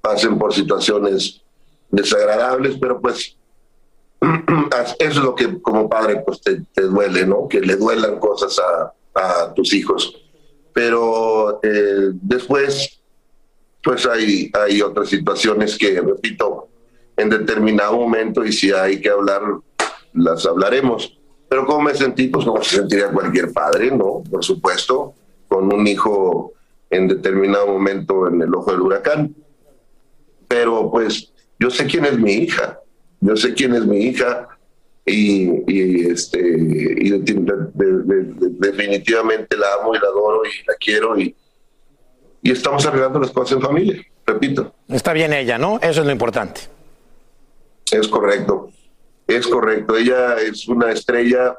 pasen 0.00 0.38
por 0.38 0.54
situaciones 0.54 1.42
desagradables, 1.90 2.76
pero 2.80 3.00
pues 3.00 3.36
eso 4.20 4.96
es 4.98 5.16
lo 5.16 5.34
que 5.34 5.60
como 5.60 5.88
padre 5.88 6.22
pues 6.24 6.40
te, 6.40 6.82
duele, 6.82 7.26
¿no? 7.26 7.48
Que 7.48 7.60
le 7.60 7.76
duelan 7.76 8.18
cosas 8.18 8.58
a, 8.58 8.92
tus 9.54 9.72
hijos. 9.72 10.14
Pero 10.74 11.58
eh, 11.62 12.10
después, 12.12 13.00
pues 13.82 14.04
hay, 14.04 14.50
hay 14.52 14.82
otras 14.82 15.08
situaciones 15.08 15.78
que, 15.78 15.98
repito, 16.02 16.68
en 17.16 17.30
determinado 17.30 17.94
momento 17.94 18.44
y 18.44 18.52
si 18.52 18.72
hay 18.72 19.00
que 19.00 19.08
hablar, 19.08 19.40
las 20.12 20.44
hablaremos. 20.44 21.18
Pero 21.48 21.64
como 21.64 21.82
me 21.82 21.94
sentí, 21.94 22.28
pues 22.28 22.44
como 22.44 22.62
se 22.62 22.76
sentiría 22.76 23.10
cualquier 23.10 23.52
padre, 23.52 23.90
¿no? 23.90 24.22
Por 24.30 24.44
supuesto, 24.44 25.14
con 25.48 25.72
un 25.72 25.86
hijo 25.86 26.52
en 26.90 27.08
determinado 27.08 27.66
momento 27.66 28.28
en 28.28 28.42
el 28.42 28.54
ojo 28.54 28.72
del 28.72 28.80
huracán. 28.80 29.34
Pero 30.48 30.90
pues 30.90 31.32
yo 31.58 31.70
sé 31.70 31.86
quién 31.86 32.04
es 32.04 32.18
mi 32.18 32.32
hija, 32.32 32.80
yo 33.20 33.36
sé 33.36 33.54
quién 33.54 33.74
es 33.74 33.86
mi 33.86 33.98
hija 33.98 34.48
y, 35.04 36.06
este 36.08 36.38
y 36.40 37.10
definitivamente 38.58 39.56
la 39.56 39.66
amo 39.80 39.94
y 39.94 39.98
la 39.98 40.08
adoro 40.08 40.42
y 40.44 40.66
la 40.66 40.74
quiero 40.78 41.18
y, 41.18 41.34
y 42.42 42.50
estamos 42.50 42.84
arreglando 42.86 43.20
las 43.20 43.30
cosas 43.30 43.56
en 43.56 43.62
familia, 43.62 44.04
repito. 44.26 44.74
Está 44.88 45.12
bien 45.12 45.32
ella, 45.32 45.58
¿no? 45.58 45.78
Eso 45.80 46.00
es 46.00 46.06
lo 46.06 46.12
importante. 46.12 46.62
Es 47.90 48.08
correcto, 48.08 48.70
es 49.26 49.46
correcto. 49.46 49.96
Ella 49.96 50.36
es 50.38 50.66
una 50.68 50.90
estrella 50.90 51.56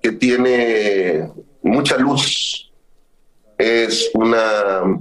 que 0.00 0.12
tiene 0.12 1.28
mucha 1.62 1.98
luz, 1.98 2.69
es 3.60 4.10
una, 4.14 4.98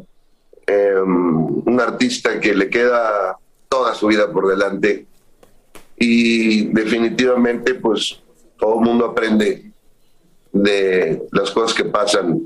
em, 0.67 1.61
un 1.65 1.79
artista 1.79 2.39
que 2.39 2.53
le 2.53 2.69
queda 2.69 3.37
toda 3.69 3.95
su 3.95 4.07
vida 4.07 4.31
por 4.31 4.47
delante 4.47 5.05
y 5.97 6.65
definitivamente 6.65 7.75
pues 7.75 8.21
todo 8.57 8.79
el 8.79 8.85
mundo 8.85 9.05
aprende 9.05 9.71
de 10.51 11.23
las 11.31 11.51
cosas 11.51 11.73
que 11.73 11.85
pasan. 11.85 12.41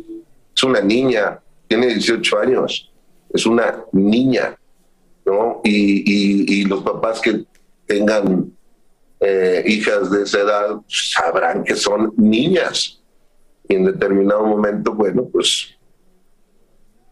Es 0.55 0.63
una 0.63 0.81
niña, 0.81 1.39
tiene 1.67 1.87
18 1.87 2.39
años, 2.39 2.91
es 3.33 3.45
una 3.47 3.83
niña, 3.91 4.55
¿no? 5.25 5.61
Y, 5.63 6.65
los 6.65 6.83
papás 6.83 7.19
que 7.19 7.43
tengan 7.85 8.51
eh, 9.19 9.63
hijas 9.65 10.09
de 10.09 10.23
esa 10.23 10.39
edad 10.39 10.81
sabrán 10.87 11.63
que 11.63 11.75
son 11.75 12.13
niñas. 12.17 13.01
Y 13.67 13.75
en 13.75 13.85
determinado 13.85 14.45
momento, 14.45 14.93
bueno, 14.93 15.27
pues 15.31 15.72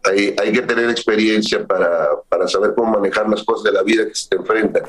hay, 0.04 0.34
hay 0.40 0.52
que 0.52 0.62
tener 0.62 0.90
experiencia 0.90 1.66
para, 1.66 2.08
para 2.28 2.48
saber 2.48 2.74
cómo 2.74 2.92
manejar 2.92 3.28
las 3.28 3.42
cosas 3.42 3.64
de 3.64 3.72
la 3.72 3.82
vida 3.82 4.06
que 4.06 4.14
se 4.14 4.28
te 4.28 4.36
enfrentan. 4.36 4.84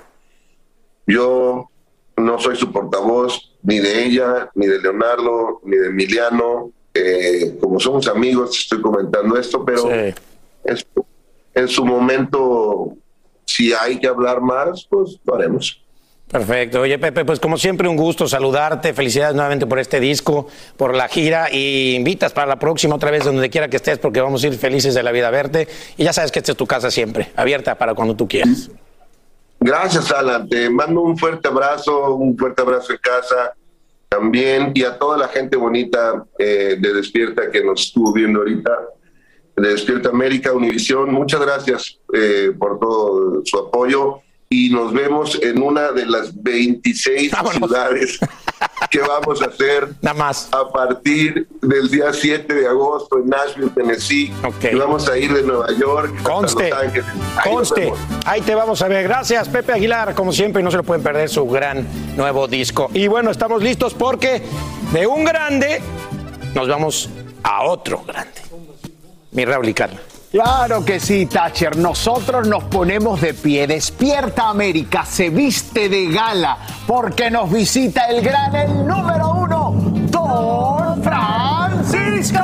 Yo 1.06 1.70
no 2.18 2.40
soy 2.40 2.56
su 2.56 2.72
portavoz 2.72 3.52
ni 3.62 3.80
de 3.80 4.06
ella, 4.06 4.50
ni 4.56 4.68
de 4.68 4.80
Leonardo, 4.80 5.62
ni 5.64 5.78
de 5.78 5.88
Emiliano. 5.88 6.72
Eh, 6.94 7.58
como 7.60 7.80
somos 7.80 8.08
amigos, 8.08 8.58
estoy 8.58 8.82
comentando 8.82 9.38
esto, 9.38 9.66
pero 9.66 9.90
en 11.56 11.68
su 11.68 11.86
momento, 11.86 12.96
si 13.46 13.74
hay 13.74 14.00
que 14.00 14.08
hablar 14.08 14.42
más, 14.42 14.86
pues 14.90 15.20
lo 15.24 15.36
haremos. 15.36 15.82
Perfecto. 16.32 16.82
Oye, 16.82 16.98
Pepe, 16.98 17.26
pues 17.26 17.40
como 17.40 17.58
siempre 17.58 17.88
un 17.88 17.96
gusto 17.96 18.28
saludarte. 18.28 18.94
Felicidades 18.94 19.36
nuevamente 19.36 19.68
por 19.68 19.78
este 19.78 20.00
disco, 20.00 20.48
por 20.78 20.96
la 20.96 21.08
gira 21.08 21.48
y 21.52 21.94
invitas 21.94 22.34
para 22.34 22.48
la 22.48 22.58
próxima 22.58 22.96
otra 22.96 23.12
vez 23.12 23.24
donde 23.24 23.52
quiera 23.52 23.68
que 23.68 23.78
estés 23.78 24.00
porque 24.00 24.20
vamos 24.20 24.44
a 24.44 24.48
ir 24.48 24.56
felices 24.56 24.96
de 24.96 25.04
la 25.04 25.12
vida 25.12 25.28
a 25.28 25.32
verte. 25.32 25.68
Y 25.96 26.04
ya 26.04 26.12
sabes 26.12 26.32
que 26.32 26.40
esta 26.40 26.54
es 26.54 26.58
tu 26.58 26.66
casa 26.66 26.90
siempre, 26.90 27.32
abierta 27.36 27.76
para 27.76 27.94
cuando 27.94 28.16
tú 28.16 28.28
quieras. 28.28 28.72
Gracias, 29.60 30.12
Alan. 30.12 30.50
Te 30.50 30.70
mando 30.70 31.02
un 31.02 31.18
fuerte 31.18 31.48
abrazo, 31.48 32.16
un 32.16 32.36
fuerte 32.36 32.64
abrazo 32.64 32.94
en 32.94 33.00
casa 33.00 33.54
también 34.10 34.72
y 34.74 34.84
a 34.84 34.98
toda 34.98 35.18
la 35.18 35.28
gente 35.28 35.56
bonita 35.56 36.26
eh, 36.38 36.78
de 36.80 36.94
Despierta 36.94 37.50
que 37.52 37.64
nos 37.64 37.82
estuvo 37.82 38.12
viendo 38.12 38.40
ahorita, 38.40 38.72
de 39.56 39.70
Despierta 39.70 40.10
América, 40.10 40.52
Univisión. 40.52 41.14
Muchas 41.14 41.42
gracias 41.42 42.00
eh, 42.14 42.52
por 42.58 42.80
todo 42.80 43.42
su 43.46 43.58
apoyo 43.58 44.22
y 44.54 44.70
nos 44.70 44.94
vemos 44.94 45.40
en 45.42 45.64
una 45.64 45.92
de 45.92 46.06
las 46.06 46.32
26 46.44 47.32
ciudades 47.54 48.20
que 48.92 49.00
vamos 49.00 49.42
a 49.42 49.46
hacer 49.46 49.90
Nada 50.00 50.14
más. 50.14 50.48
a 50.52 50.72
partir 50.72 51.48
del 51.60 51.90
día 51.90 52.14
7 52.14 52.54
de 52.54 52.68
agosto 52.68 53.18
en 53.18 53.30
Nashville, 53.30 53.72
Tennessee. 53.72 54.32
Y 54.72 54.76
vamos 54.76 55.10
a 55.10 55.18
ir 55.18 55.34
de 55.34 55.42
Nueva 55.42 55.72
York 55.72 56.14
hasta 56.18 56.30
Conste, 56.30 56.70
Los 56.70 56.80
Ángeles. 56.80 57.06
Ahí 57.38 57.52
conste. 57.52 57.94
Ahí 58.26 58.42
te 58.42 58.54
vamos 58.54 58.80
a 58.84 58.88
ver. 58.88 59.04
Gracias, 59.08 59.50
Pepe 59.50 59.74
Aguilar, 59.74 60.14
como 60.14 60.32
siempre, 60.32 60.62
y 60.62 60.64
no 60.64 60.70
se 60.70 60.78
lo 60.78 60.84
pueden 60.84 61.02
perder 61.02 61.30
su 61.30 61.48
gran 61.48 61.88
nuevo 62.16 62.48
disco. 62.48 62.92
Y 62.94 63.08
bueno, 63.08 63.32
estamos 63.32 63.64
listos 63.64 63.96
porque 63.96 64.44
de 64.92 65.08
un 65.08 65.24
grande 65.24 65.82
nos 66.54 66.68
vamos 66.68 67.10
a 67.42 67.64
otro 67.64 68.04
grande. 68.06 68.40
Mi 69.32 69.46
Raúl 69.46 69.68
y 69.68 69.74
Carla. 69.74 70.00
Claro 70.34 70.84
que 70.84 71.00
sí, 71.00 71.28
Thatcher. 71.28 71.78
Nosotros 71.78 72.48
nos 72.48 72.64
ponemos 72.64 73.22
de 73.22 73.36
pie. 73.36 73.68
Despierta 73.68 74.50
América 74.50 75.06
se 75.06 75.30
viste 75.30 75.90
de 75.90 76.08
gala 76.08 76.58
porque 76.88 77.30
nos 77.30 77.52
visita 77.52 78.06
el 78.06 78.24
gran, 78.24 78.56
el 78.56 78.88
número 78.88 79.32
uno, 79.32 79.76
Don 80.10 81.04
Francisco. 81.04 82.40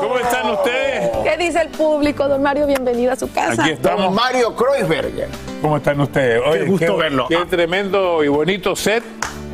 ¿Cómo 0.00 0.18
están 0.18 0.50
ustedes? 0.50 1.10
¿Qué 1.22 1.36
dice 1.36 1.60
el 1.60 1.68
público, 1.68 2.26
don 2.26 2.42
Mario? 2.42 2.66
Bienvenido 2.66 3.12
a 3.12 3.16
su 3.16 3.30
casa. 3.30 3.62
Aquí 3.62 3.74
estamos. 3.74 4.06
Don 4.06 4.14
Mario 4.14 4.56
Kreuzberger. 4.56 5.28
¿Cómo 5.62 5.76
están 5.76 6.00
ustedes? 6.00 6.42
Qué 6.52 6.64
gusto 6.64 6.96
verlo. 6.96 7.28
Qué 7.28 7.44
tremendo 7.48 8.24
y 8.24 8.28
bonito 8.28 8.74
set. 8.74 9.04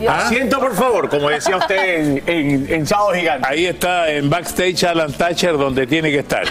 ¿Ah? 0.08 0.18
Asiento, 0.26 0.58
por 0.60 0.74
favor, 0.74 1.08
como 1.08 1.28
decía 1.30 1.56
usted 1.56 1.94
en, 1.96 2.22
en, 2.26 2.72
en 2.72 2.86
Sábado 2.86 3.12
Gigante. 3.14 3.48
Ahí 3.48 3.66
está 3.66 4.08
en 4.10 4.28
backstage 4.30 4.84
Alan 4.84 5.12
Thatcher 5.12 5.56
donde 5.56 5.86
tiene 5.86 6.10
que 6.10 6.18
estar. 6.20 6.42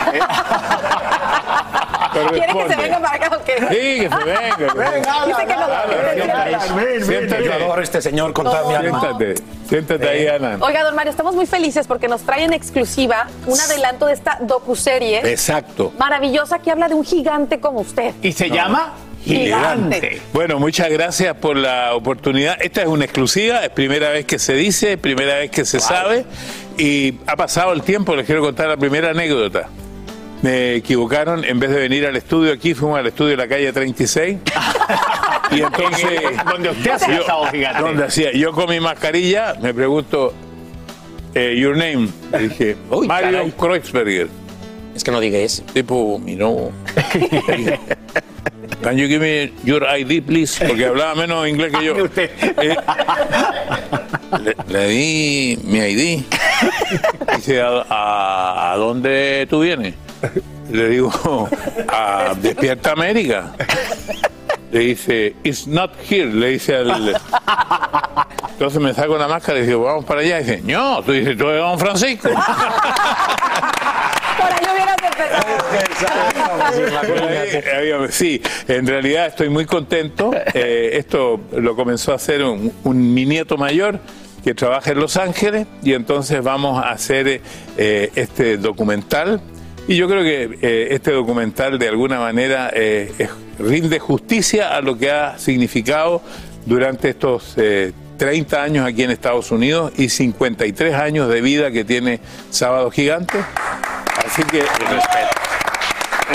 ¿Quiere 2.11 2.47
que 2.47 2.69
se 2.69 2.75
venga 2.81 2.99
para 2.99 3.15
acá 3.15 3.37
o 3.37 3.43
qué? 3.43 3.53
Sí, 3.59 3.99
que 4.01 4.09
se 4.09 4.23
venga. 4.23 4.55
que 4.57 4.63
Venga, 4.65 5.25
Dice 5.27 5.45
que 5.45 5.55
lo 6.99 7.05
Siéntate. 7.05 7.43
Yo 7.45 7.53
adoro 7.53 7.79
a 7.79 7.83
este 7.83 8.01
señor 8.01 8.33
con 8.33 8.45
toda 8.45 8.63
mi 8.67 8.73
alma. 8.75 8.99
Siéntate, 8.99 9.35
siéntate 9.67 10.09
ahí, 10.09 10.27
Alan. 10.27 10.61
Oiga, 10.61 10.83
don 10.83 10.95
Mario, 10.95 11.11
estamos 11.11 11.35
muy 11.35 11.45
felices 11.45 11.87
porque 11.87 12.07
nos 12.07 12.21
trae 12.21 12.43
en 12.43 12.53
exclusiva 12.53 13.27
un 13.45 13.59
adelanto 13.59 14.07
de 14.07 14.13
esta 14.13 14.37
docuserie 14.41 15.19
Exacto. 15.31 15.93
maravillosa 15.97 16.59
que 16.59 16.71
habla 16.71 16.87
de 16.87 16.95
un 16.95 17.05
gigante 17.05 17.59
como 17.59 17.81
usted. 17.81 18.13
Y 18.21 18.31
se 18.31 18.49
No. 18.49 18.55
llama 18.55 18.93
Gigante. 19.23 20.21
Bueno, 20.33 20.59
muchas 20.59 20.89
gracias 20.89 21.35
por 21.35 21.55
la 21.57 21.93
oportunidad. 21.93 22.57
Esta 22.61 22.81
es 22.81 22.87
una 22.87 23.05
exclusiva, 23.05 23.59
es 23.63 23.69
primera 23.69 24.09
vez 24.09 24.25
que 24.25 24.39
se 24.39 24.53
dice, 24.53 24.97
primera 24.97 25.35
vez 25.37 25.51
que 25.51 25.65
se 25.65 25.79
sabe 25.79 26.25
y 26.77 27.15
ha 27.27 27.35
pasado 27.35 27.73
el 27.73 27.81
tiempo. 27.83 28.15
Les 28.15 28.25
quiero 28.25 28.41
contar 28.41 28.67
la 28.67 28.77
primera 28.77 29.11
anécdota. 29.11 29.69
Me 30.41 30.75
equivocaron, 30.75 31.43
en 31.43 31.59
vez 31.59 31.69
de 31.69 31.79
venir 31.79 32.05
al 32.05 32.15
estudio 32.15 32.53
aquí, 32.53 32.73
fuimos 32.73 32.97
al 32.97 33.07
estudio 33.07 33.31
de 33.31 33.37
la 33.37 33.47
calle 33.47 33.73
36. 33.73 34.37
y 35.51 35.61
entonces. 35.61 36.09
Donde 36.49 36.69
usted 36.69 36.91
hacía 36.91 37.17
yo- 37.17 37.45
Gigante. 37.51 37.81
donde 37.81 38.03
hacía. 38.05 38.31
Yo 38.31 38.53
con 38.53 38.69
mi 38.69 38.79
mascarilla 38.79 39.55
me 39.61 39.73
pregunto, 39.73 40.33
eh, 41.35 41.55
your 41.59 41.75
name. 41.75 42.07
Le 42.31 42.47
dije, 42.47 42.77
Mario 43.05 43.31
caray. 43.37 43.51
Kreuzberger. 43.51 44.27
Es 44.99 45.03
que 45.05 45.11
no 45.11 45.21
diga 45.21 45.37
eso. 45.39 45.63
Tipo, 45.73 46.19
miró. 46.19 46.73
Can 48.81 48.97
you 48.97 49.07
give 49.07 49.21
me 49.21 49.53
your 49.63 49.81
ID, 49.85 50.21
please? 50.25 50.59
Porque 50.67 50.85
hablaba 50.85 51.15
menos 51.15 51.47
inglés 51.47 51.71
que 51.71 51.85
yo. 51.85 51.95
Eh, 52.17 52.75
le, 54.43 54.55
le 54.67 54.87
di 54.89 55.57
mi 55.63 55.77
ID. 55.79 56.23
Dice, 57.33 57.61
¿a, 57.61 57.85
a, 57.89 58.73
a 58.73 58.75
dónde 58.75 59.47
tú 59.49 59.61
vienes? 59.61 59.95
Le 60.69 60.89
digo, 60.89 61.47
a 61.87 62.35
Despierta 62.41 62.91
América. 62.91 63.53
Le 64.73 64.79
dice, 64.79 65.33
it's 65.45 65.65
not 65.65 65.91
here. 66.09 66.25
Le 66.25 66.49
dice 66.49 66.75
al. 66.75 67.15
Entonces 68.51 68.81
me 68.81 68.93
saco 68.93 69.17
la 69.17 69.29
máscara 69.29 69.59
y 69.59 69.65
digo, 69.65 69.83
vamos 69.83 70.03
para 70.03 70.19
allá. 70.19 70.41
Y 70.41 70.43
dice, 70.43 70.61
no, 70.65 71.01
tú 71.03 71.13
dices, 71.13 71.37
tú 71.37 71.47
eres 71.47 71.61
Don 71.61 71.79
Francisco. 71.79 72.27
Sí, 78.09 78.41
en 78.67 78.87
realidad 78.87 79.27
estoy 79.27 79.49
muy 79.49 79.65
contento. 79.65 80.31
Eh, 80.53 80.91
esto 80.93 81.39
lo 81.51 81.75
comenzó 81.75 82.11
a 82.11 82.15
hacer 82.15 82.43
un, 82.43 82.73
mi 82.83 83.25
nieto 83.25 83.57
mayor 83.57 83.99
que 84.43 84.53
trabaja 84.53 84.91
en 84.91 84.99
Los 84.99 85.17
Ángeles 85.17 85.67
y 85.83 85.93
entonces 85.93 86.41
vamos 86.43 86.83
a 86.83 86.91
hacer 86.91 87.41
eh, 87.77 88.11
este 88.15 88.57
documental. 88.57 89.41
Y 89.87 89.95
yo 89.95 90.07
creo 90.07 90.23
que 90.23 90.57
eh, 90.61 90.87
este 90.91 91.11
documental 91.11 91.79
de 91.79 91.87
alguna 91.87 92.19
manera 92.19 92.71
rinde 93.59 93.99
justicia 93.99 94.75
a 94.75 94.81
lo 94.81 94.97
que 94.97 95.11
ha 95.11 95.37
significado 95.37 96.21
durante 96.65 97.09
estos 97.09 97.53
eh, 97.57 97.91
30 98.19 98.61
años 98.61 98.85
aquí 98.85 99.03
en 99.03 99.11
Estados 99.11 99.49
Unidos 99.49 99.93
y 99.97 100.09
53 100.09 100.93
años 100.93 101.29
de 101.29 101.41
vida 101.41 101.71
que 101.71 101.85
tiene 101.85 102.19
Sábado 102.51 102.91
Gigante. 102.91 103.39
Así 104.25 104.43
que 104.43 104.59
respeto. 104.59 105.39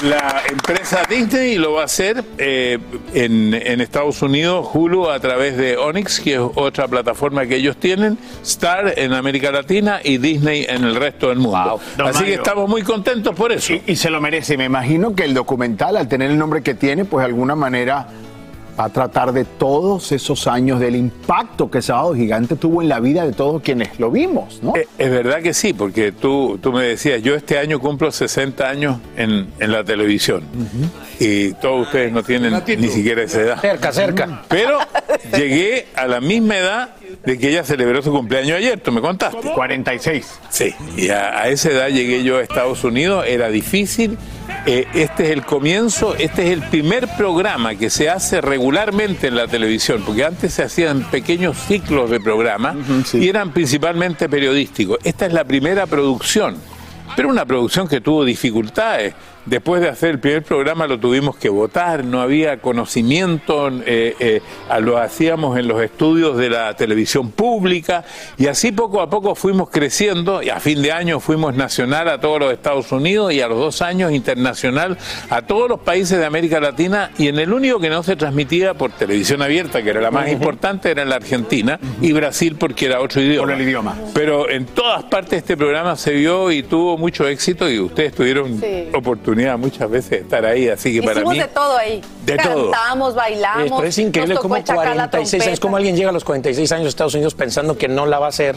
La 0.02 0.42
empresa 0.48 1.02
Disney 1.08 1.56
lo 1.56 1.74
va 1.74 1.82
a 1.82 1.84
hacer 1.84 2.24
eh, 2.38 2.78
en, 3.12 3.54
en 3.54 3.80
Estados 3.80 4.22
Unidos, 4.22 4.66
Hulu 4.72 5.08
a 5.08 5.20
través 5.20 5.56
de 5.56 5.76
Onyx, 5.76 6.20
que 6.20 6.34
es 6.34 6.40
otra 6.56 6.88
plataforma 6.88 7.46
que 7.46 7.56
ellos 7.56 7.76
tienen, 7.76 8.18
Star 8.42 8.94
en 8.96 9.12
América 9.12 9.52
Latina 9.52 10.00
y 10.02 10.18
Disney 10.18 10.66
en 10.68 10.84
el 10.84 10.96
resto 10.96 11.28
del 11.28 11.38
mundo. 11.38 11.80
Así 12.02 12.24
que 12.24 12.34
estamos 12.34 12.68
muy 12.68 12.82
contentos 12.82 13.36
por 13.36 13.52
eso. 13.52 13.74
Y, 13.74 13.82
y 13.86 13.96
se 13.96 14.10
lo 14.10 14.20
merece. 14.20 14.56
Me 14.56 14.64
imagino 14.64 15.14
que 15.14 15.24
el 15.24 15.34
documental, 15.34 15.96
al 15.96 16.08
tener 16.08 16.30
el 16.30 16.38
nombre 16.38 16.62
que 16.62 16.74
tiene, 16.74 17.04
pues 17.04 17.22
de 17.22 17.26
alguna 17.26 17.54
manera 17.54 18.08
va 18.78 18.84
a 18.84 18.88
tratar 18.88 19.32
de 19.32 19.44
todos 19.44 20.12
esos 20.12 20.46
años, 20.46 20.80
del 20.80 20.96
impacto 20.96 21.70
que 21.70 21.80
Sábado 21.82 22.14
Gigante 22.14 22.56
tuvo 22.56 22.82
en 22.82 22.88
la 22.88 23.00
vida 23.00 23.24
de 23.24 23.32
todos 23.32 23.62
quienes 23.62 23.98
lo 24.00 24.10
vimos, 24.10 24.60
¿no? 24.62 24.74
Eh, 24.76 24.86
Es 24.98 25.10
verdad 25.10 25.42
que 25.42 25.54
sí, 25.54 25.72
porque 25.72 26.12
tú, 26.12 26.58
tú 26.60 26.72
me 26.72 26.82
decías, 26.84 27.22
yo 27.22 27.34
este 27.34 27.58
año 27.58 27.78
cumplo 27.80 28.10
60 28.10 28.68
años 28.68 28.98
en, 29.16 29.48
en 29.60 29.72
la 29.72 29.84
televisión 29.84 30.42
y 31.20 31.52
todos 31.54 31.86
ustedes 31.86 32.12
no 32.12 32.22
tienen 32.22 32.52
ni 32.78 32.88
siquiera 32.88 33.22
esa 33.22 33.40
edad. 33.40 33.60
Cerca, 33.60 33.92
cerca. 33.92 34.42
Pero 34.48 34.78
llegué 35.36 35.86
a 35.94 36.06
la 36.06 36.20
misma 36.20 36.56
edad 36.58 36.90
de 37.24 37.38
que 37.38 37.50
ella 37.50 37.64
celebró 37.64 38.02
su 38.02 38.10
cumpleaños 38.12 38.58
ayer, 38.58 38.80
tú 38.80 38.92
me 38.92 39.00
contaste. 39.00 39.52
46. 39.54 40.40
Sí, 40.50 40.74
y 40.96 41.08
a, 41.08 41.40
a 41.40 41.48
esa 41.48 41.70
edad 41.70 41.88
llegué 41.88 42.22
yo 42.22 42.38
a 42.38 42.42
Estados 42.42 42.84
Unidos, 42.84 43.24
era 43.26 43.48
difícil. 43.48 44.18
Eh, 44.66 44.86
este 44.94 45.24
es 45.24 45.30
el 45.30 45.44
comienzo, 45.44 46.14
este 46.16 46.46
es 46.46 46.50
el 46.50 46.62
primer 46.62 47.08
programa 47.16 47.74
que 47.74 47.90
se 47.90 48.08
hace 48.08 48.40
regularmente 48.40 49.28
en 49.28 49.36
la 49.36 49.46
televisión, 49.46 50.02
porque 50.04 50.24
antes 50.24 50.54
se 50.54 50.62
hacían 50.62 51.02
pequeños 51.10 51.56
ciclos 51.66 52.10
de 52.10 52.20
programa 52.20 52.74
y 53.12 53.28
eran 53.28 53.52
principalmente 53.52 54.28
periodísticos. 54.28 54.98
Esta 55.04 55.26
es 55.26 55.32
la 55.32 55.44
primera 55.44 55.86
producción, 55.86 56.56
pero 57.16 57.28
una 57.28 57.44
producción 57.44 57.88
que 57.88 58.00
tuvo 58.00 58.24
dificultades. 58.24 59.14
Después 59.46 59.82
de 59.82 59.90
hacer 59.90 60.10
el 60.10 60.18
primer 60.20 60.42
programa 60.42 60.86
lo 60.86 60.98
tuvimos 60.98 61.36
que 61.36 61.50
votar, 61.50 62.02
no 62.02 62.22
había 62.22 62.62
conocimiento, 62.62 63.68
eh, 63.84 64.16
eh, 64.18 64.40
lo 64.80 64.96
hacíamos 64.96 65.58
en 65.58 65.68
los 65.68 65.82
estudios 65.82 66.38
de 66.38 66.48
la 66.48 66.74
televisión 66.76 67.30
pública 67.30 68.04
y 68.38 68.46
así 68.46 68.72
poco 68.72 69.02
a 69.02 69.10
poco 69.10 69.34
fuimos 69.34 69.68
creciendo 69.68 70.42
y 70.42 70.48
a 70.48 70.60
fin 70.60 70.80
de 70.80 70.92
año 70.92 71.20
fuimos 71.20 71.54
nacional 71.54 72.08
a 72.08 72.20
todos 72.20 72.40
los 72.40 72.52
Estados 72.54 72.90
Unidos 72.90 73.34
y 73.34 73.42
a 73.42 73.48
los 73.48 73.58
dos 73.58 73.82
años 73.82 74.12
internacional 74.12 74.96
a 75.28 75.42
todos 75.42 75.68
los 75.68 75.80
países 75.80 76.18
de 76.18 76.24
América 76.24 76.58
Latina 76.58 77.10
y 77.18 77.28
en 77.28 77.38
el 77.38 77.52
único 77.52 77.78
que 77.80 77.90
no 77.90 78.02
se 78.02 78.16
transmitía 78.16 78.72
por 78.72 78.92
televisión 78.92 79.42
abierta, 79.42 79.82
que 79.82 79.90
era 79.90 80.00
la 80.00 80.10
más 80.10 80.30
importante, 80.30 80.90
era 80.90 81.02
en 81.02 81.10
la 81.10 81.16
Argentina 81.16 81.78
y 82.00 82.12
Brasil 82.12 82.56
porque 82.58 82.86
era 82.86 83.00
otro 83.02 83.20
idioma. 83.20 83.46
Por 83.46 83.60
el 83.60 83.68
idioma. 83.68 83.94
Pero 84.14 84.48
en 84.48 84.64
todas 84.64 85.04
partes 85.04 85.38
este 85.38 85.54
programa 85.56 85.96
se 85.96 86.12
vio 86.14 86.50
y 86.50 86.62
tuvo 86.62 86.96
mucho 86.96 87.28
éxito 87.28 87.68
y 87.68 87.78
ustedes 87.78 88.14
tuvieron 88.14 88.58
Sí. 88.58 88.88
oportunidad 88.94 89.33
muchas 89.56 89.90
veces 89.90 90.10
de 90.10 90.16
estar 90.18 90.44
ahí, 90.44 90.68
así 90.68 90.92
que 90.94 91.02
para 91.02 91.14
Hicimos 91.16 91.32
mí... 91.34 91.38
de 91.40 91.48
todo 91.48 91.76
ahí. 91.76 92.00
De 92.24 92.36
todo. 92.36 92.70
Cantamos, 92.70 93.14
bailamos. 93.14 93.72
Pero 93.76 93.84
es 93.88 93.98
increíble 93.98 94.36
cómo 94.36 94.56
echacar 94.56 94.96
la 94.96 95.10
46 95.10 95.46
años, 95.46 95.60
cómo 95.60 95.76
alguien 95.76 95.96
llega 95.96 96.10
a 96.10 96.12
los 96.12 96.24
46 96.24 96.72
años 96.72 96.86
a 96.86 96.88
Estados 96.88 97.14
Unidos 97.14 97.34
pensando 97.34 97.76
que 97.76 97.88
no 97.88 98.06
la 98.06 98.18
va 98.18 98.26
a 98.26 98.28
hacer 98.30 98.56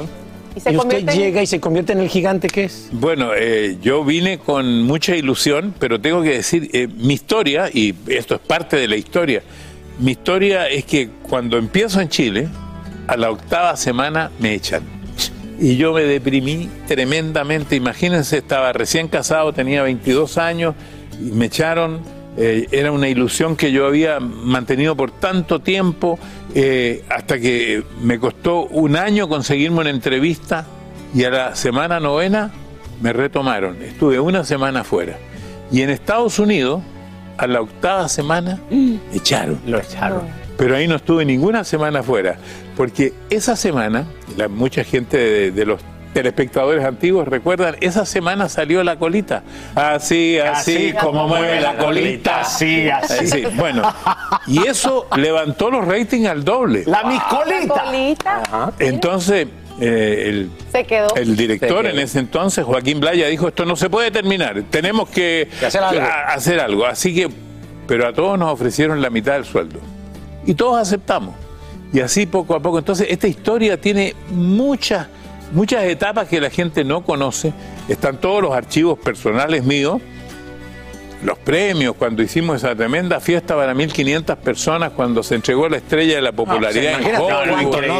Y 0.55 0.59
se 0.59 0.75
usted 0.77 0.97
en- 0.99 1.07
llega 1.07 1.41
y 1.41 1.47
se 1.47 1.59
convierte 1.59 1.93
en 1.93 1.99
el 1.99 2.09
gigante 2.09 2.47
que 2.47 2.65
es. 2.65 2.87
Bueno, 2.91 3.31
eh, 3.35 3.77
yo 3.81 4.03
vine 4.03 4.39
con 4.39 4.83
mucha 4.83 5.15
ilusión, 5.15 5.73
pero 5.79 5.99
tengo 6.01 6.21
que 6.23 6.31
decir, 6.37 6.69
eh, 6.73 6.87
mi 6.87 7.13
historia, 7.13 7.69
y 7.73 7.93
esto 8.07 8.35
es 8.35 8.41
parte 8.41 8.75
de 8.77 8.87
la 8.87 8.95
historia, 8.95 9.41
mi 9.99 10.11
historia 10.11 10.67
es 10.67 10.85
que 10.85 11.09
cuando 11.27 11.57
empiezo 11.57 11.99
en 12.01 12.09
Chile, 12.09 12.47
a 13.07 13.15
la 13.17 13.29
octava 13.31 13.75
semana 13.77 14.31
me 14.39 14.53
echan. 14.53 14.96
Y 15.59 15.75
yo 15.77 15.93
me 15.93 16.03
deprimí 16.03 16.69
tremendamente. 16.87 17.75
Imagínense, 17.75 18.37
estaba 18.37 18.73
recién 18.73 19.07
casado, 19.07 19.53
tenía 19.53 19.81
22 19.83 20.37
años, 20.37 20.75
y 21.19 21.31
me 21.31 21.45
echaron. 21.45 22.01
eh, 22.39 22.67
era 22.71 22.91
una 22.91 23.09
ilusión 23.09 23.55
que 23.55 23.71
yo 23.71 23.87
había 23.87 24.19
mantenido 24.19 24.95
por 24.95 25.09
tanto 25.09 25.59
tiempo, 25.59 26.19
eh, 26.53 27.03
hasta 27.09 27.39
que 27.39 27.83
me 28.01 28.19
costó 28.19 28.65
un 28.65 28.95
año 28.95 29.27
conseguirme 29.27 29.79
una 29.79 29.89
entrevista 29.89 30.67
y 31.15 31.23
a 31.23 31.31
la 31.31 31.55
semana 31.55 31.99
novena 31.99 32.51
me 33.01 33.11
retomaron. 33.11 33.81
Estuve 33.81 34.19
una 34.19 34.43
semana 34.43 34.83
fuera. 34.83 35.17
Y 35.71 35.81
en 35.81 35.89
Estados 35.89 36.37
Unidos, 36.37 36.83
a 37.37 37.47
la 37.47 37.61
octava 37.61 38.07
semana, 38.07 38.59
me 38.69 38.99
echaron. 39.15 39.59
Lo 39.65 39.79
echaron. 39.79 40.21
Pero 40.57 40.75
ahí 40.75 40.87
no 40.87 40.95
estuve 40.95 41.25
ninguna 41.25 41.63
semana 41.63 42.03
fuera, 42.03 42.37
porque 42.77 43.13
esa 43.29 43.55
semana, 43.55 44.05
la, 44.37 44.47
mucha 44.47 44.83
gente 44.83 45.17
de, 45.17 45.51
de 45.51 45.65
los 45.65 45.81
telespectadores 46.13 46.83
antiguos 46.85 47.27
recuerdan, 47.27 47.75
esa 47.81 48.05
semana 48.05 48.49
salió 48.49 48.83
la 48.83 48.97
colita. 48.97 49.43
Así, 49.75 50.39
así, 50.39 50.75
Así 50.89 50.93
como 50.93 51.27
mueve 51.27 51.59
la 51.61 51.75
colita. 51.77 52.41
así, 52.41 52.89
así. 52.89 53.27
Sí, 53.27 53.43
bueno, 53.55 53.83
y 54.47 54.65
eso 54.67 55.07
levantó 55.15 55.69
los 55.69 55.85
ratings 55.85 56.27
al 56.27 56.43
doble. 56.45 56.83
La 56.87 57.03
mis 57.03 57.19
La 57.19 57.27
colita. 57.29 57.83
colita. 57.83 58.71
Entonces, 58.79 59.47
eh, 59.79 60.23
el, 60.27 60.49
Se 60.71 60.85
quedó. 60.85 61.13
el 61.15 61.35
director 61.35 61.85
Se 61.85 61.91
en 61.91 61.99
ese 61.99 62.17
entonces, 62.19 62.65
Joaquín 62.65 62.99
Blaya, 62.99 63.27
dijo, 63.27 63.47
esto 63.49 63.65
no 63.65 63.75
se 63.75 63.89
puede 63.89 64.09
terminar, 64.09 64.63
tenemos 64.71 65.09
que, 65.09 65.47
Que 65.59 65.65
hacer 65.67 65.83
algo. 65.83 66.01
a- 66.01 66.33
hacer 66.33 66.59
algo. 66.59 66.85
Así 66.87 67.13
que, 67.13 67.29
pero 67.87 68.07
a 68.07 68.13
todos 68.13 68.39
nos 68.39 68.51
ofrecieron 68.51 69.01
la 69.03 69.09
mitad 69.11 69.33
del 69.33 69.45
sueldo. 69.45 69.79
Y 70.47 70.55
todos 70.55 70.79
aceptamos. 70.79 71.35
Y 71.93 71.99
así 71.99 72.25
poco 72.25 72.55
a 72.55 72.59
poco. 72.59 72.79
Entonces, 72.79 73.07
esta 73.09 73.27
historia 73.27 73.79
tiene 73.79 74.15
muchas, 74.29 75.07
muchas 75.51 75.83
etapas 75.85 76.27
que 76.27 76.41
la 76.41 76.49
gente 76.49 76.83
no 76.83 77.03
conoce. 77.03 77.53
Están 77.87 78.17
todos 78.19 78.41
los 78.41 78.51
archivos 78.53 78.99
personales 78.99 79.63
míos. 79.63 80.01
Los 81.23 81.37
premios, 81.39 81.95
cuando 81.95 82.21
hicimos 82.21 82.57
esa 82.57 82.75
tremenda 82.75 83.19
fiesta 83.19 83.55
para 83.55 83.73
1.500 83.73 84.35
personas, 84.37 84.91
cuando 84.91 85.23
se 85.23 85.35
entregó 85.35 85.67
la 85.67 85.77
estrella 85.77 86.15
de 86.15 86.21
la 86.21 86.31
popularidad 86.31 86.93
en 86.93 86.99
Imagínate 87.01 87.23
Hollywood. 87.23 87.85
no. 87.87 87.97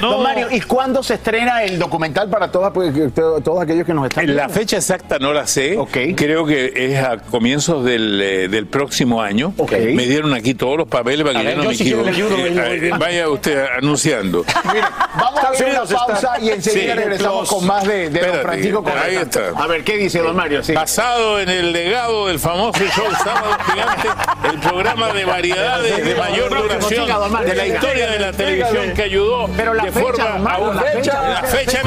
No. 0.00 0.10
Don 0.12 0.22
Mario, 0.22 0.46
¿y 0.50 0.60
cuándo 0.60 1.02
se 1.02 1.14
estrena 1.14 1.64
el 1.64 1.78
documental 1.78 2.28
para 2.30 2.50
todas, 2.52 2.72
pues, 2.72 2.92
todos 3.14 3.60
aquellos 3.62 3.84
que 3.84 3.92
nos 3.94 4.06
están 4.08 4.26
La 4.28 4.32
viendo? 4.46 4.54
fecha 4.54 4.76
exacta 4.76 5.18
no 5.18 5.32
la 5.32 5.46
sé. 5.46 5.76
Creo 6.16 6.46
que 6.46 6.72
es 6.76 6.98
a 7.04 7.16
comienzos 7.18 7.84
del, 7.84 8.20
eh, 8.22 8.48
del 8.48 8.66
próximo 8.66 9.20
año. 9.20 9.52
Ok. 9.56 9.72
Me 9.92 10.06
dieron 10.06 10.32
aquí 10.34 10.54
todos 10.54 10.76
los 10.78 10.88
papeles 10.88 11.26
para 11.26 11.40
A 11.40 11.42
que 11.42 11.48
ver, 11.48 11.56
yo 11.56 11.62
no 11.64 11.68
me 11.70 11.74
si 11.74 11.84
quiero 11.84 12.06
equivoque. 12.08 12.34
Eh, 12.34 12.60
ahí, 12.60 12.78
eh, 12.78 12.90
ahí. 12.92 12.98
vaya 12.98 13.28
usted 13.28 13.64
anunciando. 13.78 14.44
Vamos 15.18 15.40
a 15.44 15.48
hacer 15.50 15.68
una 15.70 15.84
pausa 15.84 16.14
está- 16.14 16.40
y 16.40 16.50
enseguida 16.50 16.92
Sí. 16.94 16.98
regresamos 16.98 17.40
Los- 17.40 17.48
con 17.48 17.66
más 17.66 17.84
de, 17.86 17.94
de 17.94 18.04
don 18.08 18.16
Espérate, 18.16 18.42
Francisco 18.42 18.84
ahí 18.86 18.92
Correa. 18.94 19.20
está. 19.22 19.40
A 19.62 19.66
ver, 19.66 19.84
¿qué 19.84 19.96
dice 19.96 20.20
don 20.20 20.36
Mario? 20.36 20.62
Sí. 20.62 20.72
Basado 20.72 21.40
en 21.40 21.48
el 21.48 21.72
legado 21.72 22.26
del 22.28 22.38
famoso 22.44 22.84
show 22.94 23.06
Sábado 23.24 23.56
Gigante, 23.70 24.08
el 24.52 24.60
programa 24.60 25.08
de 25.12 25.24
variedades 25.24 26.04
de 26.04 26.14
mayor 26.14 26.50
duración 26.50 27.06
de 27.46 27.54
la 27.54 27.66
historia 27.66 28.10
de 28.10 28.18
la 28.18 28.32
televisión 28.32 28.92
que 28.94 29.02
ayudó 29.04 29.46
de 29.48 29.92
forma 29.92 30.52
aún- 30.52 30.76
la 30.76 31.42
fecha. 31.44 31.80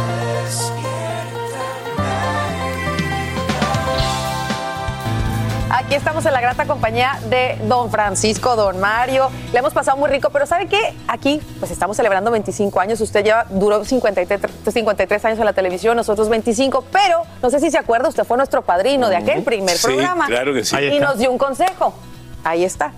Aquí 5.87 5.95
estamos 5.95 6.25
en 6.25 6.33
la 6.33 6.41
grata 6.41 6.65
compañía 6.65 7.17
de 7.29 7.57
don 7.63 7.89
Francisco, 7.89 8.57
don 8.57 8.77
Mario. 8.77 9.29
Le 9.53 9.59
hemos 9.59 9.73
pasado 9.73 9.95
muy 9.95 10.09
rico, 10.09 10.29
pero 10.31 10.45
¿sabe 10.45 10.67
qué? 10.67 10.93
Aquí 11.07 11.39
pues 11.59 11.71
estamos 11.71 11.95
celebrando 11.95 12.29
25 12.29 12.77
años. 12.81 12.99
Usted 12.99 13.23
lleva, 13.23 13.45
duró 13.49 13.85
53, 13.85 14.41
53 14.69 15.25
años 15.25 15.39
en 15.39 15.45
la 15.45 15.53
televisión, 15.53 15.95
nosotros 15.95 16.27
25, 16.27 16.83
pero 16.91 17.21
no 17.41 17.49
sé 17.49 17.61
si 17.61 17.71
se 17.71 17.77
acuerda, 17.77 18.09
usted 18.09 18.25
fue 18.25 18.35
nuestro 18.35 18.63
padrino 18.63 19.07
de 19.07 19.15
aquel 19.15 19.43
primer 19.43 19.77
Sí, 19.77 19.87
programa. 19.87 20.25
claro 20.27 20.53
que 20.53 20.65
sí. 20.65 20.75
Y 20.77 20.99
nos 20.99 21.19
dio 21.19 21.31
un 21.31 21.37
consejo. 21.37 21.93
Ahí 22.43 22.65
está. 22.65 22.91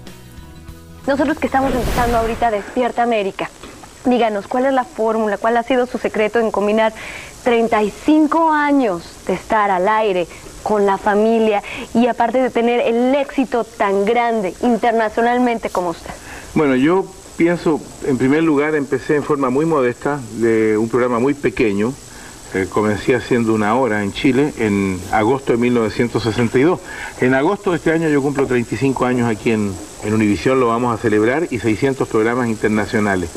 Nosotros 1.05 1.37
que 1.37 1.45
estamos 1.45 1.71
empezando 1.71 2.17
ahorita 2.17 2.49
Despierta 2.49 3.03
América, 3.03 3.51
díganos, 4.05 4.47
¿cuál 4.47 4.65
es 4.65 4.73
la 4.73 4.83
fórmula? 4.83 5.37
¿Cuál 5.37 5.57
ha 5.57 5.63
sido 5.63 5.85
su 5.85 5.99
secreto 5.99 6.39
en 6.39 6.49
combinar 6.49 6.91
35 7.43 8.51
años 8.51 9.03
de 9.27 9.33
estar 9.33 9.69
al 9.69 9.87
aire 9.87 10.27
con 10.63 10.85
la 10.85 10.97
familia 10.97 11.63
y 11.93 12.07
aparte 12.07 12.41
de 12.41 12.49
tener 12.49 12.79
el 12.81 13.15
éxito 13.15 13.63
tan 13.63 14.05
grande 14.05 14.53
internacionalmente 14.61 15.69
como 15.69 15.89
usted? 15.89 16.11
Bueno, 16.53 16.75
yo 16.75 17.05
pienso, 17.37 17.79
en 18.05 18.17
primer 18.17 18.43
lugar, 18.43 18.75
empecé 18.75 19.15
en 19.15 19.23
forma 19.23 19.49
muy 19.49 19.65
modesta, 19.65 20.19
de 20.33 20.77
un 20.77 20.89
programa 20.89 21.19
muy 21.19 21.33
pequeño. 21.33 21.93
Eh, 22.53 22.65
comencé 22.67 23.15
haciendo 23.15 23.53
una 23.53 23.75
hora 23.75 24.03
en 24.03 24.11
Chile 24.11 24.53
en 24.57 24.99
agosto 25.11 25.53
de 25.53 25.59
1962. 25.59 26.79
En 27.21 27.35
agosto 27.35 27.71
de 27.71 27.77
este 27.77 27.91
año 27.91 28.09
yo 28.09 28.21
cumplo 28.21 28.47
35 28.47 29.05
años 29.05 29.29
aquí 29.29 29.51
en, 29.51 29.71
en 30.03 30.13
Univisión, 30.13 30.59
lo 30.59 30.67
vamos 30.67 30.93
a 30.93 31.01
celebrar, 31.01 31.47
y 31.51 31.59
600 31.59 32.07
programas 32.07 32.49
internacionales. 32.49 33.29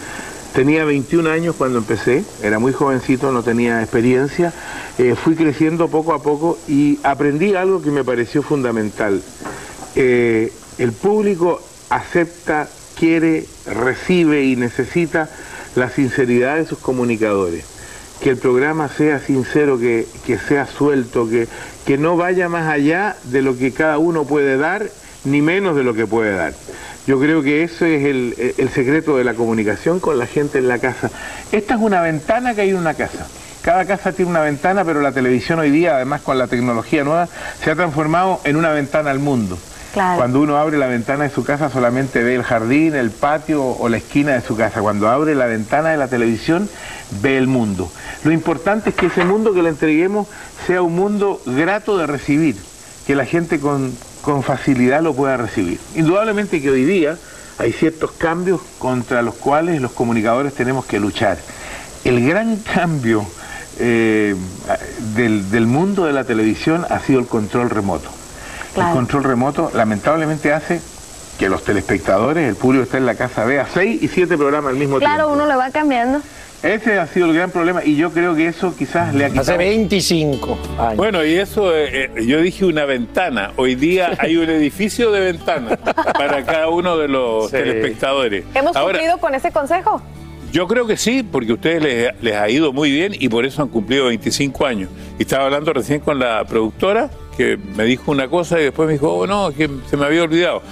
Tenía 0.55 0.85
21 0.85 1.31
años 1.31 1.55
cuando 1.57 1.79
empecé, 1.79 2.25
era 2.43 2.59
muy 2.59 2.75
jovencito, 2.75 3.33
no 3.33 3.43
tenía 3.43 3.81
experiencia, 3.81 4.53
eh, 4.99 5.15
fui 5.15 5.35
creciendo 5.35 5.89
poco 5.89 6.13
a 6.13 6.23
poco 6.23 6.59
y 6.69 6.99
aprendí 7.03 7.55
algo 7.55 7.81
que 7.81 7.91
me 7.91 8.05
pareció 8.05 8.43
fundamental. 8.43 9.23
Eh, 9.97 10.53
el 10.77 10.93
público 10.93 11.63
acepta, 11.89 12.69
quiere, 12.99 13.47
recibe 13.65 14.45
y 14.45 14.57
necesita 14.57 15.31
la 15.75 15.89
sinceridad 15.89 16.57
de 16.57 16.67
sus 16.67 16.79
comunicadores. 16.79 17.65
Que 18.21 18.29
el 18.29 18.37
programa 18.37 18.91
sea 18.91 19.21
sincero, 19.21 19.79
que, 19.79 20.07
que 20.27 20.39
sea 20.39 20.67
suelto, 20.67 21.31
que, 21.31 21.49
que 21.87 21.97
no 21.97 22.19
vaya 22.19 22.51
más 22.51 22.71
allá 22.71 23.17
de 23.25 23.41
lo 23.41 23.57
que 23.57 23.73
cada 23.73 23.97
uno 23.97 24.27
puede 24.27 24.59
dar, 24.59 24.91
ni 25.25 25.43
menos 25.43 25.77
de 25.77 25.85
lo 25.85 25.95
que 25.95 26.07
puede 26.07 26.35
dar. 26.35 26.55
Yo 27.07 27.19
creo 27.19 27.43
que 27.43 27.65
eso 27.65 27.85
es 27.85 28.05
el, 28.05 28.55
el 28.59 28.69
secreto 28.71 29.17
de 29.17 29.25
la 29.25 29.35
comunicación 29.35 29.99
con 29.99 30.19
la 30.19 30.27
gente 30.27 30.59
en 30.59 30.69
la 30.69 30.79
casa. 30.79 31.11
Esta 31.51 31.75
es 31.75 31.81
una 31.81 32.01
ventana 32.01 32.55
que 32.55 32.63
hay 32.63 32.71
en 32.71 32.77
una 32.77 32.95
casa. 32.95 33.27
Cada 33.63 33.85
casa 33.85 34.13
tiene 34.13 34.31
una 34.31 34.41
ventana, 34.41 34.85
pero 34.85 35.01
la 35.01 35.13
televisión 35.13 35.61
hoy 35.61 35.71
día, 35.71 35.97
además 35.97 36.23
con 36.23 36.37
la 36.37 36.49
tecnología 36.49 37.05
nueva, 37.05 37.29
se 37.63 37.71
ha 37.71 37.77
transformado 37.77 38.41
en 38.45 38.57
una 38.57 38.71
ventana 38.71 39.11
al 39.11 39.21
mundo. 39.21 39.57
Claro. 39.93 40.17
Cuando 40.17 40.41
uno 40.41 40.57
abre 40.57 40.79
la 40.79 40.87
ventana 40.87 41.25
de 41.25 41.31
su 41.31 41.45
casa 41.45 41.71
solamente 41.71 42.23
ve 42.23 42.35
el 42.35 42.43
jardín, 42.43 42.95
el 42.95 43.11
patio 43.11 43.63
o 43.63 43.89
la 43.89 43.99
esquina 43.99 44.33
de 44.33 44.41
su 44.41 44.57
casa. 44.57 44.81
Cuando 44.81 45.09
abre 45.09 45.35
la 45.35 45.47
ventana 45.47 45.91
de 45.91 45.97
la 45.97 46.09
televisión 46.09 46.69
ve 47.21 47.37
el 47.37 47.47
mundo. 47.47 47.93
Lo 48.25 48.33
importante 48.33 48.91
es 48.91 48.97
que 48.97 49.07
ese 49.07 49.25
mundo 49.25 49.53
que 49.53 49.63
le 49.63 49.69
entreguemos 49.69 50.29
sea 50.67 50.83
un 50.83 50.95
mundo 50.95 51.41
grato 51.45 51.99
de 51.99 52.07
recibir, 52.07 52.57
que 53.07 53.15
la 53.15 53.27
gente 53.27 53.61
con, 53.61 53.93
con 54.23 54.43
facilidad 54.43 55.03
lo 55.03 55.15
pueda 55.15 55.37
recibir. 55.37 55.79
Indudablemente 55.95 56.63
que 56.63 56.71
hoy 56.71 56.85
día 56.85 57.17
hay 57.59 57.73
ciertos 57.73 58.13
cambios 58.13 58.61
contra 58.79 59.21
los 59.23 59.35
cuales 59.35 59.81
los 59.83 59.93
comunicadores 59.93 60.55
tenemos 60.55 60.85
que 60.87 60.99
luchar. 60.99 61.39
El 62.05 62.27
gran 62.27 62.57
cambio 62.57 63.25
eh, 63.79 64.35
del, 65.15 65.51
del 65.51 65.67
mundo 65.67 66.05
de 66.07 66.13
la 66.13 66.25
televisión 66.25 66.87
ha 66.89 66.99
sido 67.01 67.21
el 67.21 67.27
control 67.27 67.69
remoto. 67.71 68.09
El 68.77 68.85
control 68.95 69.25
remoto 69.25 69.71
lamentablemente 69.75 70.53
hace 70.53 70.81
que 71.39 71.49
los 71.49 71.63
telespectadores, 71.65 72.49
el 72.49 72.55
público 72.57 72.85
está 72.85 72.97
en 72.99 73.07
la 73.07 73.15
casa, 73.15 73.45
vea 73.45 73.67
seis 73.73 74.03
y 74.03 74.09
siete 74.09 74.37
programas 74.39 74.71
al 74.71 74.77
mismo 74.79 74.99
Claro, 74.99 75.27
tiempo. 75.27 75.33
uno 75.35 75.47
le 75.47 75.57
va 75.57 75.71
cambiando. 75.71 76.21
Ese 76.63 76.97
ha 77.01 77.07
sido 77.09 77.27
el 77.27 77.35
gran 77.35 77.51
problema 77.51 77.85
y 77.85 77.97
yo 77.97 78.13
creo 78.13 78.37
que 78.37 78.47
eso 78.47 78.73
quizás 78.77 79.13
le 79.15 79.25
ha 79.25 79.29
quitado... 79.31 79.43
Hace 79.53 79.57
25 79.59 80.59
años. 80.79 80.97
Bueno, 80.97 81.25
y 81.25 81.35
eso, 81.35 81.77
eh, 81.77 82.05
eh, 82.15 82.25
yo 82.25 82.41
dije 82.41 82.65
una 82.65 82.85
ventana. 82.85 83.51
Hoy 83.57 83.75
día 83.75 84.13
hay 84.21 84.37
un 84.37 84.49
edificio 84.49 85.11
de 85.11 85.21
ventanas 85.21 85.77
para 86.15 86.45
cada 86.45 86.69
uno 86.69 86.97
de 86.97 87.09
los 87.09 87.47
Sí. 87.51 87.57
telespectadores. 87.57 88.45
¿Hemos 88.55 88.77
Ahora, 88.77 88.93
cumplido 88.99 89.19
con 89.19 89.35
ese 89.35 89.51
consejo? 89.51 90.01
yo 90.53 90.69
creo 90.69 90.87
que 90.87 90.97
sí, 90.97 91.23
porque 91.25 91.51
a 91.51 91.55
ustedes 91.55 91.83
les, 91.83 92.23
les 92.23 92.35
ha 92.37 92.49
ido 92.49 92.73
muy 92.73 92.93
bien 92.93 93.13
y 93.19 93.29
por 93.29 93.45
eso 93.45 93.63
han 93.63 93.69
cumplido 93.69 94.05
25 94.07 94.65
años. 94.65 94.89
Y 95.19 95.23
estaba 95.23 95.47
hablando 95.47 95.73
recién 95.73 95.99
con 96.01 96.19
la 96.21 96.45
productora 96.45 97.11
que 97.37 97.59
me 97.75 97.85
dijo 97.85 98.13
una 98.13 98.29
cosa 98.29 98.61
y 98.61 98.65
después 98.65 98.87
me 98.87 98.93
dijo, 98.93 99.13
oh 99.13 99.27
no, 99.27 99.51
que 99.53 99.69
se 99.91 99.97
me 99.97 100.05
había 100.07 100.23
olvidado. 100.23 100.63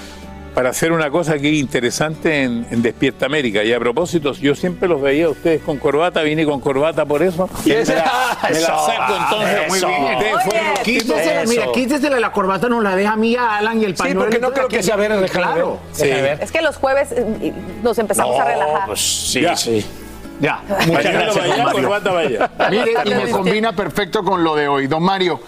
Para 0.55 0.71
hacer 0.71 0.91
una 0.91 1.11
cosa 1.11 1.39
que 1.39 1.49
es 1.49 1.55
interesante 1.55 2.43
en, 2.43 2.67
en 2.71 2.83
Despierta 2.83 3.27
América. 3.27 3.63
Y 3.63 3.73
a 3.73 3.79
propósito, 3.79 4.33
yo 4.33 4.55
siempre 4.57 4.89
los 4.89 5.01
veía 5.01 5.27
a 5.27 5.29
ustedes 5.31 5.63
con 5.63 5.79
corbata, 5.79 6.23
vine 6.23 6.45
con 6.45 6.61
corbata 6.61 7.05
por 7.07 7.23
eso. 7.23 7.49
Y 7.65 7.69
me, 7.71 7.85
la, 7.85 8.39
me 8.51 8.61
la 8.61 8.67
saco 8.67 9.15
entonces. 9.17 9.69
muy 9.69 9.79
bien. 9.79 10.17
Ustedes 10.17 10.45
fueron 10.45 10.75
Quítesela, 10.83 11.45
mira, 11.47 11.67
quítesela 11.73 12.21
la 12.21 12.33
corbata, 12.33 12.69
nos 12.69 12.83
la 12.83 12.97
deja 12.97 13.13
a 13.13 13.17
mí, 13.17 13.37
a 13.37 13.59
Alan 13.59 13.81
y 13.81 13.85
el 13.85 13.93
Sí, 13.97 14.03
pañuelo. 14.03 14.21
porque 14.23 14.39
no 14.41 14.51
creo 14.53 14.67
que 14.69 14.83
sea 14.83 14.97
ver, 14.97 15.13
déjala 15.21 15.53
Claro. 15.53 15.79
ver. 16.01 16.39
Es 16.43 16.51
que 16.51 16.61
los 16.63 16.77
jueves 16.77 17.13
eh, 17.13 17.53
nos 17.83 17.99
empezamos 17.99 18.39
a 18.39 18.45
relajar. 18.45 18.87
pues 18.87 19.01
sí, 19.01 19.41
Ya. 19.43 19.57
sí. 19.57 19.85
Ya, 20.41 20.63
Muchas 20.87 21.13
gracias. 21.13 21.49
Mario. 21.49 21.73
corbata 21.73 22.11
vaya. 22.13 22.51
Mire, 22.71 22.95
y 23.05 23.11
me 23.15 23.31
combina 23.31 23.73
perfecto 23.77 24.25
con 24.25 24.43
lo 24.43 24.57
de 24.57 24.69
hoy. 24.69 24.87
Don 24.87 25.03
Mario, 25.03 25.39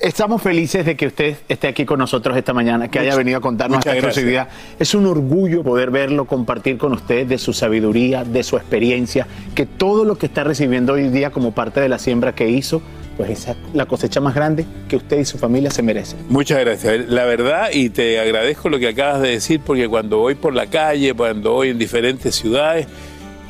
estamos 0.00 0.42
felices 0.42 0.84
de 0.84 0.96
que 0.96 1.06
usted 1.06 1.36
esté 1.48 1.68
aquí 1.68 1.84
con 1.84 1.98
nosotros 1.98 2.36
esta 2.36 2.52
mañana, 2.52 2.88
que 2.88 2.98
haya 2.98 3.14
venido 3.16 3.38
a 3.38 3.40
contarnos 3.40 3.78
esta 3.78 3.92
exclusividad. 3.92 4.48
Es 4.78 4.94
un 4.94 5.06
orgullo 5.06 5.62
poder 5.62 5.90
verlo, 5.90 6.24
compartir 6.24 6.78
con 6.78 6.92
usted 6.92 7.26
de 7.26 7.38
su 7.38 7.52
sabiduría, 7.52 8.24
de 8.24 8.42
su 8.42 8.56
experiencia, 8.56 9.26
que 9.54 9.66
todo 9.66 10.04
lo 10.04 10.16
que 10.16 10.26
está 10.26 10.44
recibiendo 10.44 10.94
hoy 10.94 11.08
día 11.08 11.30
como 11.30 11.52
parte 11.52 11.80
de 11.80 11.88
la 11.88 11.98
siembra 11.98 12.34
que 12.34 12.48
hizo, 12.48 12.82
pues 13.16 13.30
esa 13.30 13.52
es 13.52 13.56
la 13.74 13.86
cosecha 13.86 14.20
más 14.20 14.34
grande 14.34 14.64
que 14.88 14.96
usted 14.96 15.18
y 15.18 15.24
su 15.24 15.36
familia 15.36 15.70
se 15.70 15.82
merecen. 15.82 16.18
Muchas 16.28 16.60
gracias. 16.60 17.08
La 17.08 17.24
verdad, 17.24 17.68
y 17.72 17.90
te 17.90 18.18
agradezco 18.18 18.70
lo 18.70 18.78
que 18.78 18.88
acabas 18.88 19.20
de 19.20 19.30
decir, 19.30 19.60
porque 19.60 19.88
cuando 19.88 20.18
voy 20.18 20.34
por 20.34 20.54
la 20.54 20.66
calle, 20.66 21.12
cuando 21.12 21.52
voy 21.52 21.68
en 21.68 21.78
diferentes 21.78 22.34
ciudades, 22.34 22.86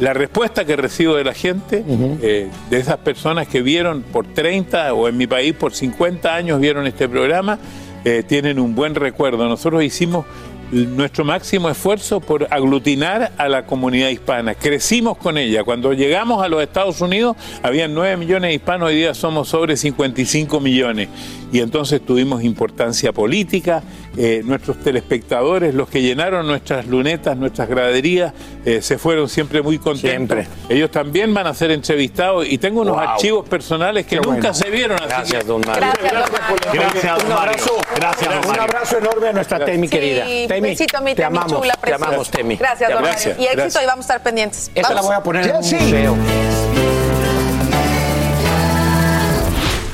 la 0.01 0.15
respuesta 0.15 0.65
que 0.65 0.77
recibo 0.77 1.15
de 1.15 1.25
la 1.25 1.35
gente, 1.35 1.85
eh, 2.23 2.49
de 2.71 2.79
esas 2.79 2.97
personas 2.99 3.47
que 3.47 3.61
vieron 3.61 4.03
por 4.03 4.27
30 4.27 4.95
o 4.95 5.09
en 5.09 5.17
mi 5.17 5.27
país 5.27 5.53
por 5.53 5.75
50 5.75 6.35
años 6.35 6.59
vieron 6.59 6.87
este 6.87 7.07
programa, 7.07 7.59
eh, 8.05 8.25
tienen 8.27 8.59
un 8.59 8.75
buen 8.75 8.95
recuerdo. 8.95 9.47
Nosotros 9.47 9.85
hicimos 9.85 10.25
nuestro 10.73 11.25
máximo 11.25 11.69
esfuerzo 11.69 12.21
por 12.21 12.47
aglutinar 12.51 13.33
a 13.37 13.49
la 13.49 13.67
comunidad 13.67 14.09
hispana. 14.09 14.55
Crecimos 14.55 15.19
con 15.19 15.37
ella. 15.37 15.65
Cuando 15.65 15.93
llegamos 15.93 16.43
a 16.43 16.49
los 16.49 16.63
Estados 16.63 17.01
Unidos, 17.01 17.37
habían 17.63 17.93
9 17.93 18.17
millones 18.17 18.51
de 18.51 18.55
hispanos, 18.55 18.89
hoy 18.89 18.97
día 18.97 19.15
somos 19.15 19.49
sobre 19.49 19.77
55 19.77 20.61
millones. 20.61 21.09
Y 21.53 21.61
entonces 21.61 22.01
tuvimos 22.05 22.43
importancia 22.45 23.13
política. 23.13 23.83
Eh, 24.17 24.43
nuestros 24.45 24.79
telespectadores, 24.81 25.75
los 25.75 25.89
que 25.89 26.03
llenaron 26.03 26.47
nuestras 26.47 26.87
lunetas, 26.87 27.37
nuestras 27.37 27.69
graderías, 27.69 28.33
eh, 28.65 28.83
se 28.83 28.99
fueron 28.99 29.29
siempre 29.29 29.63
muy 29.63 29.79
contentos. 29.79 30.37
Siempre. 30.39 30.47
Ellos 30.69 30.91
también 30.91 31.33
van 31.33 31.47
a 31.47 31.55
ser 31.55 31.71
entrevistados 31.71 32.47
y 32.49 32.59
tengo 32.59 32.81
unos 32.83 32.97
Wow. 32.97 33.09
archivos 33.09 33.49
personales 33.49 34.05
que 34.07 34.11
Qué 34.11 34.17
nunca 34.17 34.31
bueno. 34.51 34.55
se 34.55 34.71
vieron. 34.71 34.97
así 34.99 35.09
Gracias, 35.09 35.43
que- 35.43 35.49
don 35.49 35.61
Mario. 35.67 35.81
Gracias, 36.01 36.13
don 36.13 36.33
Mario. 36.33 36.59
Gracias, 36.73 37.03
don 37.17 37.23
Un 37.23 37.29
Mario. 37.29 37.39
abrazo. 37.39 37.77
Gracias, 37.97 38.29
don 38.31 38.39
Un 38.39 38.47
Mario. 38.49 38.63
abrazo 38.63 38.99
enorme 38.99 39.29
a 39.29 39.33
nuestra 39.33 39.65
Temi 39.65 39.87
Sí, 39.89 39.93
querida. 39.93 40.25
Temi, 40.49 40.69
besito 40.69 40.97
a 40.99 41.01
mi 41.01 41.11
te 41.15 41.23
Temi 41.23 41.37
amamos, 41.37 41.61
chula, 41.61 41.75
te 41.83 41.95
amamos, 41.95 42.31
Temi. 42.31 42.57
Gracias, 42.57 42.91
don. 42.91 43.03
Mario. 43.03 43.17
Y 43.21 43.23
éxito, 43.45 43.53
gracias. 43.57 43.83
y 43.83 43.87
vamos 43.87 44.05
a 44.05 44.07
estar 44.15 44.23
pendientes. 44.23 44.71
Esa 44.75 44.89
la 44.89 44.95
Vamos. 44.97 45.07
voy 45.07 45.15
a 45.17 45.23
poner 45.23 45.47
en 45.49 45.57
un 45.57 45.65
Sí. 45.65 45.77
museo. 45.77 46.17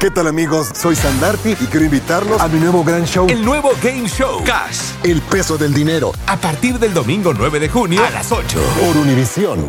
¿Qué 0.00 0.10
tal 0.10 0.28
amigos? 0.28 0.70
Soy 0.74 0.96
Sandarti 0.96 1.50
y 1.50 1.66
quiero 1.66 1.84
invitarlos 1.84 2.40
a 2.40 2.48
mi 2.48 2.58
nuevo 2.58 2.82
gran 2.82 3.04
show. 3.04 3.26
El 3.28 3.44
nuevo 3.44 3.72
Game 3.82 4.08
Show 4.08 4.42
Cash. 4.44 4.92
El 5.04 5.20
peso 5.20 5.58
del 5.58 5.74
dinero. 5.74 6.12
A 6.26 6.38
partir 6.38 6.78
del 6.78 6.94
domingo 6.94 7.34
9 7.34 7.60
de 7.60 7.68
junio 7.68 8.02
a 8.02 8.08
las 8.08 8.32
8. 8.32 8.58
Por 8.80 8.96
Univisión. 8.96 9.68